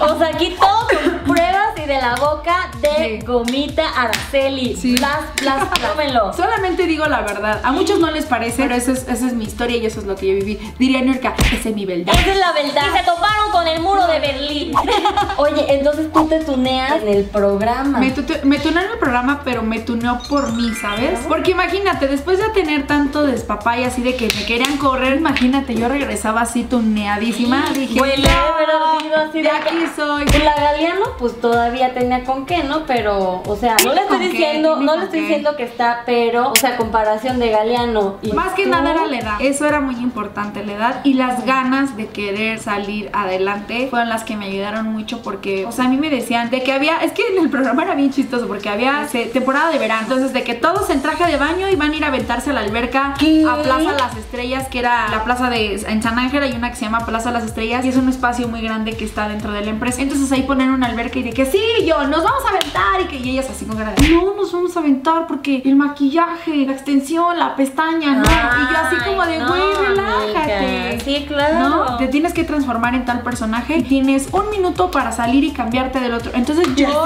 O 0.00 0.18
sea, 0.18 0.28
aquí 0.28 0.56
todo 0.58 0.88
con 0.88 1.18
pruebas 1.20 1.59
de 1.90 2.00
la 2.00 2.14
boca 2.14 2.70
de 2.80 3.18
Sí. 3.20 3.26
Gomita 3.26 3.88
Araceli. 3.96 4.76
Sí. 4.76 4.94
Blas, 4.96 5.20
blas, 5.40 5.68
tómenlo. 5.80 6.32
Solamente 6.32 6.86
digo 6.86 7.06
la 7.06 7.22
verdad. 7.22 7.60
A 7.64 7.72
muchos 7.72 7.98
no 7.98 8.10
les 8.10 8.26
parece, 8.26 8.62
pero 8.62 8.74
esa 8.74 8.92
es, 8.92 9.08
esa 9.08 9.26
es 9.26 9.32
mi 9.34 9.44
historia 9.44 9.76
y 9.76 9.86
eso 9.86 10.00
es 10.00 10.06
lo 10.06 10.14
que 10.16 10.28
yo 10.28 10.34
viví. 10.34 10.56
Diría 10.78 11.02
Nurka, 11.02 11.34
esa 11.52 11.68
es 11.68 11.74
mi 11.74 11.84
verdad. 11.86 12.14
Esa 12.18 12.30
es 12.30 12.38
la 12.38 12.52
verdad. 12.52 12.82
Y 12.94 12.98
se 12.98 13.04
toparon 13.04 13.50
con 13.52 13.66
el 13.68 13.80
muro 13.80 14.06
de 14.06 14.20
Berlín. 14.20 14.72
Oye, 15.36 15.66
entonces 15.74 16.12
tú 16.12 16.26
te 16.28 16.40
tuneas 16.40 17.02
en 17.02 17.08
el 17.08 17.24
programa. 17.24 17.98
Me, 17.98 18.14
me 18.44 18.58
tuneó 18.58 18.82
en 18.82 18.90
el 18.92 18.98
programa, 18.98 19.40
pero 19.44 19.62
me 19.62 19.80
tuneó 19.80 20.20
por 20.28 20.52
mí, 20.52 20.72
¿sabes? 20.80 21.20
Porque 21.28 21.50
imagínate, 21.50 22.06
después 22.06 22.38
de 22.38 22.48
tener 22.50 22.86
tanto 22.86 23.24
despapay 23.24 23.84
así 23.84 24.02
de 24.02 24.14
que 24.16 24.28
me 24.36 24.44
querían 24.46 24.76
correr, 24.78 25.16
imagínate, 25.16 25.74
yo 25.74 25.88
regresaba 25.88 26.42
así 26.42 26.62
tuneadísima. 26.64 27.70
Dije, 27.74 28.00
Huele 28.00 28.28
"No, 28.28 29.16
así 29.22 29.42
de 29.42 29.50
de 29.50 29.50
aquí 29.50 29.76
soy. 29.96 30.24
La 30.44 30.54
Galeano, 30.54 31.06
pues 31.18 31.38
todavía 31.40 31.79
todavía 31.80 31.94
tenía 31.98 32.24
con 32.24 32.46
qué, 32.46 32.62
¿no? 32.64 32.84
Pero, 32.86 33.42
o 33.46 33.56
sea, 33.56 33.76
no 33.84 33.94
le 33.94 34.02
estoy 34.02 34.18
qué, 34.18 34.28
diciendo, 34.28 34.76
no 34.76 34.96
le 34.96 35.04
estoy 35.04 35.18
qué. 35.20 35.26
diciendo 35.26 35.56
que 35.56 35.62
está, 35.64 36.02
pero, 36.06 36.50
o 36.50 36.56
sea, 36.56 36.76
comparación 36.76 37.38
de 37.38 37.50
Galeano 37.50 38.18
y 38.22 38.32
Más 38.32 38.52
que 38.54 38.64
tú- 38.64 38.70
nada 38.70 38.92
era 38.92 39.06
la 39.06 39.18
edad. 39.18 39.34
Eso 39.40 39.66
era 39.66 39.80
muy 39.80 39.96
importante, 39.96 40.64
la 40.64 40.72
edad 40.72 41.00
y 41.04 41.14
las 41.14 41.44
ganas 41.44 41.96
de 41.96 42.06
querer 42.08 42.58
salir 42.58 43.10
adelante 43.12 43.86
fueron 43.88 44.08
las 44.08 44.24
que 44.24 44.36
me 44.36 44.46
ayudaron 44.46 44.86
mucho 44.92 45.22
porque, 45.22 45.64
o 45.66 45.72
sea, 45.72 45.86
a 45.86 45.88
mí 45.88 45.96
me 45.96 46.10
decían 46.10 46.50
de 46.50 46.62
que 46.62 46.72
había, 46.72 46.98
es 46.98 47.12
que 47.12 47.22
en 47.34 47.42
el 47.42 47.50
programa 47.50 47.82
era 47.82 47.94
bien 47.94 48.10
chistoso 48.12 48.46
porque 48.46 48.68
había 48.68 49.06
se- 49.08 49.26
temporada 49.26 49.70
de 49.70 49.78
verano, 49.78 50.02
entonces 50.02 50.32
de 50.32 50.42
que 50.44 50.54
todos 50.54 50.90
en 50.90 51.02
traje 51.02 51.26
de 51.26 51.36
baño 51.36 51.68
iban 51.68 51.92
a 51.92 51.96
ir 51.96 52.04
a 52.04 52.08
aventarse 52.08 52.50
a 52.50 52.52
la 52.52 52.60
alberca 52.60 53.14
¿Qué? 53.18 53.44
a 53.48 53.62
Plaza 53.62 53.92
Las 53.92 54.16
Estrellas, 54.16 54.68
que 54.68 54.78
era 54.80 55.08
la 55.10 55.24
plaza 55.24 55.48
de 55.50 55.74
en 55.88 56.02
San 56.02 56.18
Ángel 56.18 56.42
hay 56.42 56.52
una 56.52 56.70
que 56.70 56.76
se 56.76 56.84
llama 56.84 57.06
Plaza 57.06 57.30
Las 57.30 57.44
Estrellas 57.44 57.84
y 57.84 57.88
es 57.88 57.96
un 57.96 58.08
espacio 58.08 58.48
muy 58.48 58.60
grande 58.60 58.96
que 58.96 59.04
está 59.04 59.28
dentro 59.28 59.52
de 59.52 59.62
la 59.62 59.70
empresa. 59.70 60.02
Entonces 60.02 60.30
ahí 60.32 60.42
ponen 60.42 60.70
una 60.70 60.86
alberca 60.86 61.18
y 61.18 61.22
de 61.22 61.30
que 61.32 61.46
sí, 61.46 61.60
yo, 61.84 62.06
nos 62.06 62.22
vamos 62.22 62.42
a 62.44 62.48
aventar 62.50 63.00
y 63.00 63.04
que 63.04 63.16
y 63.16 63.30
ellas 63.30 63.48
así 63.50 63.64
con 63.64 63.76
cara 63.76 63.92
de, 63.92 64.08
no, 64.08 64.34
nos 64.34 64.52
vamos 64.52 64.76
a 64.76 64.80
aventar 64.80 65.26
porque 65.26 65.62
el 65.64 65.76
maquillaje, 65.76 66.66
la 66.66 66.72
extensión, 66.72 67.38
la 67.38 67.56
pestaña, 67.56 68.14
no. 68.14 68.22
y 68.22 68.72
yo 68.72 68.78
así 68.78 68.96
como 69.04 69.24
de, 69.24 69.38
güey, 69.38 69.60
no, 69.60 69.82
relájate. 69.82 70.56
amiga. 70.56 71.04
Sí, 71.04 71.24
claro. 71.26 71.68
¿No? 71.68 71.96
Te 71.98 72.08
tienes 72.08 72.32
que 72.32 72.44
transformar 72.44 72.94
en 72.94 73.04
tal 73.04 73.22
personaje 73.22 73.76
y 73.76 73.82
tienes 73.82 74.28
un 74.32 74.50
minuto 74.50 74.90
para 74.90 75.12
salir 75.12 75.44
y 75.44 75.50
cambiarte 75.52 76.00
del 76.00 76.14
otro. 76.14 76.32
Entonces 76.34 76.74
yo 76.76 77.04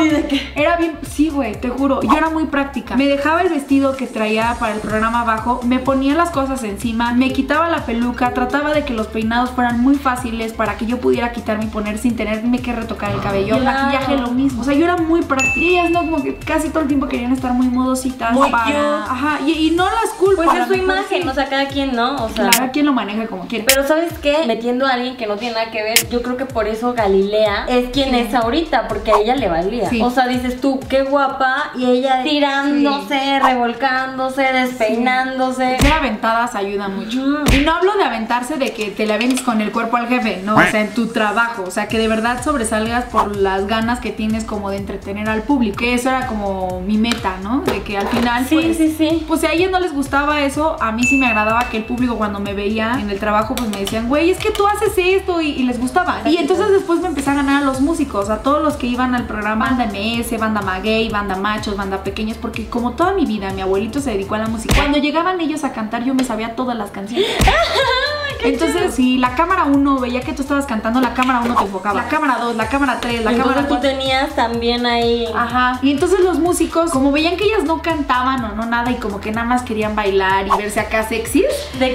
era 0.55 0.77
bien, 0.77 0.98
sí, 1.03 1.31
güey, 1.31 1.61
te 1.61 1.68
juro, 1.68 2.00
yo 2.03 2.16
era 2.16 2.31
muy 2.31 2.46
práctica. 2.46 2.96
Me 2.96 3.07
dejaba 3.07 3.42
el 3.42 3.48
vestido 3.48 3.96
que 3.96 4.07
traía 4.07 4.57
para 4.59 4.74
el 4.74 4.81
programa 4.81 5.20
abajo, 5.20 5.61
me 5.64 5.79
ponía 5.79 6.14
las 6.14 6.31
cosas 6.31 6.62
encima, 6.64 7.12
me 7.12 7.33
quitaba 7.33 7.68
la 7.68 7.85
peluca, 7.87 8.33
trataba 8.35 8.72
de 8.72 8.85
que 8.85 8.94
los 8.94 9.09
peinados 9.09 9.50
fueran 9.50 9.81
muy 9.81 9.94
fáciles 9.96 10.53
para 10.53 10.77
que 10.77 10.87
yo 10.87 10.98
pudiera 10.98 11.33
quitarme 11.33 11.64
y 11.64 11.68
poner 11.68 11.98
sin 11.98 12.16
tenerme 12.16 12.61
que 12.61 12.72
retocar 12.72 13.12
el 13.12 13.20
cabello. 13.20 13.57
El 13.57 13.64
maquillaje 13.64 14.16
lo 14.16 14.31
mismo. 14.31 14.43
O 14.59 14.64
sea, 14.64 14.74
yo 14.74 14.85
era 14.85 14.96
muy 14.96 15.22
práctica. 15.22 15.61
Y 15.61 15.68
ellas 15.78 15.90
no, 15.90 16.00
como 16.00 16.22
que 16.22 16.37
casi 16.37 16.68
todo 16.68 16.80
el 16.80 16.88
tiempo 16.88 17.07
querían 17.09 17.33
estar 17.33 17.52
muy 17.52 17.68
modositas 17.68 18.33
Muy 18.33 18.50
para. 18.50 18.64
cute. 18.64 18.76
Ajá, 19.11 19.38
y, 19.46 19.52
y 19.68 19.70
no 19.72 19.85
las 19.85 20.11
culpo. 20.18 20.42
Pues 20.42 20.59
es 20.59 20.66
su 20.68 20.74
imagen, 20.74 21.22
sí. 21.22 21.28
o 21.28 21.35
sea, 21.35 21.48
cada 21.48 21.66
quien, 21.68 21.94
¿no? 21.94 22.16
O 22.24 22.28
sea, 22.28 22.48
Claro, 22.50 22.72
quien 22.72 22.87
lo 22.87 22.92
maneja 22.92 23.26
como 23.26 23.46
quiere. 23.46 23.64
Pero 23.64 23.87
¿sabes 23.87 24.12
qué? 24.18 24.44
Metiendo 24.46 24.87
a 24.87 24.92
alguien 24.92 25.16
que 25.16 25.26
no 25.26 25.37
tiene 25.37 25.54
nada 25.54 25.70
que 25.70 25.83
ver, 25.83 26.09
yo 26.11 26.22
creo 26.22 26.37
que 26.37 26.46
por 26.46 26.66
eso 26.68 26.92
Galilea 26.94 27.66
es 27.68 27.90
quien 27.90 28.14
es 28.14 28.35
ahorita, 28.35 28.88
porque 28.88 29.12
a 29.12 29.18
ella 29.18 29.35
le 29.37 29.48
valía. 29.48 29.88
Sí. 29.88 30.00
O 30.02 30.11
sea, 30.11 30.26
dices 30.26 30.61
tú, 30.61 30.80
qué 30.88 31.02
guapa, 31.02 31.70
y 31.76 31.87
ella 31.87 32.22
tirándose, 32.22 33.40
revolcándose, 33.40 34.42
despeinándose. 34.42 35.78
Ser 35.80 35.92
aventadas 35.92 36.54
ayuda 36.54 36.88
mucho. 36.88 37.18
Y 37.52 37.61
no 37.64 37.72
hablo 37.72 37.96
de 37.96 38.04
aventarse 38.04 38.57
de 38.57 38.72
que 38.72 38.90
te 38.90 39.07
la 39.07 39.14
avientes 39.14 39.42
con 39.42 39.61
el 39.61 39.70
cuerpo 39.72 39.96
al 39.96 40.09
jefe, 40.09 40.42
no, 40.44 40.57
o 40.57 40.62
sea, 40.62 40.80
en 40.80 40.92
tu 40.94 41.09
trabajo, 41.09 41.64
o 41.66 41.70
sea, 41.70 41.88
que 41.88 41.98
de 41.98 42.09
verdad 42.09 42.42
sobresalgas 42.42 43.04
por 43.04 43.37
las 43.37 43.66
ganas 43.66 44.00
que 44.00 44.11
tienes 44.11 44.34
como 44.42 44.70
de 44.70 44.79
entretener 44.79 45.29
al 45.29 45.42
público. 45.44 45.77
Que 45.77 45.94
eso 45.94 46.09
era 46.11 46.27
como 46.27 46.81
mi 46.81 46.99
meta, 46.99 47.37
¿no? 47.44 47.61
De 47.61 47.83
que 47.83 47.97
al 47.97 48.09
final, 48.09 48.44
Sí, 48.49 48.57
pues, 48.61 48.77
sí, 48.77 48.92
sí. 48.99 49.25
pues 49.29 49.40
si 49.42 49.47
a 49.47 49.53
ellos 49.53 49.70
no 49.70 49.79
les 49.79 49.92
gustaba 49.94 50.40
eso, 50.40 50.77
a 50.81 50.90
mí 50.90 51.05
sí 51.05 51.16
me 51.16 51.27
agradaba 51.29 51.68
que 51.68 51.77
el 51.77 51.85
público 51.85 52.16
cuando 52.16 52.40
me 52.40 52.55
veía 52.55 52.99
en 53.01 53.09
el 53.11 53.20
trabajo, 53.20 53.55
pues 53.55 53.70
me 53.70 53.79
decían, 53.79 54.09
güey, 54.09 54.31
es 54.31 54.38
que 54.38 54.51
tú 54.51 54.66
haces 54.66 54.92
esto 54.97 55.40
y, 55.40 55.51
y 55.51 55.62
les 55.62 55.79
gustaba. 55.79 56.23
Y 56.25 56.38
entonces 56.38 56.70
después 56.73 56.99
me 57.01 57.07
empecé 57.07 57.31
a 57.31 57.35
ganar 57.35 57.62
a 57.62 57.66
los 57.66 57.81
músicos, 57.81 58.31
a 58.31 58.38
todos 58.42 58.61
los 58.62 58.75
que 58.75 58.87
iban 58.88 59.14
al 59.14 59.27
programa, 59.27 59.66
banda 59.70 59.87
MS, 59.87 60.37
banda 60.40 60.62
maguey, 60.62 61.11
banda 61.11 61.37
machos, 61.37 61.77
banda 61.77 62.03
pequeños, 62.03 62.38
porque 62.38 62.66
como 62.68 62.92
toda 62.92 63.12
mi 63.12 63.27
vida 63.27 63.53
mi 63.53 63.61
abuelito 63.61 64.01
se 64.01 64.11
dedicó 64.11 64.35
a 64.35 64.38
la 64.38 64.47
música. 64.49 64.75
Cuando 64.75 64.99
llegaban 64.99 65.40
ellos 65.40 65.62
a 65.62 65.73
cantar, 65.73 66.03
yo 66.05 66.14
me 66.14 66.25
sabía 66.25 66.57
todas 66.57 66.77
las 66.77 66.90
canciones. 66.90 67.27
Entonces, 68.44 68.94
si 68.94 69.18
la 69.18 69.35
cámara 69.35 69.64
1 69.64 69.98
veía 69.98 70.20
que 70.20 70.33
tú 70.33 70.42
estabas 70.42 70.66
cantando, 70.66 71.00
la 71.00 71.14
cámara 71.14 71.40
1 71.44 71.54
te 71.57 71.62
enfocaba. 71.64 72.02
La 72.02 72.09
cámara 72.09 72.38
2, 72.40 72.57
la 72.57 72.68
cámara 72.68 72.98
3, 73.00 73.24
la 73.24 73.30
cámara 73.33 73.61
Entonces 73.61 73.68
tú 73.68 73.74
4. 73.80 73.90
tenías 73.90 74.35
también 74.35 74.87
ahí. 74.87 75.26
Ajá. 75.35 75.78
Y 75.83 75.90
entonces 75.92 76.20
los 76.20 76.38
músicos, 76.38 76.90
como 76.90 77.11
veían 77.12 77.37
que 77.37 77.44
ellas 77.44 77.64
no 77.64 77.80
cantaban 77.83 78.44
o 78.44 78.54
no 78.54 78.66
nada 78.66 78.90
y 78.90 78.96
como 78.96 79.20
que 79.20 79.30
nada 79.33 79.46
más 79.46 79.62
querían 79.62 79.96
bailar 79.96 80.46
y 80.46 80.50
verse 80.57 80.80
acá 80.80 81.02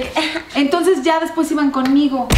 que- 0.02 0.12
entonces 0.54 1.02
ya 1.02 1.20
después 1.20 1.50
iban 1.52 1.70
conmigo. 1.70 2.28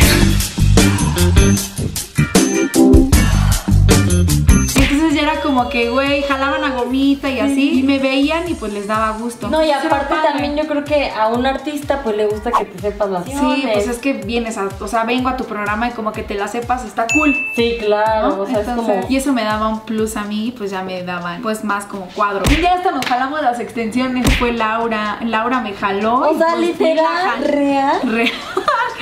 Entonces 5.13 5.27
ya 5.27 5.33
era 5.33 5.43
como 5.43 5.69
que, 5.69 5.91
güey, 5.91 6.23
jalaban 6.23 6.65
a 6.65 6.71
gomita 6.75 7.29
y 7.29 7.39
así. 7.41 7.81
Y 7.81 7.83
me 7.83 7.99
veían 7.99 8.49
y 8.49 8.55
pues 8.55 8.73
les 8.73 8.87
daba 8.87 9.11
gusto. 9.19 9.49
No, 9.49 9.65
y 9.65 9.71
aparte 9.71 10.15
también 10.23 10.57
yo 10.57 10.67
creo 10.67 10.85
que 10.85 11.11
a 11.11 11.29
un 11.29 11.45
artista 11.47 12.01
pues 12.03 12.17
le 12.17 12.27
gusta 12.27 12.51
que 12.51 12.65
te 12.65 12.79
sepas 12.81 13.11
las 13.11 13.25
Sí, 13.25 13.33
canciones. 13.33 13.71
pues 13.75 13.89
es 13.89 13.99
que 13.99 14.15
vienes 14.15 14.57
a, 14.59 14.69
o 14.81 14.89
sea, 14.89 15.05
vengo 15.05 15.29
a 15.29 15.37
tu 15.37 15.45
programa 15.45 15.89
y 15.89 15.91
como 15.93 16.13
que 16.13 16.23
te 16.23 16.35
la 16.35 16.49
sepas, 16.49 16.85
está 16.85 17.07
cool. 17.13 17.35
Sí, 17.55 17.77
claro, 17.81 18.29
¿no? 18.37 18.43
o 18.43 18.47
sea, 18.47 18.61
Entonces, 18.61 18.89
es 18.89 18.97
como... 19.01 19.07
Y 19.11 19.17
eso 19.17 19.33
me 19.33 19.45
daba 19.45 19.69
un 19.69 19.81
plus 19.81 20.17
a 20.17 20.25
mí, 20.25 20.55
pues 20.57 20.71
ya 20.71 20.83
me 20.83 21.03
daban 21.03 21.43
pues 21.43 21.63
más 21.65 21.85
como 21.85 22.07
cuadro. 22.07 22.43
Y 22.51 22.61
ya 22.63 22.75
hasta 22.75 22.91
nos 22.93 23.05
jalamos 23.07 23.43
las 23.43 23.61
extensiones, 23.61 24.27
fue 24.39 24.53
Laura, 24.53 25.19
Laura 25.25 25.61
me 25.61 25.73
jaló. 25.75 26.21
O 26.31 26.39
sea, 26.39 26.55
pues 26.57 26.69
literal, 26.69 27.45
real. 27.45 28.01
Real. 28.05 28.31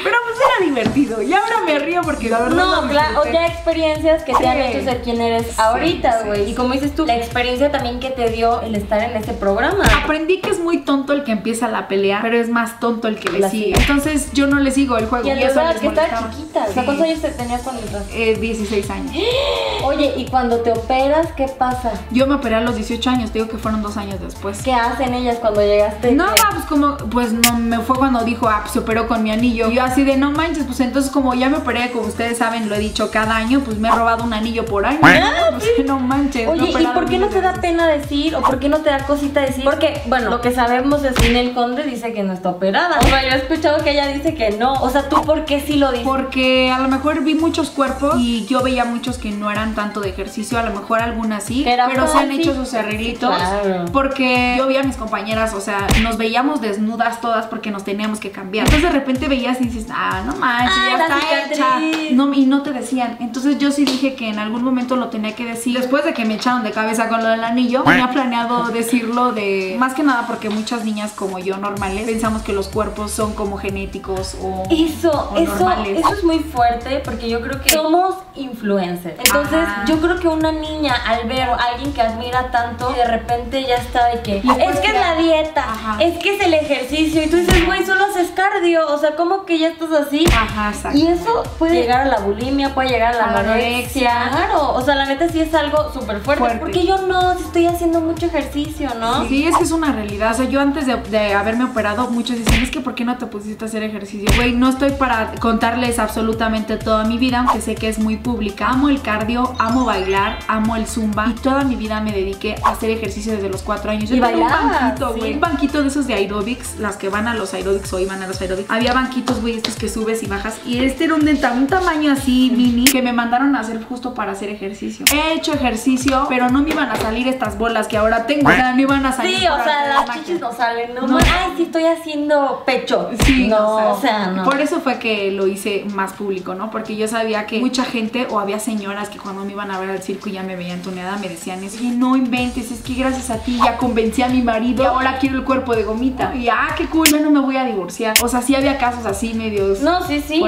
Pero 0.03 0.17
pues 0.25 0.37
era 0.39 0.67
divertido. 0.67 1.23
Y 1.23 1.33
ahora 1.33 1.61
me 1.65 1.79
río 1.79 2.03
porque 2.03 2.29
la 2.29 2.41
verdad 2.41 2.57
No, 2.57 2.83
lo 2.83 2.89
claro, 2.89 3.21
o 3.21 3.33
ya 3.33 3.47
experiencias 3.47 4.23
que 4.25 4.33
te 4.33 4.49
han 4.49 4.59
hecho 4.59 4.85
ser 4.85 5.03
quien 5.03 5.21
eres 5.21 5.59
ahorita, 5.59 6.23
güey. 6.27 6.45
sí. 6.45 6.51
Y 6.53 6.55
como 6.55 6.75
dices 6.75 6.95
tú, 6.95 7.07
la 7.07 7.17
experiencia 7.17 7.71
también 7.71 8.01
que 8.01 8.11
te 8.11 8.31
dio 8.31 8.61
el 8.63 8.75
estar 8.75 9.03
en 9.03 9.17
ese 9.17 9.33
programa. 9.33 9.85
Aprendí 10.03 10.41
que 10.41 10.51
es 10.51 10.59
muy 10.59 10.79
tonto 10.79 11.13
el 11.13 11.25
que 11.25 11.33
empieza 11.33 11.69
la 11.69 11.89
pelea, 11.89 12.21
pero 12.23 12.37
es 12.37 12.49
más 12.49 12.81
tonto 12.81 13.09
el 13.09 13.19
que 13.19 13.31
le 13.31 13.49
sigue. 13.51 13.67
sigue. 13.67 13.81
Entonces 13.81 14.33
yo 14.33 14.47
no 14.47 14.59
le 14.61 14.71
sigo 14.71 14.97
el 14.99 15.07
juego. 15.07 15.27
Y 15.27 15.31
en 15.31 15.39
eso 15.39 15.63
les 15.63 15.81
que 15.81 15.87
estaba 15.89 16.31
chiquita. 16.31 16.67
O 16.69 16.73
sea. 16.73 16.85
¿cuántos 16.85 17.05
años 17.07 17.21
te 17.21 17.31
tenías 17.31 17.63
cuando 17.63 17.83
entraste? 17.83 18.33
Eh, 18.33 18.37
16 18.37 18.91
años. 18.91 19.13
Oye, 19.85 20.15
y 20.17 20.27
cuando 20.27 20.59
te 20.59 20.73
operas, 20.73 21.29
¿qué 21.37 21.47
pasa? 21.47 21.93
Yo 22.11 22.27
me 22.27 22.35
operé 22.35 22.57
a 22.57 22.61
los 22.61 22.77
18 22.77 23.11
años, 23.11 23.31
te 23.31 23.39
digo 23.39 23.51
que 23.51 23.59
fueron 23.59 23.83
dos 23.83 23.97
años 23.97 24.21
después. 24.21 24.63
¿Qué 24.63 24.73
hacen 24.73 25.15
ellas 25.15 25.39
cuando 25.41 25.61
llegaste? 25.63 26.13
No, 26.13 26.27
pues 26.53 26.65
como, 26.67 26.97
pues 26.97 27.33
no, 27.33 27.57
me 27.57 27.79
fue 27.81 27.97
cuando 27.97 28.21
dijo, 28.25 28.49
ah, 28.49 28.61
pues 28.63 28.73
se 28.73 28.79
operó 28.81 29.07
con 29.07 29.23
mi 29.23 29.31
anillo. 29.31 29.71
Y 29.71 29.77
yo 29.77 29.83
así 29.91 30.05
de, 30.05 30.17
no 30.17 30.31
manches, 30.31 30.65
pues 30.65 30.81
entonces 30.81 31.11
como 31.11 31.35
ya 31.35 31.49
me 31.49 31.59
operé, 31.59 31.91
como 31.91 32.07
ustedes 32.07 32.39
saben, 32.39 32.69
lo 32.69 32.75
he 32.75 32.79
dicho 32.79 33.11
cada 33.11 33.37
año, 33.37 33.61
pues 33.61 33.79
me 33.79 33.89
he 33.89 33.93
robado 33.93 34.25
un 34.25 34.33
anillo 34.33 34.65
por 34.65 34.87
año. 34.87 35.01
¿no? 35.01 35.59
Pues, 35.59 35.65
no 35.87 35.99
manches. 35.99 36.49
Oye, 36.49 36.71
¿y 36.71 36.87
por 36.89 37.07
qué 37.07 37.19
no 37.19 37.29
te 37.29 37.41
da 37.41 37.55
pena 37.55 37.87
decir 37.87 38.35
o 38.35 38.43
por 38.43 38.59
qué 38.59 38.69
no 38.69 38.79
te 38.79 38.91
da 38.91 39.07
cosita 39.07 39.41
decir? 39.41 39.65
Porque, 39.65 40.03
bueno, 40.07 40.31
lo 40.31 40.41
que 40.41 40.53
sabemos 40.53 41.05
es 41.05 41.15
que 41.15 41.29
Ninel 41.29 41.55
Conde 41.55 41.85
dice 41.85 42.13
que 42.13 42.23
no 42.23 42.33
está 42.33 42.51
operada. 42.51 42.99
O 43.01 43.07
sea, 43.07 43.23
yo 43.23 43.35
he 43.35 43.39
escuchado 43.39 43.83
que 43.83 43.93
ella 43.93 44.09
dice 44.09 44.35
que 44.35 44.51
no. 44.51 44.75
O 44.75 44.91
sea, 44.91 45.09
¿tú 45.09 45.23
por 45.23 45.45
qué 45.45 45.61
sí 45.61 45.77
lo 45.77 45.91
dices? 45.91 46.07
Porque 46.07 46.71
a 46.71 46.79
lo 46.79 46.89
mejor 46.89 47.23
vi 47.23 47.35
muchos 47.35 47.71
cuerpos 47.71 48.17
y 48.19 48.47
yo 48.47 48.63
veía 48.63 48.85
muchos 48.85 49.19
que 49.19 49.31
no 49.31 49.51
eran 49.51 49.75
tanto 49.75 50.01
de 50.01 50.11
ejercicio, 50.11 50.59
a 50.59 50.63
lo 50.63 50.73
mejor 50.73 51.01
algunas 51.01 51.45
sí, 51.45 51.65
pero 51.65 52.07
se 52.07 52.19
han 52.19 52.31
hecho 52.31 52.55
sus 52.55 52.75
arreglitos. 52.75 53.35
Claro. 53.35 53.85
Porque 53.93 54.55
yo 54.59 54.67
vi 54.67 54.77
a 54.77 54.83
mis 54.83 54.97
compañeras, 54.97 55.55
o 55.55 55.61
sea, 55.61 55.87
nos 56.03 56.17
veíamos 56.17 56.61
desnudas 56.61 57.21
todas 57.21 57.47
porque 57.47 57.71
nos 57.71 57.85
teníamos 57.85 58.21
que 58.21 58.31
cambiar. 58.31 58.67
Entonces 58.67 58.91
de 58.91 58.99
repente 58.99 59.29
veías 59.29 59.61
y 59.61 59.70
dices, 59.71 59.91
ah, 59.95 60.23
no 60.27 60.35
manches, 60.37 60.77
Ah, 60.77 60.87
ya 60.97 61.05
está 61.05 61.21
cicatriz. 61.21 61.59
hecha. 61.59 62.15
No, 62.15 62.33
y 62.35 62.47
no 62.47 62.63
te 62.63 62.73
decían. 62.73 63.17
Entonces 63.21 63.59
yo 63.59 63.71
sí 63.71 63.85
dije 63.85 64.15
que 64.15 64.29
en 64.29 64.39
algún 64.39 64.63
momento 64.65 64.97
lo 64.97 65.09
tenía 65.09 65.35
que 65.35 65.45
decir. 65.45 65.77
Después 65.79 66.05
de 66.05 66.15
que 66.15 66.25
me 66.25 66.35
echaron 66.35 66.63
de 66.63 66.71
cabeza 66.73 67.09
con 67.09 67.23
lo 67.23 67.29
del 67.31 67.45
anillo, 67.45 67.83
tenía 67.83 68.11
planeado 68.11 68.69
decirlo 68.69 69.33
de. 69.33 69.77
Más 69.79 69.95
que 69.95 70.03
nada 70.03 70.27
porque 70.27 70.51
muchas 70.51 70.85
niñas 70.85 71.13
como 71.13 71.39
yo 71.39 71.57
normales 71.57 72.05
pensamos 72.07 72.43
que 72.43 72.53
los 72.53 72.69
cuerpos 72.69 73.11
son 73.13 73.35
como 73.35 73.57
genéticos 73.59 74.37
o. 74.43 74.65
Eso, 74.71 75.31
o 75.33 75.37
eso, 75.39 75.55
normales. 75.55 75.99
eso 75.99 76.15
es 76.15 76.25
muy 76.25 76.39
fuerte 76.41 77.01
porque 77.05 77.29
yo 77.29 77.41
creo 77.41 77.61
que 77.61 77.71
somos 77.71 78.17
influencers. 78.35 79.19
Entonces, 79.25 79.59
Ajá. 79.59 79.85
yo 79.87 80.01
creo 80.01 80.19
que 80.19 80.29
una 80.29 80.53
niña 80.53 80.95
al 81.07 81.29
ver 81.29 81.43
a 81.51 81.55
alguien 81.57 81.93
que 81.93 82.01
admira 82.03 82.51
tanto, 82.51 82.93
de 82.93 83.05
repente 83.05 83.65
ya 83.67 83.77
está 83.77 84.09
de 84.09 84.21
que 84.23 84.39
es 84.39 84.81
que 84.81 84.87
es 84.89 84.95
la 84.95 85.15
dieta, 85.17 85.63
Ajá. 85.65 85.97
es 86.03 86.19
que 86.19 86.37
es 86.37 86.43
el 86.45 86.55
ejercicio 86.55 87.23
y 87.23 87.27
tú 87.29 87.37
dices, 87.37 87.65
güey, 87.67 87.85
solo 87.85 88.05
haces 88.07 88.31
cardio, 88.31 88.87
o 88.89 88.99
sea, 88.99 89.15
¿cómo 89.17 89.45
que 89.45 89.59
ya 89.61 89.69
estás 89.69 89.91
así? 89.93 90.25
Ajá, 90.27 90.71
exacto. 90.71 90.99
Y 90.99 91.07
eso 91.07 91.43
puede 91.59 91.75
llegar 91.75 92.03
a 92.03 92.05
la 92.07 92.19
bulimia, 92.21 92.75
puede 92.75 92.89
llegar 92.91 93.15
a 93.15 93.19
la 93.19 93.39
anorexia. 93.41 94.29
Claro, 94.31 94.75
o 94.75 94.83
sea, 94.83 94.95
la 94.95 95.07
neta 95.07 95.29
sí 95.29 95.41
es 95.41 95.55
algo 95.55 95.93
súper 95.93 96.21
fuerte. 96.21 96.41
Fuerte. 96.41 96.59
Porque 96.59 96.87
yo 96.87 97.07
no, 97.07 97.37
si 97.37 97.45
estoy 97.45 97.67
haciendo 97.67 98.01
mucho 98.01 98.27
ejercicio, 98.27 98.91
¿no? 98.99 99.27
Sí, 99.29 99.47
es 99.47 99.57
que 99.57 99.65
es 99.65 99.71
una 99.73 99.93
realidad. 99.93 100.33
O 100.33 100.35
sea, 100.35 100.49
yo 100.49 100.61
antes 100.61 100.87
de, 100.87 100.97
de 100.97 101.35
haberme 101.35 101.65
operado, 101.65 102.11
muchos 102.11 102.37
dicen, 102.37 102.63
es 102.63 102.71
que 102.71 102.81
¿por 102.81 102.95
qué 102.95 103.05
no 103.05 103.17
te 103.19 103.27
pusiste 103.27 103.65
a 103.65 103.69
hacer 103.69 103.83
ejercicio? 103.83 104.29
Güey, 104.37 104.53
no 104.53 104.69
estoy 104.71 104.93
para 104.93 105.33
contarles 105.41 105.99
absolutamente 105.99 106.77
toda 106.77 107.05
mi 107.05 107.19
vida, 107.19 107.41
aunque 107.41 107.61
sé 107.61 107.75
que 107.75 107.89
es 107.89 107.99
muy 107.99 108.17
pública. 108.17 108.69
Amo 108.69 108.89
el 108.89 109.03
cardio, 109.03 109.55
amo 109.59 109.85
bailar, 109.85 110.39
amo 110.49 110.77
el 110.77 110.87
zumba 110.87 111.27
y 111.29 111.35
toda 111.35 111.65
mi 111.65 111.77
vida 111.77 112.01
me 112.01 112.13
dediqué 112.13 112.57
a 112.65 112.71
hacer 112.71 112.91
ejercicio 112.91 113.33
desde 113.33 113.49
los 113.49 113.63
cuatro 113.63 113.91
años. 113.91 114.09
Yo 114.11 114.17
Y 114.17 114.21
tenía 114.21 114.47
un 114.47 114.71
banquito, 114.71 115.09
güey, 115.15 115.29
sí. 115.29 115.35
un 115.35 115.41
banquito 115.41 115.83
de 115.83 115.89
esos 115.89 116.07
de 116.07 116.15
aerobics, 116.15 116.77
las 116.79 116.97
que 116.97 117.09
van 117.09 117.29
a 117.29 117.35
los 117.35 117.53
aerobics 117.55 117.93
o 117.93 117.99
iban 117.99 118.23
a 118.23 118.27
los 118.27 118.41
aerobics. 118.41 118.71
Había 118.71 118.93
banquitos, 118.93 119.41
güey, 119.41 119.50
güey, 119.51 119.57
estos 119.57 119.77
que 119.77 119.89
subes 119.89 120.23
y 120.23 120.27
bajas. 120.27 120.59
Y 120.65 120.85
este 120.85 121.05
era 121.05 121.15
un, 121.15 121.25
de 121.25 121.33
un 121.33 121.67
tamaño 121.67 122.13
así 122.13 122.53
mini 122.55 122.85
que 122.85 123.03
me 123.03 123.13
mandaron 123.13 123.55
a 123.57 123.61
hacer 123.61 123.83
justo 123.83 124.15
para 124.15 124.33
hacer 124.33 124.49
ejercicio. 124.49 125.05
He 125.13 125.35
hecho 125.35 125.53
ejercicio, 125.53 126.27
pero 126.29 126.49
no 126.49 126.63
me 126.63 126.71
iban 126.71 126.91
a 126.91 126.97
salir 126.97 127.29
estas 127.29 127.59
bolas 127.59 127.89
que 127.89 127.97
ahora 127.97 128.27
tengo. 128.27 128.49
O 128.49 128.53
sea, 128.53 128.73
no 128.73 128.81
iban 128.81 129.05
a 129.07 129.13
salir. 129.13 129.39
Sí, 129.39 129.47
o 129.47 129.65
sea, 129.65 129.87
las 129.89 130.17
chichis 130.17 130.41
no 130.41 130.53
salen, 130.53 130.95
¿no? 130.95 131.07
No. 131.07 131.19
Ay, 131.19 131.53
sí, 131.57 131.65
estoy 131.65 131.85
haciendo 131.85 132.63
pecho. 132.65 133.11
Sí, 133.25 133.49
no, 133.49 133.93
o 133.93 134.01
sea, 134.01 134.29
no. 134.29 134.45
Por 134.45 134.61
eso 134.61 134.81
fue 134.81 134.99
que 134.99 135.31
lo 135.31 135.47
hice 135.47 135.85
más 135.93 136.13
público, 136.13 136.55
¿no? 136.55 136.71
Porque 136.71 136.97
yo 136.97 137.09
sabía 137.09 137.47
que 137.47 137.61
mucha 137.61 137.85
gente 137.85 138.27
o 138.31 138.39
había 138.41 138.59
señoras 138.59 139.09
que 139.09 139.19
cuando 139.19 139.45
me 139.45 139.53
iban 139.53 139.71
a 139.71 139.79
ver 139.79 139.91
al 139.91 140.03
circo 140.03 140.29
y 140.29 140.33
ya 140.33 140.43
me 140.43 140.57
veían 140.57 140.83
tuneada 140.83 141.17
me 141.17 141.29
decían, 141.29 141.63
es 141.65 141.75
que 141.75 141.85
no 141.85 142.17
inventes, 142.17 142.71
es 142.71 142.81
que 142.81 142.95
gracias 142.95 143.31
a 143.31 143.39
ti 143.39 143.59
ya 143.63 143.77
convencí 143.77 144.23
a 144.23 144.29
mi 144.29 144.43
marido 144.43 144.83
y 144.83 144.87
ahora 144.87 145.19
quiero 145.19 145.37
el 145.37 145.45
cuerpo 145.45 145.75
de 145.75 145.83
gomita. 145.83 146.35
Y 146.35 146.49
ah, 146.49 146.75
qué 146.77 146.87
cool, 146.87 147.09
yo 147.09 147.21
no 147.21 147.31
me 147.31 147.41
voy 147.41 147.57
a 147.57 147.65
divorciar. 147.65 148.17
O 148.23 148.29
sea, 148.29 148.43
sí 148.43 148.55
había 148.55 148.79
casos 148.79 149.07
así 149.07 149.35
medios. 149.41 149.81
No, 149.81 150.07
sí, 150.07 150.23
sí. 150.27 150.43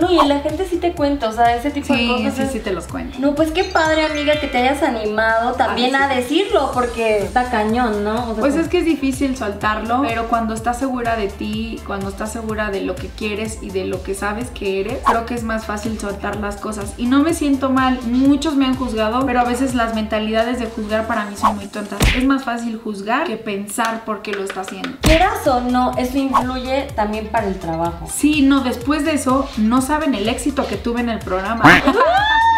No, 0.00 0.10
y 0.10 0.26
la 0.26 0.40
gente 0.40 0.66
sí 0.68 0.76
te 0.76 0.92
cuenta, 0.92 1.28
o 1.28 1.32
sea, 1.32 1.54
ese 1.56 1.70
tipo 1.70 1.92
de 1.94 2.06
cosas. 2.06 2.34
sí, 2.34 2.42
es- 2.42 2.52
sí 2.52 2.60
te 2.60 2.72
los 2.72 2.86
cuento. 2.86 3.18
No, 3.18 3.34
pues 3.34 3.50
qué 3.52 3.64
padre, 3.64 4.04
amiga, 4.06 4.38
que 4.40 4.46
te 4.46 4.58
hayas 4.58 4.82
animado 4.82 5.52
también 5.52 5.94
a 5.94 6.08
decirlo, 6.08 6.70
porque 6.72 7.18
está 7.18 7.50
cañón, 7.50 8.04
¿no? 8.04 8.30
O 8.30 8.34
sea, 8.34 8.40
Pues 8.40 8.56
es 8.56 8.68
que 8.68 8.78
es 8.78 8.84
difícil 8.84 9.36
soltarlo, 9.36 10.02
pero 10.06 10.28
cuando 10.28 10.54
estás 10.54 10.78
segura 10.78 11.16
de 11.16 11.28
ti, 11.28 11.80
cuando 11.86 12.08
estás 12.08 12.32
segura 12.32 12.70
de 12.70 12.80
lo 12.82 12.94
que 12.94 13.08
quieres 13.08 13.58
y 13.62 13.70
de 13.70 13.84
lo 13.84 14.02
que 14.02 14.14
sabes 14.14 14.48
que 14.50 14.80
eres, 14.80 14.98
creo 15.04 15.26
que 15.26 15.34
es 15.34 15.42
más 15.44 15.66
fácil 15.66 15.98
soltar 15.98 16.36
las 16.36 16.56
cosas. 16.56 16.94
Y 16.96 17.06
no 17.06 17.20
me 17.20 17.34
siento 17.34 17.70
mal, 17.70 17.98
muchos 18.04 18.54
me 18.56 18.66
han 18.66 18.76
juzgado, 18.76 19.24
pero 19.26 19.40
a 19.40 19.44
veces 19.44 19.74
las 19.74 19.94
mentalidades 19.94 20.58
de 20.58 20.66
juzgar 20.66 21.06
para 21.06 21.24
mí 21.26 21.36
son 21.36 21.56
muy 21.56 21.66
tontas. 21.66 21.98
Es 22.16 22.24
más 22.24 22.44
fácil 22.44 22.80
juzgar 22.82 23.26
que 23.26 23.36
pensar 23.36 24.04
por 24.04 24.22
qué 24.22 24.32
lo 24.32 24.44
está 24.44 24.60
haciendo. 24.62 24.90
quieras 25.02 25.46
o 25.46 25.60
no, 25.60 25.92
eso 25.96 26.18
influye 26.18 26.88
también 26.94 27.28
para 27.28 27.46
el 27.48 27.58
trabajo. 27.58 28.06
Sí, 28.12 28.29
no, 28.42 28.62
después 28.62 29.04
de 29.04 29.12
eso, 29.12 29.48
no 29.56 29.82
saben 29.82 30.14
el 30.14 30.28
éxito 30.28 30.66
que 30.66 30.76
tuve 30.76 31.00
en 31.00 31.08
el 31.08 31.18
programa. 31.18 31.64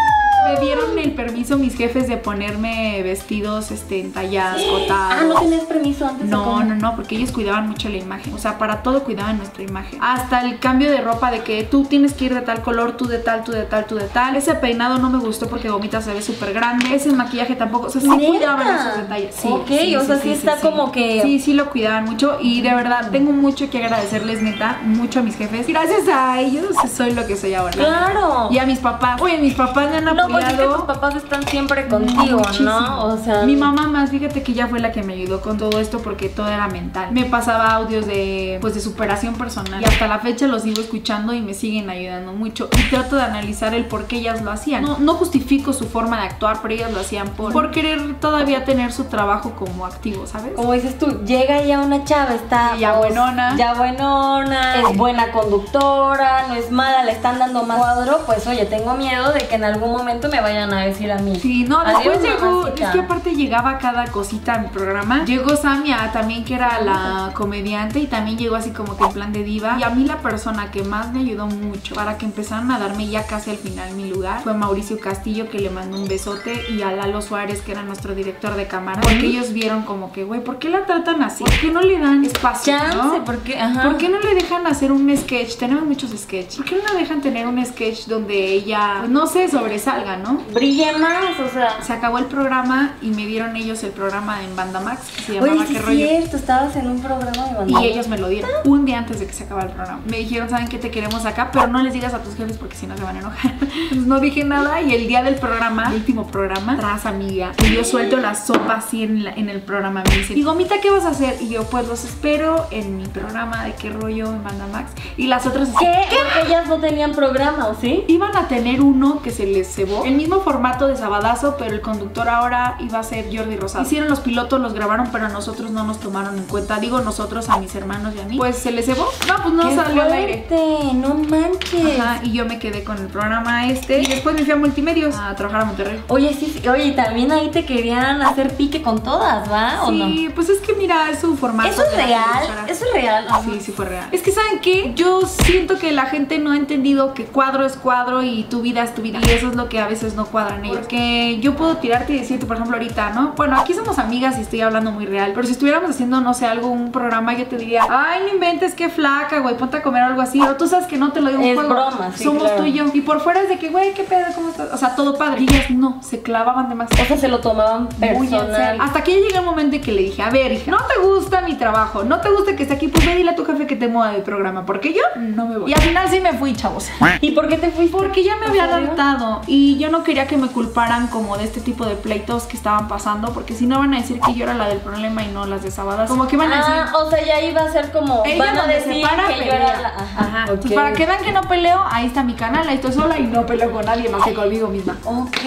Me 0.45 0.59
dieron 0.59 0.97
el 0.99 1.11
permiso 1.13 1.57
mis 1.57 1.75
jefes 1.75 2.07
de 2.07 2.17
ponerme 2.17 3.01
vestidos 3.03 3.71
este, 3.71 4.01
entallados, 4.01 4.61
cotados. 4.63 5.15
Ah, 5.19 5.23
¿no 5.27 5.35
tenías 5.39 5.61
permiso 5.63 6.07
antes? 6.07 6.27
No, 6.27 6.63
no, 6.63 6.75
no, 6.75 6.95
porque 6.95 7.15
ellos 7.15 7.31
cuidaban 7.31 7.67
mucho 7.67 7.89
la 7.89 7.97
imagen. 7.97 8.33
O 8.33 8.37
sea, 8.37 8.57
para 8.57 8.83
todo 8.83 9.03
cuidaban 9.03 9.37
nuestra 9.37 9.63
imagen. 9.63 9.99
Hasta 10.01 10.41
el 10.45 10.59
cambio 10.59 10.91
de 10.91 11.01
ropa 11.01 11.31
de 11.31 11.41
que 11.41 11.63
tú 11.63 11.85
tienes 11.85 12.13
que 12.13 12.25
ir 12.25 12.33
de 12.33 12.41
tal 12.41 12.61
color, 12.61 12.97
tú 12.97 13.05
de 13.07 13.19
tal, 13.19 13.43
tú 13.43 13.51
de 13.51 13.63
tal, 13.63 13.85
tú 13.85 13.95
de 13.95 14.05
tal. 14.07 14.35
Ese 14.35 14.55
peinado 14.55 14.97
no 14.99 15.09
me 15.09 15.19
gustó 15.19 15.47
porque 15.47 15.69
Gomita 15.69 16.01
se 16.01 16.13
ve 16.13 16.21
súper 16.21 16.53
grande. 16.53 16.93
Ese 16.93 17.11
maquillaje 17.11 17.55
tampoco. 17.55 17.87
O 17.87 17.89
sea, 17.89 18.01
sí 18.01 18.09
¿Neta? 18.09 18.27
cuidaban 18.27 18.67
esos 18.75 18.97
detalles. 18.97 19.35
Sí, 19.35 19.47
Ok, 19.49 19.71
o 20.01 20.05
sea, 20.05 20.17
sí 20.19 20.31
está 20.31 20.57
como 20.57 20.91
que- 20.91 21.21
Sí, 21.23 21.39
sí 21.39 21.53
lo 21.53 21.69
cuidaban 21.69 22.05
mucho. 22.05 22.37
Y 22.41 22.61
de 22.61 22.73
verdad, 22.73 23.09
tengo 23.11 23.31
mucho 23.31 23.69
que 23.69 23.77
agradecerles, 23.83 24.41
neta, 24.41 24.79
mucho 24.83 25.19
a 25.19 25.23
mis 25.23 25.35
jefes. 25.37 25.67
Gracias 25.67 26.07
a 26.11 26.39
ellos 26.39 26.65
soy 26.95 27.13
lo 27.13 27.25
que 27.25 27.35
soy 27.35 27.53
ahora. 27.53 27.71
Claro. 27.73 28.49
Y 28.51 28.57
a 28.57 28.65
mis 28.65 28.79
papás. 28.79 29.21
Oye, 29.21 29.37
mis 29.39 29.53
papás 29.55 29.89
me 29.89 29.97
han 29.97 30.03
No, 30.03 30.32
pues 30.33 30.53
es 30.53 30.59
que 30.59 30.65
tus 30.65 30.81
papás 30.83 31.15
están 31.15 31.47
siempre 31.47 31.87
contigo, 31.87 32.39
Muchísimo. 32.39 32.69
¿no? 32.69 33.05
O 33.05 33.17
sea, 33.17 33.43
mi 33.43 33.55
mamá 33.55 33.87
más, 33.87 34.09
fíjate 34.09 34.43
que 34.43 34.51
ella 34.51 34.67
fue 34.67 34.79
la 34.79 34.91
que 34.91 35.03
me 35.03 35.13
ayudó 35.13 35.41
con 35.41 35.57
todo 35.57 35.79
esto 35.79 35.99
porque 35.99 36.29
todo 36.29 36.47
era 36.47 36.67
mental. 36.67 37.11
Me 37.11 37.25
pasaba 37.25 37.71
audios 37.71 38.05
de 38.05 38.57
pues 38.61 38.73
de 38.73 38.81
superación 38.81 39.35
personal 39.35 39.81
y 39.81 39.85
hasta 39.85 40.07
la 40.07 40.19
fecha 40.19 40.47
los 40.47 40.63
sigo 40.63 40.81
escuchando 40.81 41.33
y 41.33 41.41
me 41.41 41.53
siguen 41.53 41.89
ayudando 41.89 42.33
mucho 42.33 42.69
y 42.77 42.89
trato 42.89 43.15
de 43.15 43.23
analizar 43.23 43.73
el 43.73 43.85
por 43.85 44.05
qué 44.05 44.17
ellas 44.17 44.41
lo 44.41 44.51
hacían. 44.51 44.83
No, 44.83 44.97
no 44.99 45.13
justifico 45.15 45.73
su 45.73 45.85
forma 45.85 46.21
de 46.21 46.27
actuar, 46.27 46.59
pero 46.61 46.73
ellas 46.73 46.91
lo 46.91 46.99
hacían 46.99 47.29
por, 47.29 47.53
por 47.53 47.71
querer 47.71 48.19
todavía 48.19 48.65
tener 48.65 48.91
su 48.91 49.05
trabajo 49.05 49.53
como 49.55 49.85
activo, 49.85 50.27
¿sabes? 50.27 50.53
como 50.55 50.73
dices 50.73 50.97
tú, 50.97 51.23
llega 51.25 51.61
ya 51.63 51.79
una 51.81 52.03
chava, 52.03 52.33
está 52.35 52.75
ya 52.77 52.97
pues, 52.97 53.09
buenona. 53.09 53.55
ya 53.57 53.73
buenona, 53.73 54.79
es 54.79 54.97
buena 54.97 55.31
conductora, 55.31 56.47
no 56.47 56.55
es 56.55 56.71
mala, 56.71 57.03
le 57.03 57.11
están 57.11 57.39
dando 57.39 57.63
más 57.63 57.77
cuadro, 57.77 58.21
pues 58.25 58.47
oye, 58.47 58.65
tengo 58.65 58.93
miedo 58.95 59.33
de 59.33 59.47
que 59.47 59.55
en 59.55 59.63
algún 59.63 59.91
momento 59.91 60.22
me 60.29 60.41
vayan 60.41 60.73
a 60.73 60.81
decir 60.81 61.11
a 61.11 61.19
mí. 61.19 61.35
Sí, 61.39 61.63
no, 61.63 61.83
después 61.83 62.21
llegó, 62.21 62.67
es 62.67 62.89
que 62.89 62.99
aparte 62.99 63.35
llegaba 63.35 63.77
cada 63.77 64.05
cosita 64.07 64.55
a 64.55 64.57
mi 64.59 64.67
programa. 64.67 65.25
Llegó 65.25 65.55
Samia 65.55 66.11
también, 66.11 66.43
que 66.43 66.55
era 66.55 66.81
la 66.81 67.31
comediante, 67.33 67.99
y 67.99 68.07
también 68.07 68.37
llegó 68.37 68.55
así 68.55 68.71
como 68.71 68.97
que 68.97 69.03
en 69.03 69.13
plan 69.13 69.33
de 69.33 69.43
diva. 69.43 69.77
Y 69.79 69.83
a 69.83 69.89
mí 69.89 70.05
la 70.05 70.17
persona 70.17 70.71
que 70.71 70.83
más 70.83 71.11
me 71.11 71.19
ayudó 71.19 71.47
mucho 71.47 71.95
para 71.95 72.17
que 72.17 72.25
empezaran 72.25 72.69
a 72.71 72.79
darme 72.79 73.07
ya 73.07 73.25
casi 73.25 73.51
al 73.51 73.57
final 73.57 73.93
mi 73.93 74.09
lugar 74.09 74.41
fue 74.41 74.53
Mauricio 74.53 74.99
Castillo, 74.99 75.49
que 75.49 75.59
le 75.59 75.69
mandó 75.69 75.97
un 75.97 76.07
besote, 76.07 76.63
y 76.69 76.81
a 76.81 76.91
Lalo 76.91 77.21
Suárez, 77.21 77.61
que 77.61 77.71
era 77.71 77.83
nuestro 77.83 78.15
director 78.15 78.55
de 78.55 78.67
cámara. 78.67 79.01
Porque 79.01 79.25
ellos 79.27 79.53
vieron 79.53 79.83
como 79.83 80.11
que, 80.11 80.23
güey, 80.23 80.43
¿por 80.43 80.59
qué 80.59 80.69
la 80.69 80.85
tratan 80.85 81.21
así? 81.21 81.43
¿Por 81.43 81.53
qué 81.59 81.71
no 81.71 81.81
le 81.81 81.99
dan 81.99 82.23
espacio? 82.23 82.73
Chance, 82.77 82.97
no? 82.97 83.25
porque, 83.25 83.59
ajá. 83.59 83.83
¿Por 83.83 83.97
qué 83.97 84.09
no 84.09 84.19
le 84.19 84.35
dejan 84.35 84.65
hacer 84.67 84.91
un 84.91 85.15
sketch? 85.15 85.57
Tenemos 85.57 85.85
muchos 85.85 86.11
sketches. 86.11 86.57
¿Por 86.57 86.65
qué 86.65 86.75
no 86.75 86.93
dejan 86.97 87.21
tener 87.21 87.47
un 87.47 87.63
sketch 87.65 88.05
donde 88.05 88.53
ella, 88.53 88.97
pues, 88.99 89.11
no 89.11 89.27
sé, 89.27 89.49
sobresalga, 89.49 90.12
¿no? 90.17 90.39
brille 90.53 90.91
más, 90.97 91.39
o 91.39 91.49
sea. 91.51 91.81
Se 91.81 91.93
acabó 91.93 92.17
el 92.17 92.25
programa 92.25 92.93
y 93.01 93.07
me 93.09 93.25
dieron 93.25 93.55
ellos 93.55 93.83
el 93.83 93.91
programa 93.91 94.43
en 94.43 94.55
Banda 94.55 94.79
Max 94.79 95.01
que 95.15 95.21
se 95.21 95.33
llamaba 95.33 95.53
Oye, 95.53 95.65
¿Qué 95.65 95.73
es 95.77 95.85
rollo? 95.85 96.07
cierto, 96.07 96.37
estabas 96.37 96.75
en 96.75 96.87
un 96.89 97.01
programa 97.01 97.47
de 97.47 97.55
banda. 97.55 97.81
Y 97.81 97.85
ellos 97.85 98.07
me 98.07 98.17
lo 98.17 98.27
dieron 98.29 98.49
un 98.65 98.85
día 98.85 98.99
antes 98.99 99.19
de 99.19 99.27
que 99.27 99.33
se 99.33 99.43
acabara 99.45 99.67
el 99.67 99.73
programa. 99.73 100.01
Me 100.05 100.17
dijeron, 100.17 100.49
¿saben 100.49 100.67
qué 100.67 100.77
te 100.77 100.91
queremos 100.91 101.25
acá? 101.25 101.49
Pero 101.51 101.67
no 101.67 101.81
les 101.81 101.93
digas 101.93 102.13
a 102.13 102.19
tus 102.21 102.35
jefes 102.35 102.57
porque 102.57 102.75
si 102.75 102.87
no 102.87 102.97
se 102.97 103.03
van 103.03 103.17
a 103.17 103.19
enojar. 103.19 103.53
Entonces 103.61 104.07
no 104.07 104.19
dije 104.19 104.43
nada 104.43 104.81
y 104.81 104.93
el 104.93 105.07
día 105.07 105.23
del 105.23 105.35
programa, 105.35 105.87
el 105.89 105.95
último 105.95 106.27
programa, 106.27 106.77
tras 106.77 107.05
amiga, 107.05 107.51
y 107.63 107.73
yo 107.75 107.83
suelto 107.83 108.17
la 108.17 108.35
sopa 108.35 108.75
así 108.75 109.03
en, 109.03 109.23
la- 109.23 109.33
en 109.33 109.49
el 109.49 109.61
programa. 109.61 110.03
Me 110.07 110.17
dicen, 110.17 110.37
y 110.37 110.43
Gomita, 110.43 110.75
¿qué 110.81 110.89
vas 110.89 111.05
a 111.05 111.09
hacer? 111.09 111.37
Y 111.41 111.49
yo, 111.49 111.63
pues 111.65 111.87
los 111.87 112.03
espero 112.03 112.67
en 112.71 112.97
mi 112.97 113.05
programa 113.07 113.63
de 113.65 113.73
qué 113.73 113.89
rollo 113.89 114.27
en 114.27 114.43
Banda 114.43 114.67
Max. 114.71 114.91
Y 115.17 115.27
las 115.27 115.45
otras 115.45 115.69
así, 115.69 115.77
¿Qué? 115.79 115.91
Porque 116.09 116.47
ellas 116.47 116.67
no 116.67 116.79
tenían 116.79 117.11
programa, 117.13 117.67
¿o 117.67 117.75
sí? 117.79 118.03
Iban 118.07 118.35
a 118.35 118.47
tener 118.47 118.81
uno 118.81 119.21
que 119.21 119.31
se 119.31 119.45
les 119.45 119.67
cebó. 119.73 120.02
El 120.05 120.15
mismo 120.15 120.41
formato 120.41 120.87
de 120.87 120.95
Sabadazo, 120.97 121.55
pero 121.57 121.71
el 121.73 121.81
conductor 121.81 122.27
ahora 122.29 122.77
iba 122.79 122.99
a 122.99 123.03
ser 123.03 123.25
Jordi 123.35 123.55
Rosado. 123.57 123.83
Hicieron 123.85 124.09
los 124.09 124.19
pilotos, 124.19 124.59
los 124.59 124.73
grabaron, 124.73 125.09
pero 125.11 125.25
a 125.25 125.29
nosotros 125.29 125.71
no 125.71 125.83
nos 125.83 125.99
tomaron 125.99 126.37
en 126.37 126.45
cuenta. 126.45 126.79
Digo 126.79 126.99
nosotros, 127.01 127.49
a 127.49 127.57
mis 127.57 127.73
hermanos 127.75 128.13
y 128.15 128.19
a 128.19 128.25
mí. 128.25 128.37
Pues 128.37 128.57
se 128.57 128.71
les 128.71 128.85
cebó. 128.85 129.07
No, 129.27 129.35
pues 129.41 129.53
no 129.53 129.69
¡Qué 129.69 129.75
salió 129.75 130.03
al 130.03 130.13
aire. 130.13 130.45
fuerte! 130.47 130.93
¡No 130.95 131.13
manches! 131.15 131.99
Ajá, 131.99 132.19
y 132.23 132.31
yo 132.33 132.45
me 132.45 132.59
quedé 132.59 132.83
con 132.83 132.97
el 132.97 133.07
programa 133.07 133.67
este. 133.67 134.01
Y 134.01 134.05
después 134.05 134.35
me 134.35 134.43
fui 134.43 134.51
a 134.51 134.55
Multimedios 134.55 135.15
a 135.15 135.33
trabajar 135.35 135.61
a 135.61 135.65
Monterrey. 135.65 136.03
Oye, 136.07 136.33
sí, 136.33 136.53
sí, 136.53 136.67
oye, 136.67 136.91
también 136.91 137.31
ahí 137.31 137.49
te 137.49 137.65
querían 137.65 138.21
hacer 138.21 138.55
pique 138.55 138.81
con 138.81 139.01
todas, 139.01 139.49
¿va? 139.51 139.83
¿O 139.83 139.91
no? 139.91 140.05
Sí, 140.05 140.29
pues 140.35 140.49
es 140.49 140.59
que 140.59 140.73
mira, 140.73 141.09
es 141.09 141.19
su 141.19 141.35
formato. 141.37 141.69
¿Eso 141.69 141.83
es 141.83 141.95
real? 141.95 142.47
¿Eso 142.67 142.85
es 142.85 142.93
real? 142.93 143.27
Sí, 143.45 143.59
sí 143.61 143.71
fue 143.71 143.85
real. 143.85 144.07
Es 144.11 144.21
que 144.21 144.31
¿saben 144.31 144.59
qué? 144.59 144.93
Yo 144.95 145.21
siento 145.25 145.77
que 145.77 145.91
la 145.91 146.05
gente 146.07 146.39
no 146.39 146.51
ha 146.51 146.57
entendido 146.57 147.13
que 147.13 147.25
cuadro 147.25 147.65
es 147.65 147.73
cuadro 147.77 148.21
y 148.23 148.43
tu 148.43 148.61
vida 148.61 148.83
es 148.83 148.93
tu 148.93 149.01
vida. 149.01 149.19
Y 149.25 149.29
eso 149.31 149.47
es 149.49 149.55
lo 149.55 149.69
que 149.69 149.79
a 149.79 149.87
veces 149.87 149.92
no 150.15 150.25
cuadran 150.25 150.63
ellos. 150.65 150.77
Porque 150.79 151.39
yo 151.41 151.55
puedo 151.55 151.77
tirarte 151.77 152.13
y 152.13 152.19
decirte, 152.19 152.45
por 152.45 152.55
ejemplo, 152.57 152.77
ahorita, 152.77 153.11
¿no? 153.11 153.33
Bueno, 153.35 153.57
aquí 153.59 153.73
somos 153.73 153.99
amigas 153.99 154.37
y 154.37 154.41
estoy 154.41 154.61
hablando 154.61 154.91
muy 154.91 155.05
real. 155.05 155.31
Pero 155.33 155.45
si 155.45 155.53
estuviéramos 155.53 155.89
haciendo, 155.89 156.21
no 156.21 156.33
sé, 156.33 156.45
algo, 156.45 156.67
un 156.67 156.91
programa, 156.91 157.33
yo 157.33 157.45
te 157.45 157.57
diría, 157.57 157.83
ay, 157.89 158.23
no 158.27 158.33
inventes, 158.33 158.73
qué 158.75 158.89
flaca, 158.89 159.39
güey, 159.39 159.57
ponte 159.57 159.77
a 159.77 159.83
comer 159.83 160.03
algo 160.03 160.21
así. 160.21 160.39
Pero 160.39 160.55
tú 160.57 160.67
sabes 160.67 160.87
que 160.87 160.97
no 160.97 161.11
te 161.11 161.21
lo 161.21 161.29
digo 161.29 161.41
en 161.41 161.49
Es 161.49 161.55
juego. 161.55 161.69
broma, 161.73 162.11
sí, 162.15 162.23
Somos 162.23 162.43
claro. 162.43 162.57
tú 162.57 162.65
y 162.65 162.73
yo. 162.73 162.85
Y 162.93 163.01
por 163.01 163.19
fuera 163.21 163.41
es 163.41 163.49
de 163.49 163.57
que, 163.57 163.69
güey, 163.69 163.93
qué 163.93 164.03
pedo, 164.03 164.25
¿cómo 164.35 164.49
estás? 164.49 164.71
O 164.73 164.77
sea, 164.77 164.95
todo 164.95 165.17
padre. 165.17 165.41
Y 165.41 165.43
ellas 165.43 165.69
no, 165.71 165.99
se 166.01 166.21
clavaban 166.21 166.69
de 166.69 166.75
más. 166.75 166.89
O 166.91 166.95
sea, 167.05 167.17
se 167.17 167.27
lo 167.27 167.39
tomaban 167.39 167.89
Muy 167.99 168.07
en 168.09 168.19
personal. 168.19 168.55
serio. 168.55 168.81
Hasta 168.83 169.03
que 169.03 169.11
ya 169.13 169.17
llegué 169.27 169.37
el 169.37 169.45
momento 169.45 169.75
en 169.75 169.81
que 169.81 169.91
le 169.91 170.01
dije, 170.03 170.21
a 170.21 170.29
ver, 170.29 170.51
hija, 170.51 170.71
no 170.71 170.77
te 170.77 170.99
gusta 171.05 171.41
mi 171.41 171.55
trabajo, 171.55 172.03
no 172.03 172.19
te 172.21 172.29
gusta 172.29 172.55
que 172.55 172.63
esté 172.63 172.75
aquí, 172.75 172.87
pues 172.87 173.05
ve 173.05 173.15
dile 173.15 173.31
a 173.31 173.35
tu 173.35 173.45
jefe 173.45 173.67
que 173.67 173.75
te 173.75 173.87
mueva 173.87 174.11
del 174.13 174.21
programa, 174.23 174.65
porque 174.65 174.93
yo 174.93 175.01
no 175.19 175.45
me 175.47 175.57
voy. 175.57 175.71
Y 175.71 175.73
al 175.73 175.81
final 175.81 176.07
sí 176.09 176.19
me 176.19 176.33
fui, 176.33 176.53
chavos. 176.53 176.89
¿Y 177.21 177.31
por 177.31 177.47
qué 177.47 177.57
te 177.57 177.69
fuiste? 177.69 177.95
Porque 177.97 178.23
ya 178.23 178.35
me 178.37 178.43
¿En 178.45 178.49
había 178.49 178.63
adaptado 178.65 179.41
y 179.47 179.77
yo 179.77 179.82
no 179.89 180.03
quería 180.03 180.27
que 180.27 180.37
me 180.37 180.47
culparan 180.47 181.07
como 181.07 181.37
de 181.37 181.45
este 181.45 181.61
tipo 181.61 181.85
de 181.85 181.95
pleitos 181.95 182.43
que 182.43 182.57
estaban 182.57 182.87
pasando, 182.87 183.33
porque 183.33 183.53
si 183.55 183.65
no 183.65 183.79
van 183.79 183.93
a 183.93 183.97
decir 183.97 184.19
que 184.19 184.33
yo 184.33 184.43
era 184.43 184.53
la 184.53 184.67
del 184.67 184.79
problema 184.79 185.23
y 185.23 185.27
no 185.27 185.45
las 185.45 185.63
de 185.63 185.71
Sabadas. 185.71 186.09
Como 186.09 186.27
que 186.27 186.37
van 186.37 186.51
a 186.51 186.57
decir... 186.57 186.73
Ah, 186.75 186.93
o 186.97 187.09
sea, 187.09 187.23
ya 187.23 187.41
iba 187.41 187.61
a 187.61 187.71
ser 187.71 187.91
como. 187.91 188.23
Ella 188.25 188.45
van 188.45 188.57
a 188.57 188.67
decir 188.67 189.03
yo 189.03 189.51
era 189.51 189.81
la. 189.81 189.89
Ajá. 189.89 190.45
Entonces, 190.49 190.73
para 190.73 190.93
que 190.93 191.05
vean 191.05 191.23
que 191.23 191.31
no 191.31 191.41
peleo, 191.41 191.83
ahí 191.89 192.05
está 192.05 192.23
mi 192.23 192.33
canal, 192.33 192.67
ahí 192.67 192.75
estoy 192.75 192.93
sola 192.93 193.17
y 193.17 193.23
no 193.23 193.45
peleo 193.45 193.71
con 193.71 193.85
nadie 193.85 194.09
más 194.09 194.23
que 194.23 194.33
conmigo 194.33 194.67
misma. 194.67 194.97
Ok. 195.05 195.37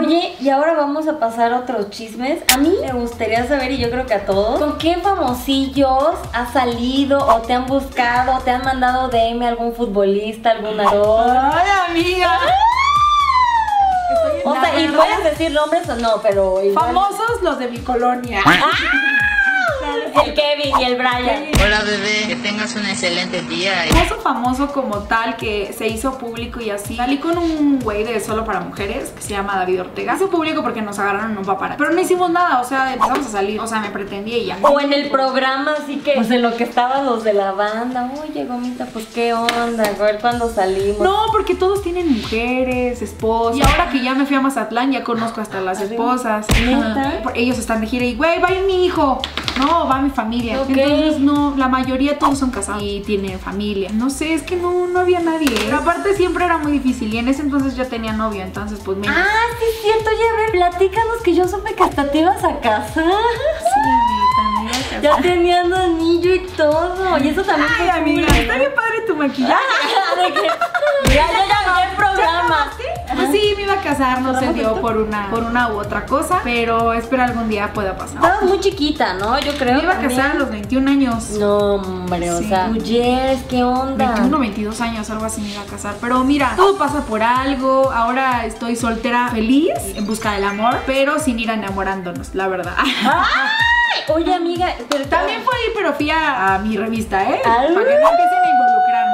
Oye, 0.00 0.36
y 0.40 0.48
ahora 0.48 0.74
vamos 0.74 1.08
a 1.08 1.18
pasar 1.18 1.52
a 1.52 1.60
otros 1.60 1.90
chismes. 1.90 2.42
A 2.52 2.56
mí 2.58 2.72
me 2.80 2.92
gustaría 2.92 3.46
saber, 3.46 3.72
y 3.72 3.78
yo 3.78 3.90
creo 3.90 4.06
que 4.06 4.14
a 4.14 4.24
todos, 4.24 4.60
¿con 4.60 4.78
qué 4.78 4.96
famosillos 4.96 6.14
has 6.32 6.52
salido 6.52 7.18
o 7.26 7.40
te 7.40 7.54
han 7.54 7.66
buscado, 7.66 8.36
o 8.36 8.40
te 8.40 8.50
han 8.50 8.62
mandado 8.62 9.08
DM 9.08 9.42
algún 9.42 9.74
futbolista, 9.74 10.52
algún 10.52 10.80
actor? 10.80 11.36
¡Ay, 11.36 11.90
amiga! 11.90 12.38
O 14.44 14.54
sea, 14.54 14.80
y 14.80 14.88
puedes 14.88 15.24
decir 15.24 15.50
nombres 15.52 15.88
o 15.88 15.96
no, 15.96 16.20
pero 16.22 16.62
igual. 16.62 16.86
Famosos 16.86 17.42
los 17.42 17.58
de 17.58 17.68
mi 17.68 17.78
colonia. 17.78 18.42
Ah. 20.14 20.22
El 20.24 20.34
Kevin 20.34 20.72
y 20.80 20.84
el 20.84 20.96
Brian. 20.96 21.44
Hola 21.64 21.82
bebé, 21.82 22.26
que 22.28 22.36
tengas 22.36 22.74
un 22.74 22.86
excelente 22.86 23.42
día. 23.42 23.84
Famoso 23.90 24.20
famoso 24.20 24.72
como 24.72 24.98
tal 25.00 25.36
que 25.36 25.72
se 25.76 25.88
hizo 25.88 26.18
público 26.18 26.60
y 26.60 26.70
así. 26.70 26.96
Salí 26.96 27.18
con 27.18 27.38
un 27.38 27.78
güey 27.80 28.04
de 28.04 28.20
solo 28.20 28.44
para 28.44 28.60
mujeres 28.60 29.10
que 29.10 29.22
se 29.22 29.30
llama 29.30 29.56
David 29.56 29.82
Ortega. 29.82 30.12
Se 30.16 30.24
hizo 30.24 30.30
público 30.30 30.62
porque 30.62 30.82
nos 30.82 30.98
agarraron 30.98 31.32
en 31.32 31.38
un 31.38 31.44
paparazzi. 31.44 31.78
Pero 31.78 31.92
no 31.92 32.00
hicimos 32.00 32.30
nada, 32.30 32.60
o 32.60 32.64
sea, 32.64 32.92
empezamos 32.92 33.26
a 33.26 33.30
salir. 33.30 33.60
O 33.60 33.66
sea, 33.66 33.80
me 33.80 33.90
pretendía 33.90 34.38
y 34.38 34.46
ya. 34.46 34.58
O 34.62 34.80
en 34.80 34.92
el 34.92 35.10
programa, 35.10 35.74
así 35.82 35.96
que, 35.98 36.12
pues 36.14 36.30
en 36.30 36.42
lo 36.42 36.56
que 36.56 36.64
estaban 36.64 37.06
los 37.06 37.24
de 37.24 37.32
la 37.32 37.52
banda. 37.52 38.10
Oye, 38.22 38.44
gomita, 38.44 38.86
pues 38.86 39.06
qué 39.06 39.34
onda, 39.34 39.84
a 39.84 40.02
ver 40.02 40.18
cuándo 40.20 40.52
salimos. 40.52 41.00
No, 41.00 41.26
porque 41.32 41.54
todos 41.54 41.82
tienen 41.82 42.12
mujeres, 42.12 43.02
esposas. 43.02 43.58
Y 43.58 43.62
ahora 43.62 43.90
que 43.90 44.02
ya 44.02 44.14
me 44.14 44.26
fui 44.26 44.36
a 44.36 44.40
Mazatlán, 44.40 44.92
ya 44.92 45.04
conozco 45.04 45.40
hasta 45.40 45.60
las 45.60 45.80
esposas. 45.80 46.46
¿Neta? 46.60 47.22
Ellos 47.34 47.58
están 47.58 47.80
de 47.80 47.86
gira 47.86 48.04
y, 48.04 48.14
güey, 48.14 48.40
va 48.40 48.48
mi 48.66 48.84
hijo. 48.84 49.20
No, 49.58 49.86
va 49.86 49.99
mi 50.00 50.10
familia. 50.10 50.60
Entonces, 50.66 51.18
no, 51.20 51.54
la 51.56 51.68
mayoría 51.68 52.18
todos 52.18 52.38
son 52.38 52.50
casados 52.50 52.82
y 52.82 53.00
tienen 53.00 53.38
familia. 53.38 53.90
No 53.92 54.10
sé, 54.10 54.34
es 54.34 54.42
que 54.42 54.56
no, 54.56 54.86
no 54.86 55.00
había 55.00 55.20
nadie. 55.20 55.48
Pero 55.64 55.78
aparte 55.78 56.14
siempre 56.14 56.44
era 56.44 56.58
muy 56.58 56.72
difícil 56.72 57.12
y 57.12 57.18
en 57.18 57.28
ese 57.28 57.42
entonces 57.42 57.76
yo 57.76 57.86
tenía 57.86 58.12
novio, 58.12 58.42
entonces 58.42 58.80
pues 58.84 58.96
me... 58.98 59.08
Ah, 59.08 59.24
sí 59.58 59.64
es 59.76 59.82
cierto, 59.82 60.10
oye, 60.10 60.28
a 60.28 60.36
ver, 60.36 60.50
platícanos 60.52 61.16
que 61.22 61.34
yo 61.34 61.46
supe 61.48 61.74
que 61.74 61.82
hasta 61.82 62.10
te 62.10 62.18
ibas 62.18 62.42
a 62.44 62.58
casar. 62.60 63.04
Sí, 63.04 63.80
casar. 64.90 65.02
Ya 65.02 65.16
tenían 65.22 65.72
anillo 65.72 66.34
y 66.34 66.40
todo. 66.56 67.18
Y 67.18 67.28
eso 67.28 67.42
también 67.42 67.70
Ay, 67.78 67.88
amiga, 67.90 68.26
está 68.28 68.56
bien 68.56 68.72
padre 68.74 69.00
tu 69.06 69.16
maquillaje. 69.16 69.54
De 70.22 70.32
que- 70.34 71.14
Ya, 71.14 71.26
ya, 71.32 71.46
ya 71.48 71.74
vi 71.74 71.90
el 71.90 71.96
programa. 71.96 72.70
Pues 73.14 73.30
sí, 73.32 73.52
me 73.56 73.62
iba 73.62 73.74
a 73.74 73.80
casar, 73.82 74.22
no 74.22 74.32
se 74.34 74.40
¿Cerramos 74.40 74.54
dio 74.56 74.80
por 74.80 74.96
una, 74.98 75.28
por 75.30 75.42
una 75.42 75.68
u 75.68 75.78
otra 75.78 76.06
cosa, 76.06 76.40
pero 76.44 76.92
espero 76.92 77.22
algún 77.24 77.48
día 77.48 77.72
pueda 77.72 77.96
pasar. 77.96 78.16
Estabas 78.16 78.42
muy 78.44 78.60
chiquita, 78.60 79.14
¿no? 79.14 79.38
Yo 79.40 79.52
creo. 79.54 79.76
Me 79.76 79.82
iba 79.82 79.94
a 79.94 80.00
casar 80.00 80.30
a 80.32 80.34
los 80.34 80.50
21 80.50 80.90
años. 80.90 81.30
No, 81.38 81.56
hombre, 81.74 82.30
o 82.30 82.38
Sí. 82.38 82.48
sea, 82.48 82.70
Yes, 82.72 83.42
¿qué 83.48 83.62
onda? 83.62 84.06
21, 84.06 84.38
22 84.38 84.80
años, 84.80 85.10
algo 85.10 85.24
así 85.24 85.40
me 85.40 85.48
iba 85.48 85.62
a 85.62 85.66
casar. 85.66 85.94
Pero 86.00 86.22
mira, 86.24 86.52
todo 86.56 86.76
pasa 86.78 87.02
por 87.04 87.22
algo. 87.22 87.90
Ahora 87.92 88.46
estoy 88.46 88.76
soltera, 88.76 89.28
feliz, 89.28 89.72
en 89.94 90.06
busca 90.06 90.32
del 90.32 90.44
amor, 90.44 90.78
pero 90.86 91.18
sin 91.18 91.38
ir 91.38 91.50
enamorándonos, 91.50 92.34
la 92.34 92.48
verdad. 92.48 92.74
¡Ay! 92.78 94.02
Oye, 94.08 94.32
amiga, 94.34 94.68
pero 94.88 95.04
También 95.06 95.42
fue 95.42 95.52
ahí, 95.54 95.72
pero 95.74 95.92
fui 95.94 96.10
a, 96.10 96.54
a 96.54 96.58
mi 96.58 96.76
revista, 96.76 97.22
¿eh? 97.24 97.40
Para 97.44 97.62
que 97.66 97.72
no 97.74 97.80
empiecen 97.80 98.38
a 98.44 98.50
involucrarme. 98.50 99.09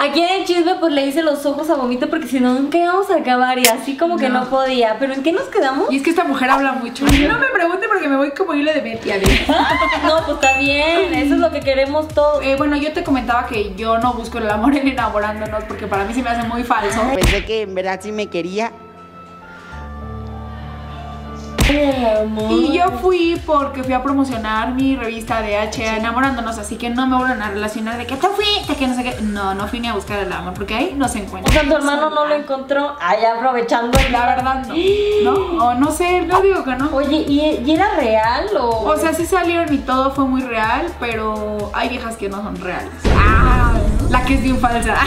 Aquí 0.00 0.20
en 0.20 0.40
el 0.40 0.44
chisme 0.44 0.74
pues 0.80 0.92
le 0.92 1.06
hice 1.06 1.22
los 1.22 1.44
ojos 1.46 1.70
a 1.70 1.76
Vomita 1.76 2.06
porque 2.08 2.26
si 2.26 2.40
no 2.40 2.54
nunca 2.54 2.78
íbamos 2.78 3.08
a 3.10 3.16
acabar 3.16 3.58
y 3.58 3.66
así 3.66 3.96
como 3.96 4.16
que 4.16 4.28
no, 4.28 4.44
No. 4.44 4.50
podía. 4.50 4.96
¿Pero 4.98 5.12
en 5.14 5.22
qué 5.22 5.32
nos 5.32 5.44
quedamos? 5.44 5.92
Y 5.92 5.96
es 5.96 6.02
que 6.02 6.10
esta 6.10 6.24
mujer 6.24 6.50
habla 6.50 6.72
mucho. 6.72 7.04
No 7.04 7.38
me 7.38 7.46
pregunte 7.48 7.86
porque 7.88 8.08
me 8.08 8.16
voy 8.16 8.32
como 8.32 8.54
hilo 8.54 8.72
de 8.72 8.82
media. 8.82 9.16
No, 10.02 10.16
pues 10.26 10.38
está 10.40 10.58
bien, 10.58 11.14
eso 11.14 11.34
es 11.34 11.40
lo 11.40 11.50
que 11.52 11.60
queremos 11.60 12.08
todos. 12.08 12.44
Eh, 12.44 12.56
bueno, 12.56 12.76
yo 12.76 12.92
te 12.92 13.04
comentaba 13.04 13.46
que 13.46 13.74
yo 13.76 13.98
no 13.98 14.14
busco 14.14 14.38
el 14.38 14.50
amor 14.50 14.74
en 14.76 14.88
enamorándonos 14.88 15.64
porque 15.64 15.86
para 15.86 16.04
mí 16.04 16.12
se 16.14 16.22
me 16.22 16.30
hace 16.30 16.46
muy 16.48 16.64
falso. 16.64 17.00
Pensé 17.14 17.44
que 17.44 17.62
en 17.62 17.74
verdad 17.74 18.00
sí 18.02 18.10
me 18.10 18.26
quería. 18.26 18.72
Y 22.50 22.72
yo 22.72 22.84
fui 23.00 23.40
porque 23.46 23.82
fui 23.82 23.92
a 23.92 24.02
promocionar 24.02 24.74
mi 24.74 24.96
revista 24.96 25.40
de 25.42 25.56
H 25.56 25.96
enamorándonos, 25.96 26.58
así 26.58 26.76
que 26.76 26.90
no 26.90 27.06
me 27.06 27.16
vuelvan 27.16 27.42
a 27.42 27.50
relacionar 27.50 27.96
de 27.98 28.06
que 28.06 28.16
te 28.16 28.28
fuiste, 28.28 28.76
que 28.76 28.86
no 28.86 28.94
sé 28.94 29.02
qué. 29.04 29.16
No, 29.22 29.54
no 29.54 29.66
fui 29.68 29.80
ni 29.80 29.88
a 29.88 29.94
buscar 29.94 30.18
el 30.20 30.32
amor 30.32 30.54
porque 30.54 30.74
ahí 30.74 30.94
no 30.96 31.08
se 31.08 31.20
O 31.20 31.22
encuentra. 31.22 31.52
sea, 31.52 31.62
tu 31.62 31.74
hermano 31.76 32.10
no 32.10 32.26
lo 32.26 32.34
encontró. 32.34 32.96
Ay, 33.00 33.24
aprovechando. 33.24 33.98
La 34.10 34.26
verdad 34.26 34.64
no. 34.66 34.74
¿No? 35.24 35.64
O 35.66 35.74
no 35.74 35.90
sé, 35.90 36.22
no 36.22 36.40
digo 36.40 36.64
que 36.64 36.76
no. 36.76 36.90
Oye, 36.94 37.24
¿y, 37.28 37.62
y 37.64 37.70
era 37.72 37.94
real 37.96 38.46
o...? 38.58 38.82
O 38.92 38.96
sea, 38.96 39.12
sí 39.14 39.24
salieron 39.26 39.72
y 39.72 39.78
todo 39.78 40.10
fue 40.12 40.24
muy 40.24 40.42
real, 40.42 40.86
pero 41.00 41.70
hay 41.74 41.88
viejas 41.88 42.16
que 42.16 42.28
no 42.28 42.42
son 42.42 42.56
reales. 42.56 42.90
Ah, 43.16 43.72
la 44.12 44.24
que 44.24 44.34
es 44.34 44.42
bien 44.42 44.58
falsa. 44.58 44.94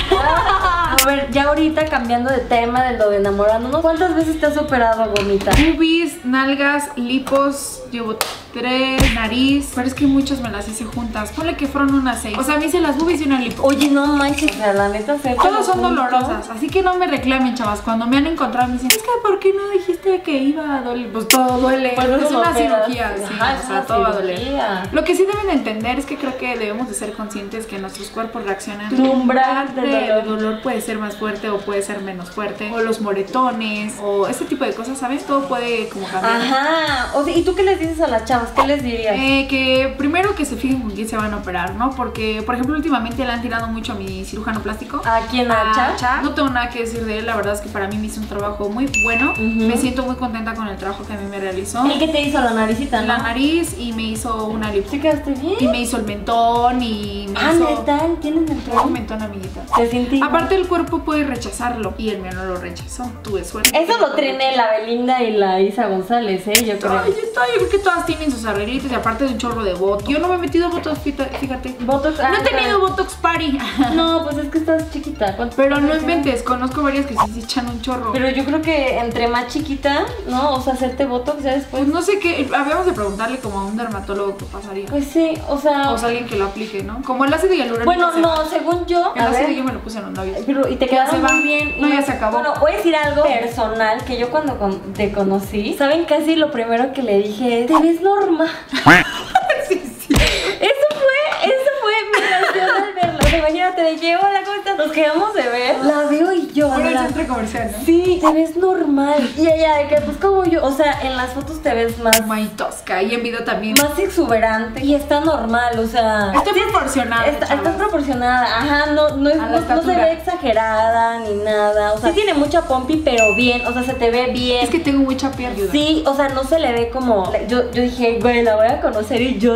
A 0.95 0.97
ver, 1.05 1.29
ya 1.31 1.43
ahorita 1.45 1.85
cambiando 1.85 2.31
de 2.31 2.39
tema 2.39 2.83
de 2.83 2.97
lo 2.97 3.09
de 3.09 3.17
enamorándonos, 3.17 3.81
¿cuántas 3.81 4.15
veces 4.15 4.39
te 4.39 4.45
has 4.47 4.57
operado, 4.57 5.11
Gomita? 5.15 5.51
Boobies, 5.51 6.23
nalgas, 6.25 6.89
lipos, 6.95 7.83
llevo 7.91 8.17
tres, 8.53 9.13
nariz. 9.13 9.71
Pero 9.75 9.87
es 9.87 9.93
que 9.93 10.07
muchos 10.07 10.39
me 10.41 10.49
las 10.49 10.67
hice 10.67 10.85
juntas. 10.85 11.31
Ponle 11.35 11.57
que 11.57 11.67
fueron 11.67 11.93
unas 11.93 12.21
seis. 12.21 12.37
O 12.37 12.43
sea, 12.43 12.57
me 12.57 12.65
hice 12.67 12.79
las 12.81 12.97
boobies 12.97 13.21
y 13.21 13.25
una 13.25 13.39
lipo. 13.39 13.63
Oye, 13.63 13.89
no 13.89 14.07
manches, 14.07 14.51
o 14.51 14.55
sea, 14.55 14.73
la 14.73 14.89
neta 14.89 15.17
se 15.19 15.35
Todas 15.35 15.65
son 15.65 15.81
dolorosas, 15.81 16.49
así 16.49 16.67
que 16.69 16.81
no 16.81 16.95
me 16.95 17.07
reclamen, 17.07 17.55
chavas. 17.55 17.81
Cuando 17.81 18.07
me 18.07 18.17
han 18.17 18.27
encontrado 18.27 18.67
me 18.67 18.73
dicen, 18.73 18.89
es 18.91 18.97
que 18.97 19.09
¿por 19.21 19.39
qué 19.39 19.53
no 19.53 19.69
dijiste 19.69 20.21
que 20.21 20.31
iba 20.37 20.77
a 20.77 20.81
doler? 20.81 21.11
Pues 21.11 21.27
todo 21.27 21.59
duele. 21.59 21.91
Pues 21.95 22.07
es 22.07 22.31
una 22.31 22.51
operas. 22.51 22.85
cirugía, 22.85 23.15
sí, 23.17 23.23
Ajá, 23.39 23.57
o 23.63 23.67
sea, 23.67 23.81
todo 23.85 24.01
va 24.01 24.09
a 24.09 24.13
doler. 24.13 24.37
cirugía. 24.37 24.83
Lo 24.91 25.03
que 25.03 25.15
sí 25.15 25.25
deben 25.25 25.47
de 25.47 25.53
entender 25.53 25.99
es 25.99 26.05
que 26.05 26.15
creo 26.17 26.37
que 26.37 26.57
debemos 26.57 26.87
de 26.87 26.93
ser 26.95 27.11
conscientes 27.13 27.65
que 27.65 27.77
nuestros 27.79 28.07
cuerpos 28.09 28.43
reaccionan. 28.45 28.94
Del 28.95 29.93
El 29.93 30.25
dolor. 30.25 30.61
puede 30.61 30.81
ser 30.81 30.97
más 30.97 31.15
fuerte 31.15 31.49
o 31.49 31.57
puede 31.59 31.81
ser 31.81 32.01
menos 32.01 32.29
fuerte. 32.29 32.71
O 32.73 32.79
los 32.81 33.01
moretones, 33.01 33.95
o 34.01 34.27
ese 34.27 34.45
tipo 34.45 34.65
de 34.65 34.73
cosas, 34.73 34.97
¿sabes? 34.97 35.25
Todo 35.25 35.47
puede 35.47 35.89
como 35.89 36.07
cambiar. 36.07 36.41
Ajá, 36.41 37.11
o 37.15 37.23
sea, 37.23 37.35
¿y 37.35 37.43
tú 37.43 37.55
qué 37.55 37.63
les 37.63 37.79
dices 37.79 37.99
a 38.01 38.07
las 38.07 38.25
chavas? 38.25 38.49
¿Qué 38.51 38.65
les 38.67 38.83
dirías? 38.83 39.15
Eh, 39.17 39.47
que 39.49 39.93
primero 39.97 40.35
que 40.35 40.45
se 40.45 40.55
fijen 40.55 40.81
con 40.81 40.91
quién 40.91 41.07
se 41.07 41.17
van 41.17 41.33
a 41.33 41.37
operar, 41.37 41.75
¿no? 41.75 41.91
Porque, 41.91 42.41
por 42.45 42.55
ejemplo, 42.55 42.75
últimamente 42.75 43.23
le 43.25 43.31
han 43.31 43.41
tirado 43.41 43.67
mucho 43.67 43.93
a 43.93 43.95
mi 43.95 44.23
cirujano 44.25 44.61
plástico. 44.61 45.01
¿A 45.05 45.21
quién, 45.29 45.51
a 45.51 45.71
a 45.91 45.95
Cha? 45.95 46.21
No 46.21 46.33
tengo 46.33 46.49
nada 46.49 46.69
que 46.69 46.79
decir 46.81 47.05
de 47.05 47.19
él, 47.19 47.25
la 47.25 47.35
verdad 47.35 47.53
es 47.53 47.61
que 47.61 47.69
para 47.69 47.87
mí 47.87 47.97
me 47.97 48.07
hizo 48.07 48.21
un 48.21 48.27
trabajo 48.27 48.69
muy 48.69 48.89
bueno. 49.03 49.33
Me 49.37 49.77
siento 49.77 50.03
muy 50.03 50.15
contenta 50.15 50.53
con 50.53 50.67
el 50.67 50.77
trabajo 50.77 51.05
que 51.05 51.13
a 51.13 51.17
mí 51.17 51.25
me 51.29 51.39
realizó. 51.39 51.85
El 51.85 51.99
que 51.99 52.07
te 52.07 52.21
hizo 52.21 52.39
la 52.41 52.51
naricita, 52.53 53.01
¿no? 53.01 53.07
La 53.07 53.17
nariz 53.19 53.75
y 53.79 53.93
me 53.93 54.03
hizo 54.03 54.45
una 54.47 54.71
lipo. 54.71 54.89
¿Sí 54.89 54.99
quedaste 54.99 55.31
bien? 55.31 55.55
Y 55.59 55.67
me 55.67 55.81
hizo 55.81 55.97
el 55.97 56.03
mentón 56.03 56.81
y 56.81 57.27
me 57.29 57.39
Ah, 57.39 57.51
hizo... 57.53 57.85
¿tienes 58.21 58.49
el 58.49 58.57
Mentón, 58.89 59.21
amiguita. 59.21 59.61
Te 59.75 59.89
sentí. 59.89 60.21
Aparte 60.21 60.55
el 60.55 60.67
cuerpo 60.67 60.99
puede 60.99 61.23
rechazarlo 61.25 61.93
y 61.97 62.09
el 62.09 62.19
mío 62.19 62.31
no 62.33 62.45
lo 62.45 62.57
rechazó. 62.57 63.11
Tuve 63.23 63.43
suerte. 63.43 63.71
Eso 63.77 63.97
lo 63.99 64.13
tiene 64.13 64.55
la 64.55 64.71
Belinda 64.71 65.21
y 65.23 65.31
la 65.31 65.61
Isa 65.61 65.87
González, 65.87 66.47
¿eh? 66.47 66.65
Yo 66.65 66.77
creo. 66.79 66.99
Ay, 66.99 67.13
está, 67.23 67.41
yo 67.47 67.57
creo 67.57 67.69
que 67.69 67.79
todas 67.79 68.05
tienen 68.05 68.31
sus 68.31 68.45
arreglitos 68.45 68.91
y 68.91 68.95
aparte 68.95 69.25
de 69.25 69.31
un 69.31 69.37
chorro 69.37 69.63
de 69.63 69.73
botox. 69.73 70.09
Yo 70.09 70.19
no 70.19 70.27
me 70.27 70.35
he 70.35 70.37
metido 70.37 70.69
botox, 70.69 70.99
fíjate. 70.99 71.75
Botox. 71.81 72.17
No 72.17 72.25
ah, 72.25 72.37
he 72.39 72.43
tenido 72.43 72.79
claro. 72.79 72.79
botox 72.79 73.15
party. 73.15 73.57
No, 73.95 74.23
pues 74.23 74.37
es 74.37 74.49
que 74.49 74.57
estás 74.57 74.91
chiquita. 74.91 75.35
¿Cuántos 75.35 75.55
Pero 75.55 75.79
no 75.79 75.95
inventes, 75.95 76.43
conozco 76.43 76.83
varias 76.83 77.05
que 77.05 77.13
sí 77.13 77.33
se 77.33 77.39
echan 77.39 77.67
un 77.69 77.81
chorro. 77.81 78.11
Pero 78.11 78.29
yo 78.29 78.43
creo 78.43 78.61
que 78.61 78.97
entre 78.97 79.27
más 79.27 79.47
chiquita, 79.47 80.05
¿no? 80.27 80.53
O 80.53 80.61
sea, 80.61 80.73
hacerte 80.73 81.05
botox 81.05 81.43
ya 81.43 81.53
después. 81.53 81.83
Pues 81.83 81.93
no 81.93 82.01
sé 82.01 82.19
qué, 82.19 82.49
habíamos 82.55 82.85
de 82.85 82.93
preguntarle 82.93 83.39
como 83.39 83.59
a 83.59 83.65
un 83.65 83.77
dermatólogo 83.77 84.37
qué 84.37 84.45
pasaría. 84.45 84.85
Pues 84.87 85.05
sí, 85.05 85.33
o 85.47 85.57
sea. 85.57 85.91
o 85.91 85.97
sea, 85.97 86.09
alguien 86.09 86.27
que 86.27 86.35
lo 86.35 86.45
aplique, 86.45 86.83
¿no? 86.83 87.01
Como 87.03 87.25
el 87.25 87.33
ácido 87.33 87.53
hialurónico. 87.53 87.85
bueno, 87.85 88.11
se 88.13 88.19
no, 88.19 88.29
va. 88.29 88.45
Según 88.75 88.87
yo. 88.87 89.13
A 89.17 89.29
ver, 89.29 89.51
yo 89.53 89.63
me 89.63 89.73
lo 89.73 89.79
puse 89.79 89.97
en 89.99 90.05
los 90.05 90.13
labios. 90.13 90.37
Pero, 90.45 90.67
y 90.67 90.75
te 90.75 90.87
quedaron 90.87 91.21
muy 91.21 91.41
bien. 91.41 91.75
No, 91.81 91.87
y- 91.87 91.91
ya 91.93 92.01
se 92.01 92.11
acabó. 92.13 92.37
Bueno, 92.39 92.53
voy 92.59 92.73
a 92.73 92.77
decir 92.77 92.95
algo 92.95 93.23
personal 93.23 94.03
que 94.05 94.17
yo 94.17 94.29
cuando 94.29 94.57
con- 94.57 94.93
te 94.93 95.11
conocí, 95.11 95.73
¿saben 95.77 96.05
casi 96.05 96.35
lo 96.35 96.51
primero 96.51 96.91
que 96.93 97.01
le 97.03 97.17
dije 97.19 97.61
es, 97.61 97.67
te 97.67 97.79
ves 97.79 98.01
normal? 98.01 98.49
sí, 99.69 99.81
sí. 100.07 100.13
Eso 100.13 100.87
fue, 100.89 101.49
eso 101.51 101.71
fue 101.81 101.93
mi 102.11 103.14
reacción 103.25 103.25
al 103.25 103.25
verla. 103.25 103.25
O 103.25 103.29
sea, 103.29 103.39
imagínate, 103.39 103.81
de 103.83 103.95
que 103.97 104.15
hola, 104.15 104.39
¿cómo 104.45 104.57
estás? 104.57 104.77
Nos 104.77 104.91
quedamos 104.91 105.33
de 105.33 105.41
ver. 105.49 105.75
La 105.83 106.03
veo 106.09 106.31
y 106.33 106.51
yo. 106.53 106.69
Por 106.69 106.81
el 106.85 106.97
centro 106.97 107.27
comercial, 107.27 107.71
¿no? 107.77 107.85
Sí, 107.85 108.19
te 108.21 108.31
ves 108.33 108.55
normal. 108.57 109.29
Y 109.37 109.47
ella 109.47 109.77
de 109.77 109.87
que, 109.87 109.95
pues 110.01 110.17
como 110.17 110.45
yo, 110.45 110.63
o 110.65 110.71
sea, 110.71 110.99
en 111.03 111.15
las 111.17 111.31
fotos 111.31 111.61
te 111.61 111.73
ves 111.73 111.97
más, 111.99 112.25
Muy 112.25 112.45
tosca 112.49 113.01
y 113.03 113.13
en 113.13 113.23
video 113.23 113.43
también. 113.43 113.75
más 113.81 113.97
exuberante. 113.99 114.83
Y 114.83 114.95
está 114.95 115.19
normal, 115.21 115.77
o 115.79 115.87
sea. 115.87 116.31
Está 116.35 116.51
proporcionada. 116.51 117.25
Está, 117.27 117.47
chavas. 117.47 117.65
está 117.65 117.77
proporcionada, 117.77 118.45
ajá, 118.45 118.85
no, 118.91 119.09
no, 119.17 119.29
es- 119.29 119.39
A 119.39 119.49
la 119.49 119.59
no- 119.61 119.75
no 119.75 119.81
se 119.81 119.95
ve 119.95 120.11
exagerada 120.13 121.19
ni 121.19 121.35
nada, 121.43 121.93
o 121.93 121.97
sea, 121.99 122.09
sí 122.09 122.15
tiene 122.15 122.33
mucha 122.33 122.61
pompi, 122.63 122.97
pero 123.03 123.35
bien, 123.35 123.65
o 123.65 123.73
sea, 123.73 123.83
se 123.83 123.93
te 123.93 124.09
ve 124.11 124.27
bien. 124.31 124.63
Es 124.63 124.69
que 124.69 124.79
tengo 124.79 124.99
mucha 125.03 125.31
piel. 125.31 125.45
ayuda. 125.53 125.71
Sí, 125.71 126.03
o 126.07 126.15
sea, 126.15 126.29
no 126.29 126.43
se 126.43 126.59
le 126.59 126.71
ve 126.73 126.89
como, 126.89 127.31
yo, 127.47 127.71
yo 127.71 127.81
dije, 127.83 128.17
güey, 128.21 128.41
la 128.43 128.55
voy 128.55 128.67
a 128.67 128.81
conocer 128.81 129.21
y 129.21 129.37
yo, 129.37 129.55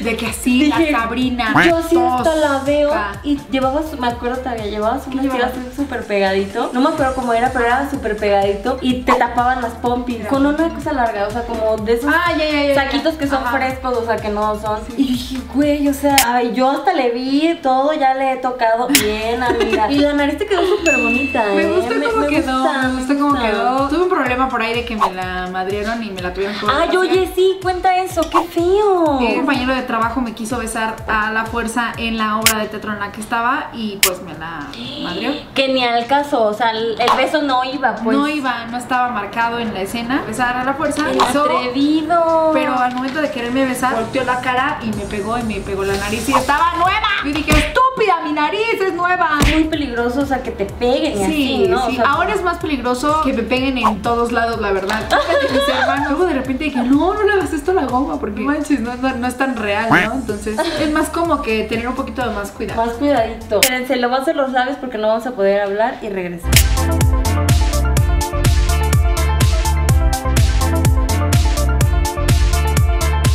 De 0.00 0.16
que 0.16 0.26
así, 0.26 0.64
Dije, 0.64 0.90
la 0.92 1.00
Sabrina. 1.00 1.54
yo 1.66 1.76
así 1.76 1.96
hasta 1.98 2.34
la 2.36 2.58
veo 2.64 2.90
y 3.22 3.38
llevabas, 3.50 3.84
me 3.98 4.08
acuerdo 4.08 4.38
todavía, 4.38 4.66
llevabas 4.66 5.06
un 5.06 5.12
¿Qué 5.12 5.20
vestido 5.20 5.44
así 5.46 5.60
súper 5.76 6.04
pegadito, 6.06 6.70
no 6.72 6.80
me 6.80 6.88
acuerdo 6.88 7.14
cómo 7.14 7.32
era, 7.32 7.50
pero 7.52 7.66
era 7.66 7.90
súper 7.90 8.16
pegadito 8.16 8.78
y 8.80 9.02
te 9.02 9.12
tapaban 9.14 9.60
las 9.62 9.72
pompis 9.74 10.26
con 10.26 10.46
una 10.46 10.68
cosa 10.74 10.92
larga, 10.92 11.26
o 11.26 11.30
sea, 11.30 11.42
como 11.42 11.76
de 11.78 11.94
esos 11.94 12.12
Ah, 12.12 12.32
ya, 12.36 12.44
ya, 12.48 12.62
ya. 12.68 12.74
saquitos 12.74 13.14
que 13.14 13.26
son 13.26 13.42
Ajá. 13.42 13.56
frescos, 13.58 13.96
o 13.98 14.04
sea, 14.06 14.16
que 14.16 14.28
no 14.30 14.58
son. 14.60 14.80
Y 14.96 15.04
yo 15.06 15.12
dije, 15.12 15.38
güey, 15.54 15.88
o 15.88 15.94
sea, 15.94 16.16
ay, 16.26 16.52
yo 16.54 16.70
hasta 16.70 16.92
le 16.94 17.10
vi 17.10 17.58
todo, 17.62 17.92
ya 17.92 18.14
le 18.14 18.32
he 18.32 18.36
tocado 18.36 18.88
bien, 18.88 19.42
amiga. 19.42 19.90
y 19.90 19.98
la 19.98 20.14
nariz 20.14 20.38
te 20.38 20.46
quedó 20.46 20.62
súper 20.66 20.96
bonita, 21.00 21.44
Me 21.54 21.62
¿eh? 21.62 21.72
gusta 21.72 21.94
cómo 22.10 22.26
quedó, 22.26 22.62
gusta, 22.62 22.82
me 22.88 22.94
gusta 23.00 23.14
cómo 23.18 23.34
quedó. 23.40 23.88
Tuve 23.88 24.02
un 24.04 24.08
problema 24.08 24.48
por 24.48 24.62
ahí 24.62 24.74
de 24.74 24.84
que 24.84 24.96
me 24.96 25.12
la 25.12 25.48
madrieron 25.52 26.02
y 26.02 26.10
me 26.10 26.22
la 26.22 26.32
tuvieron 26.32 26.56
que 26.58 26.66
Ay, 26.70 26.88
hacer. 26.88 26.98
oye, 26.98 27.30
sí, 27.34 27.58
cuenta 27.62 27.96
eso, 27.96 28.22
qué 28.30 28.42
feo. 28.44 29.18
Un 29.18 29.34
compañero 29.36 29.74
de 29.74 29.82
trabajo 29.90 30.20
me 30.20 30.34
quiso 30.34 30.58
besar 30.58 30.94
a 31.08 31.32
la 31.32 31.44
fuerza 31.46 31.92
en 31.96 32.16
la 32.16 32.38
obra 32.38 32.58
de 32.60 32.66
teatro 32.68 32.92
en 32.92 33.00
la 33.00 33.10
que 33.10 33.20
estaba 33.20 33.70
y 33.72 33.98
pues 34.06 34.22
me 34.22 34.32
la 34.38 34.66
madrió. 35.02 35.32
Que 35.54 35.68
ni 35.72 35.82
al 35.84 36.06
caso, 36.06 36.44
o 36.44 36.54
sea, 36.54 36.70
el 36.70 36.96
el 37.00 37.10
beso 37.16 37.42
no 37.42 37.64
iba, 37.64 37.96
pues. 37.96 38.16
no 38.16 38.28
iba, 38.28 38.66
no 38.66 38.78
estaba 38.78 39.08
marcado 39.10 39.58
en 39.58 39.74
la 39.74 39.80
escena, 39.80 40.22
besar 40.26 40.56
a 40.56 40.64
la 40.64 40.74
fuerza. 40.74 41.10
El 41.10 41.18
besó, 41.18 41.44
atrevido. 41.44 42.50
pero 42.54 42.74
al 42.78 42.94
momento 42.94 43.20
de 43.20 43.30
quererme 43.30 43.64
besar, 43.64 43.94
volteó 43.96 44.22
la 44.24 44.40
cara 44.40 44.78
y 44.82 44.86
me 44.96 45.04
pegó 45.04 45.38
y 45.38 45.42
me 45.42 45.54
pegó 45.60 45.82
la 45.84 45.94
nariz 45.96 46.28
y 46.28 46.32
estaba 46.32 46.72
nueva. 46.76 47.08
Y 47.24 47.32
dije, 47.32 47.50
estúpida, 47.50 48.20
mi 48.24 48.32
nariz 48.32 48.80
es 48.80 48.94
nueva. 48.94 49.38
muy 49.52 49.64
peligroso, 49.64 50.20
o 50.20 50.26
sea, 50.26 50.42
que 50.42 50.50
te 50.52 50.66
peguen 50.66 51.16
Sí, 51.18 51.24
así, 51.24 51.66
¿no? 51.68 51.84
O 51.86 51.90
sí. 51.90 51.96
sea, 51.96 52.04
Ahora 52.12 52.32
es 52.34 52.42
más 52.42 52.58
peligroso 52.58 53.22
que 53.24 53.32
me 53.32 53.42
peguen 53.42 53.76
en 53.78 54.02
todos 54.02 54.30
lados, 54.32 54.60
la 54.60 54.72
verdad. 54.72 55.00
Fíjate, 55.08 55.52
mis 55.52 55.68
hermanos. 55.68 56.08
Luego 56.10 56.26
de 56.26 56.34
repente 56.34 56.64
dije, 56.64 56.82
no, 56.82 57.14
no 57.14 57.22
le 57.22 57.32
hagas 57.32 57.52
esto 57.52 57.70
a 57.72 57.74
la 57.74 57.84
goma, 57.86 58.18
porque 58.20 58.40
manches, 58.40 58.80
no, 58.80 58.94
no- 58.96 59.16
no 59.16 59.26
es 59.26 59.36
tan 59.36 59.56
real, 59.56 59.79
¿no? 59.88 60.14
Entonces, 60.14 60.58
es 60.58 60.90
más 60.90 61.08
como 61.08 61.42
que 61.42 61.64
tener 61.64 61.88
un 61.88 61.94
poquito 61.94 62.26
de 62.26 62.34
más 62.34 62.50
cuidado. 62.50 62.84
Más 62.86 62.94
cuidadito. 62.96 63.60
Espérense, 63.60 63.96
lo 63.96 64.08
voy 64.08 64.18
a 64.18 64.22
hacer 64.22 64.36
los 64.36 64.52
labios 64.52 64.76
porque 64.78 64.98
no 64.98 65.08
vamos 65.08 65.26
a 65.26 65.32
poder 65.32 65.60
hablar 65.60 65.98
y 66.02 66.08
regresar. 66.08 66.50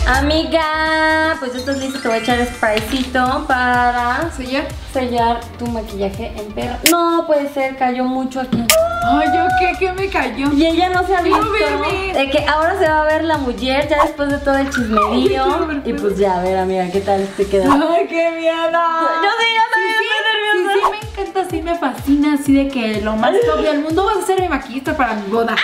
Amiga, 0.08 1.36
pues 1.40 1.54
ya 1.54 1.60
estás 1.60 1.80
lista, 1.80 2.00
te 2.00 2.08
voy 2.08 2.18
a 2.18 2.20
echar 2.22 2.46
spraycito 2.46 3.46
para 3.48 4.30
¿Sellar? 4.38 4.68
sellar 4.94 5.40
tu 5.58 5.66
maquillaje 5.66 6.32
en 6.38 6.54
perro. 6.54 6.78
No 6.92 7.26
puede 7.26 7.50
ser, 7.50 7.76
cayó 7.76 8.04
mucho 8.04 8.40
aquí. 8.42 8.64
Ay, 9.08 9.28
¿yo 9.36 9.46
qué? 9.60 9.74
¿Qué 9.80 9.94
me 9.94 10.10
cayó? 10.10 10.52
Y 10.54 10.66
ella 10.66 10.90
no 10.90 11.06
se 11.06 11.16
ha 11.16 11.22
visto 11.22 11.52
de 11.52 12.30
que 12.32 12.46
ahora 12.48 12.78
se 12.80 12.88
va 12.90 13.02
a 13.02 13.06
ver 13.06 13.24
la 13.24 13.38
mujer 13.38 13.88
ya 13.88 14.04
después 14.04 14.30
de 14.30 14.38
todo 14.40 14.58
el 14.58 14.70
chismerío. 14.70 15.68
Y 15.86 15.94
pues 15.94 16.18
ya, 16.18 16.40
a 16.40 16.44
ver, 16.44 16.58
amiga, 16.58 16.90
¿qué 16.92 17.02
tal 17.02 17.28
te 17.38 17.46
queda? 17.48 17.66
¡Ay, 17.72 18.08
qué 18.08 18.32
miedo! 18.32 18.72
Yo 18.72 19.30
sí, 19.40 19.48
yo 19.56 19.64
también 19.72 19.96
sí, 19.98 20.06
estoy 20.06 20.08
sí, 20.08 20.24
nerviosa. 20.32 20.74
sí, 20.74 20.92
me 20.92 20.98
encanta, 21.24 21.50
sí 21.50 21.62
me 21.62 21.76
fascina, 21.78 22.34
así 22.34 22.54
de 22.56 22.68
que 22.70 23.02
lo 23.02 23.16
más 23.16 23.34
top 23.46 23.62
del 23.62 23.80
mundo 23.82 24.06
vas 24.06 24.18
a 24.18 24.22
ser 24.26 24.42
mi 24.42 24.48
maquillista 24.50 24.96
para 24.98 25.14
mi 25.16 25.30
boda. 25.30 25.56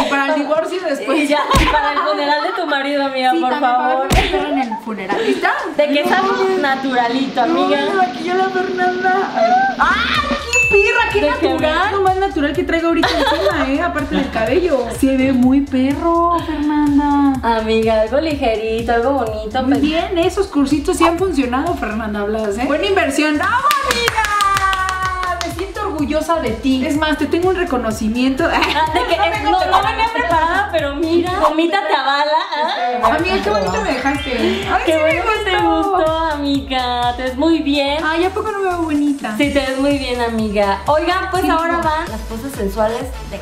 Y 0.00 0.10
para 0.10 0.26
el 0.34 0.40
divorcio 0.40 0.80
después. 0.82 1.18
Y 1.18 1.26
ya, 1.28 1.40
y 1.60 1.64
para 1.66 1.92
el 1.92 1.98
funeral 2.00 2.42
de 2.44 2.50
tu 2.52 2.66
marido, 2.66 3.04
amiga, 3.04 3.30
Sí, 3.32 3.40
por 3.40 3.50
para 3.50 3.60
favor. 3.60 4.06
esperen 4.10 4.58
en 4.58 4.72
el 4.72 4.78
funeral. 4.84 5.18
De 5.76 5.86
que 5.88 6.04
sea 6.04 6.22
naturalito, 6.60 7.40
amiga. 7.42 7.80
No, 7.80 7.90
me 7.90 8.06
maquilló 8.06 8.34
la 8.34 8.44
Fernanda. 8.50 9.30
¡Ay, 9.78 10.36
qué 11.12 11.20
¿De 11.20 11.30
natural! 11.30 11.92
Lo 11.92 12.02
más 12.02 12.16
natural 12.16 12.52
que 12.52 12.64
traigo 12.64 12.88
ahorita 12.88 13.08
encima, 13.08 13.68
¿eh? 13.72 13.80
Aparte 13.80 14.14
del 14.16 14.30
cabello. 14.30 14.86
Se 14.98 15.16
ve 15.16 15.32
muy 15.32 15.62
perro, 15.62 16.38
Fernanda. 16.46 17.34
Amiga, 17.42 18.02
algo 18.02 18.20
ligerito, 18.20 18.92
algo 18.92 19.12
bonito. 19.24 19.62
Muy 19.62 19.78
bien, 19.80 20.18
esos 20.18 20.46
cursitos 20.48 20.96
sí 20.96 21.04
han 21.04 21.18
funcionado, 21.18 21.74
Fernanda 21.74 22.24
Blas, 22.24 22.58
¿eh? 22.58 22.64
Buena 22.66 22.86
inversión. 22.86 23.36
¡Bravo, 23.36 23.52
amiga! 23.90 24.17
Orgullosa 26.08 26.40
de 26.40 26.50
ti. 26.52 26.86
Es 26.86 26.96
más, 26.96 27.18
te 27.18 27.26
tengo 27.26 27.50
un 27.50 27.56
reconocimiento. 27.56 28.44
Ah, 28.78 28.92
de 28.94 29.00
que, 29.06 29.14
eh, 29.14 29.42
no, 29.44 29.50
no 29.66 29.82
venía 29.82 30.06
preparada, 30.14 30.68
pero 30.72 30.94
mira, 30.94 31.38
gomita 31.40 31.80
te 31.86 31.94
avala. 31.94 32.32
ah. 33.02 33.14
Amiga, 33.16 33.42
qué 33.42 33.50
bonito 33.50 33.80
me 33.82 33.92
dejaste. 33.92 34.30
Ay, 34.70 34.82
Qué 34.86 34.92
sí 34.92 34.98
bueno 35.00 35.22
que 35.22 35.50
te 35.50 35.58
gustó, 35.58 36.18
amiga. 36.32 37.14
Te 37.16 37.22
ves 37.24 37.36
muy 37.36 37.58
bien. 37.60 37.98
Ay, 38.04 38.24
¿a 38.24 38.30
poco 38.30 38.50
no 38.52 38.58
me 38.60 38.68
veo 38.68 38.82
bonita? 38.82 39.34
Sí, 39.36 39.52
te 39.52 39.60
ves 39.60 39.78
muy 39.78 39.98
bien, 39.98 40.20
amiga. 40.20 40.80
Oigan, 40.86 41.30
pues 41.30 41.42
Sí, 41.42 41.50
ahora 41.50 41.72
no. 41.78 41.82
van 41.82 42.08
las 42.10 42.20
poses 42.22 42.52
sensuales 42.52 43.02
de 43.30 43.40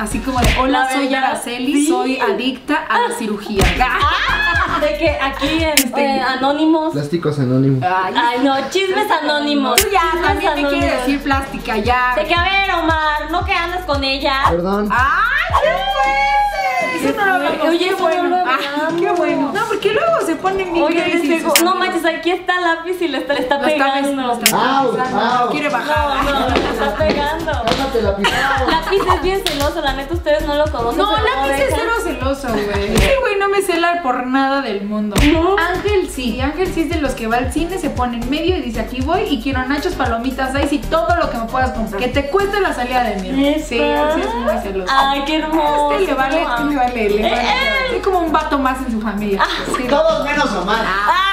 así 0.00 0.18
como 0.20 0.40
de, 0.40 0.48
hola, 0.58 0.80
La 0.84 0.92
soy 0.92 1.04
verdad, 1.08 1.24
Araceli, 1.24 1.72
sí. 1.74 1.86
soy 1.88 2.18
adicta 2.18 2.74
a 2.88 3.08
la 3.08 3.14
cirugía. 3.16 3.62
De 4.80 4.96
que 4.96 5.10
aquí 5.20 5.62
en 5.62 5.98
eh, 5.98 6.22
Anónimos. 6.22 6.92
Plásticos 6.94 7.38
anónimos. 7.38 7.82
Ay, 7.82 8.14
Ay, 8.16 8.38
no, 8.42 8.56
chismes 8.70 9.10
anónimos. 9.10 9.78
tú 9.82 9.88
ya 9.92 10.00
chismes 10.12 10.22
también 10.26 10.54
te 10.54 10.60
quiere 10.60 10.76
anónimos. 10.76 11.06
decir 11.06 11.20
plástica, 11.22 11.76
ya. 11.78 12.14
De 12.16 12.24
que, 12.24 12.34
a 12.34 12.42
ver, 12.44 12.74
Omar, 12.76 13.30
no 13.30 13.44
que 13.44 13.52
andas 13.52 13.84
con 13.84 14.02
ella. 14.02 14.44
Perdón. 14.48 14.88
¡Ay, 14.90 15.60
qué 15.62 15.68
fuerte! 15.68 17.09
No 17.30 17.46
hablamos. 17.46 17.68
Oye, 17.68 17.78
qué 17.78 17.90
no 17.92 17.96
bueno. 17.98 18.44
Ah, 18.46 18.88
qué 18.98 19.10
bueno. 19.10 19.52
No, 19.54 19.64
porque 19.68 19.92
luego 19.92 20.20
se 20.26 20.36
ponen 20.36 20.72
bien 20.72 20.84
Oye, 20.84 21.18
digo, 21.22 21.54
sus 21.54 21.64
no 21.64 21.74
manches, 21.76 22.04
aquí 22.04 22.30
está 22.30 22.56
el 22.58 22.64
lápiz 22.64 23.00
y 23.00 23.08
le 23.08 23.18
está, 23.18 23.34
le 23.34 23.40
está 23.40 23.60
pegando. 23.60 24.22
lo 24.22 24.32
está 24.34 24.78
Au, 24.80 24.92
besando, 24.92 25.20
au. 25.20 25.44
lo 25.46 25.50
quiere 25.52 25.68
bajar. 25.68 26.24
No, 26.24 26.40
no, 26.40 26.48
le 26.48 26.70
está 26.70 26.94
pegando. 26.96 27.52
Cálmate 27.52 28.02
la 28.02 28.16
pisada. 28.16 28.66
Lápiz 28.66 29.00
es 29.14 29.22
bien 29.22 29.42
celoso, 29.46 29.80
la 29.80 29.92
neta 29.94 30.14
ustedes 30.14 30.46
no 30.46 30.54
lo 30.56 30.64
conocen. 30.70 30.98
No, 30.98 31.12
Lápiz 31.12 31.62
es 31.62 31.74
cero 31.74 31.92
celoso, 32.02 32.48
güey. 32.48 32.94
Ese 32.94 33.16
güey 33.20 33.36
no 33.38 33.48
me 33.48 33.62
cela 33.62 34.02
por 34.02 34.26
nada 34.26 34.60
del 34.62 34.82
mundo. 34.82 35.16
No. 35.32 35.56
Ángel 35.58 36.08
sí. 36.10 36.40
Ángel 36.40 36.72
sí 36.72 36.82
es 36.82 36.88
de 36.90 37.00
los 37.00 37.12
que 37.12 37.26
va 37.26 37.36
al 37.36 37.52
cine, 37.52 37.78
se 37.78 37.90
pone 37.90 38.18
en 38.18 38.28
medio 38.30 38.56
y 38.56 38.60
dice 38.60 38.80
aquí 38.80 39.00
voy 39.00 39.22
y 39.28 39.40
quiero 39.42 39.64
nachos, 39.66 39.94
palomitas, 39.94 40.54
ice 40.62 40.74
y 40.76 40.78
todo 40.78 41.14
lo 41.16 41.30
que 41.30 41.38
me 41.38 41.44
puedas 41.44 41.70
comprar. 41.72 42.00
Que 42.00 42.08
te 42.08 42.26
cueste 42.30 42.60
la 42.60 42.72
salida 42.74 43.04
de 43.04 43.16
mierda. 43.22 43.64
Sí, 43.64 43.80
así 43.80 44.20
es 44.20 44.34
muy 44.34 44.58
celoso. 44.62 44.92
Ay, 44.94 45.22
qué 45.26 45.36
hermoso. 45.36 45.92
Este 45.92 46.06
le 46.06 46.14
vale, 46.14 46.42
este 46.42 46.64
le 46.64 46.76
vale, 46.76 47.19
le 47.22 47.30
vale. 47.30 47.96
Es 47.96 48.02
como 48.04 48.20
un 48.20 48.30
vato 48.32 48.58
más 48.58 48.78
en 48.86 48.92
su 48.92 49.00
familia. 49.00 49.42
Sí. 49.76 49.84
Todos 49.88 50.24
menos 50.24 50.50
Omar. 50.52 50.84
¡Ah! 50.86 51.26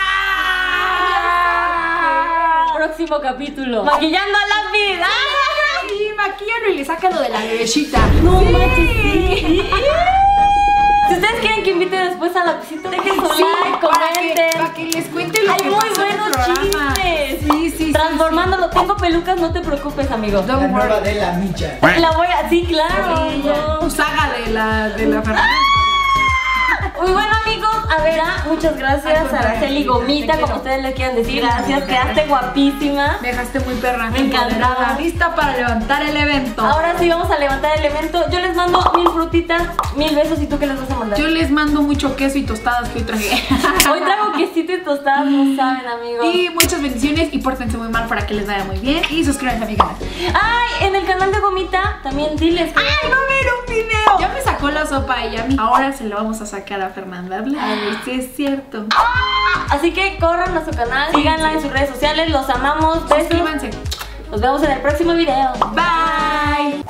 Próximo 2.76 3.20
capítulo. 3.22 3.84
Maquillando 3.84 4.38
a 4.38 4.42
lápiz. 4.48 5.02
¡Ah! 5.04 5.08
Sí, 5.90 6.10
maquíllalo 6.16 6.70
y 6.72 6.76
le 6.76 6.86
saca 6.86 7.10
lo 7.10 7.20
de 7.22 7.30
la 7.30 7.40
bebecita. 7.42 8.00
No 8.24 8.40
Sí. 8.40 8.46
manches, 8.46 8.90
sí. 9.02 9.64
Si 11.08 11.14
ustedes 11.14 11.40
quieren 11.40 11.64
que 11.64 11.72
invite 11.72 11.96
después 11.98 12.36
a 12.36 12.44
la 12.44 12.54
visita, 12.56 12.90
dejen 12.90 13.16
su 13.16 13.22
Sí, 13.34 13.44
like, 13.64 13.88
para 13.88 14.10
que, 14.10 14.16
comenten. 14.18 14.50
para 14.62 14.74
que 14.74 14.86
les 14.86 15.06
cuente 15.08 15.42
lo 15.44 15.54
Hay 15.54 15.60
que 15.60 15.70
muy 15.70 15.80
pasó 15.90 16.02
buenos 16.02 16.32
chistes. 16.60 17.40
Sí, 17.40 17.50
sí, 17.50 17.72
sí. 17.78 17.94
Transformándolo. 17.94 18.70
Tengo 18.70 18.98
pelucas, 18.98 19.38
no 19.40 19.54
te 19.54 19.62
preocupes, 19.62 20.12
amigo. 20.12 20.42
sí. 20.42 20.48
Don't 20.48 20.70
worry. 20.74 21.02
de 21.04 21.16
la 21.16 21.32
micha. 21.34 21.78
La 21.98 22.12
voy 22.12 22.28
a. 22.28 22.50
Sí, 22.50 22.66
claro. 22.68 23.32
no. 23.44 23.80
Tu 23.80 23.90
saga 23.90 24.34
de 24.34 24.48
la, 24.52 24.90
de 24.90 25.06
la 25.06 25.22
Fernanda. 25.22 25.48
Muy 27.00 27.12
bueno, 27.12 27.32
amigos. 27.46 27.77
A 27.90 28.04
ver, 28.04 28.20
ah, 28.20 28.44
muchas 28.48 28.78
gracias. 28.78 29.20
Contrario, 29.20 29.50
Araceli 29.50 29.84
Gomita, 29.86 30.40
como 30.40 30.56
ustedes 30.56 30.84
le 30.84 30.94
quieran 30.94 31.16
decir. 31.16 31.42
Gracias, 31.42 31.84
quedaste 31.84 32.26
guapísima. 32.26 33.18
Dejaste 33.22 33.60
muy 33.62 33.76
perra. 33.76 34.10
Me 34.10 34.20
empoderada, 34.20 34.98
Lista 35.00 35.36
para 35.36 35.56
levantar 35.56 36.04
el 36.04 36.16
evento. 36.16 36.62
Ahora 36.62 36.96
sí 37.00 37.10
vamos 37.10 37.30
a 37.32 37.38
levantar 37.38 37.78
el 37.78 37.86
evento. 37.86 38.26
Yo 38.30 38.40
les 38.40 38.56
mando 38.56 38.92
mil 38.96 39.08
frutitas, 39.10 39.64
mil 39.96 40.16
besos. 40.16 40.42
¿Y 40.42 40.48
tú 40.48 40.60
qué 40.60 40.68
les 40.68 40.80
vas 40.80 40.92
a 40.92 40.96
mandar? 40.96 41.20
Yo 41.20 41.28
les 41.28 41.50
mando 41.50 41.82
mucho 41.82 42.16
queso 42.16 42.38
y 42.38 42.44
tostadas 42.44 42.90
que 42.90 43.00
hoy 43.00 43.06
traje. 43.06 43.30
Hoy 43.92 44.02
traigo 44.02 44.34
quesito 44.34 44.74
y 44.74 44.84
tostadas, 44.84 45.26
no 45.26 45.56
saben, 45.56 45.88
amigos. 45.88 46.26
Y 46.26 46.50
muchas 46.50 46.82
bendiciones 46.82 47.30
y 47.32 47.38
pórtense 47.40 47.78
muy 47.78 47.88
mal 47.88 48.08
para 48.08 48.26
que 48.26 48.34
les 48.34 48.48
vaya 48.48 48.66
muy 48.66 48.78
bien. 48.80 49.02
Y 49.10 49.24
suscríbanse 49.24 49.64
a 49.64 49.68
mi 49.68 49.76
canal. 49.76 49.96
Ay, 50.34 50.88
en 50.88 50.96
el 50.96 51.06
canal 51.06 51.32
de 51.32 51.40
Gomita 51.40 52.00
también 52.04 52.36
diles. 52.36 52.72
¡Ay, 52.76 53.10
va 53.10 53.16
a 53.16 53.28
ver 53.30 53.48
un 53.60 53.74
video! 53.74 54.20
Ya 54.20 54.28
me 54.30 54.42
sacó 54.42 54.70
la 54.70 54.86
sopa 54.86 55.16
a 55.16 55.26
ella 55.26 55.44
a 55.44 55.48
mí. 55.48 55.56
Ahora 55.58 55.94
se 55.94 56.04
lo 56.04 56.16
vamos 56.18 56.42
a 56.42 56.46
sacar 56.46 56.82
a 56.82 56.90
Fernanda 56.90 57.42
Blas. 57.42 57.77
Sí 58.06 58.12
es 58.12 58.36
cierto. 58.36 58.86
Así 59.70 59.92
que 59.92 60.18
corran 60.20 60.56
a 60.58 60.66
su 60.66 60.72
canal, 60.72 61.14
síganla 61.14 61.54
en 61.54 61.62
sus 61.62 61.72
redes 61.72 61.90
sociales, 61.90 62.30
los 62.30 62.50
amamos. 62.50 63.00
Suscríbanse. 63.10 63.72
Nos 64.32 64.42
vemos 64.42 64.64
en 64.64 64.72
el 64.72 64.82
próximo 64.82 65.14
video. 65.14 65.54
Bye. 65.74 66.84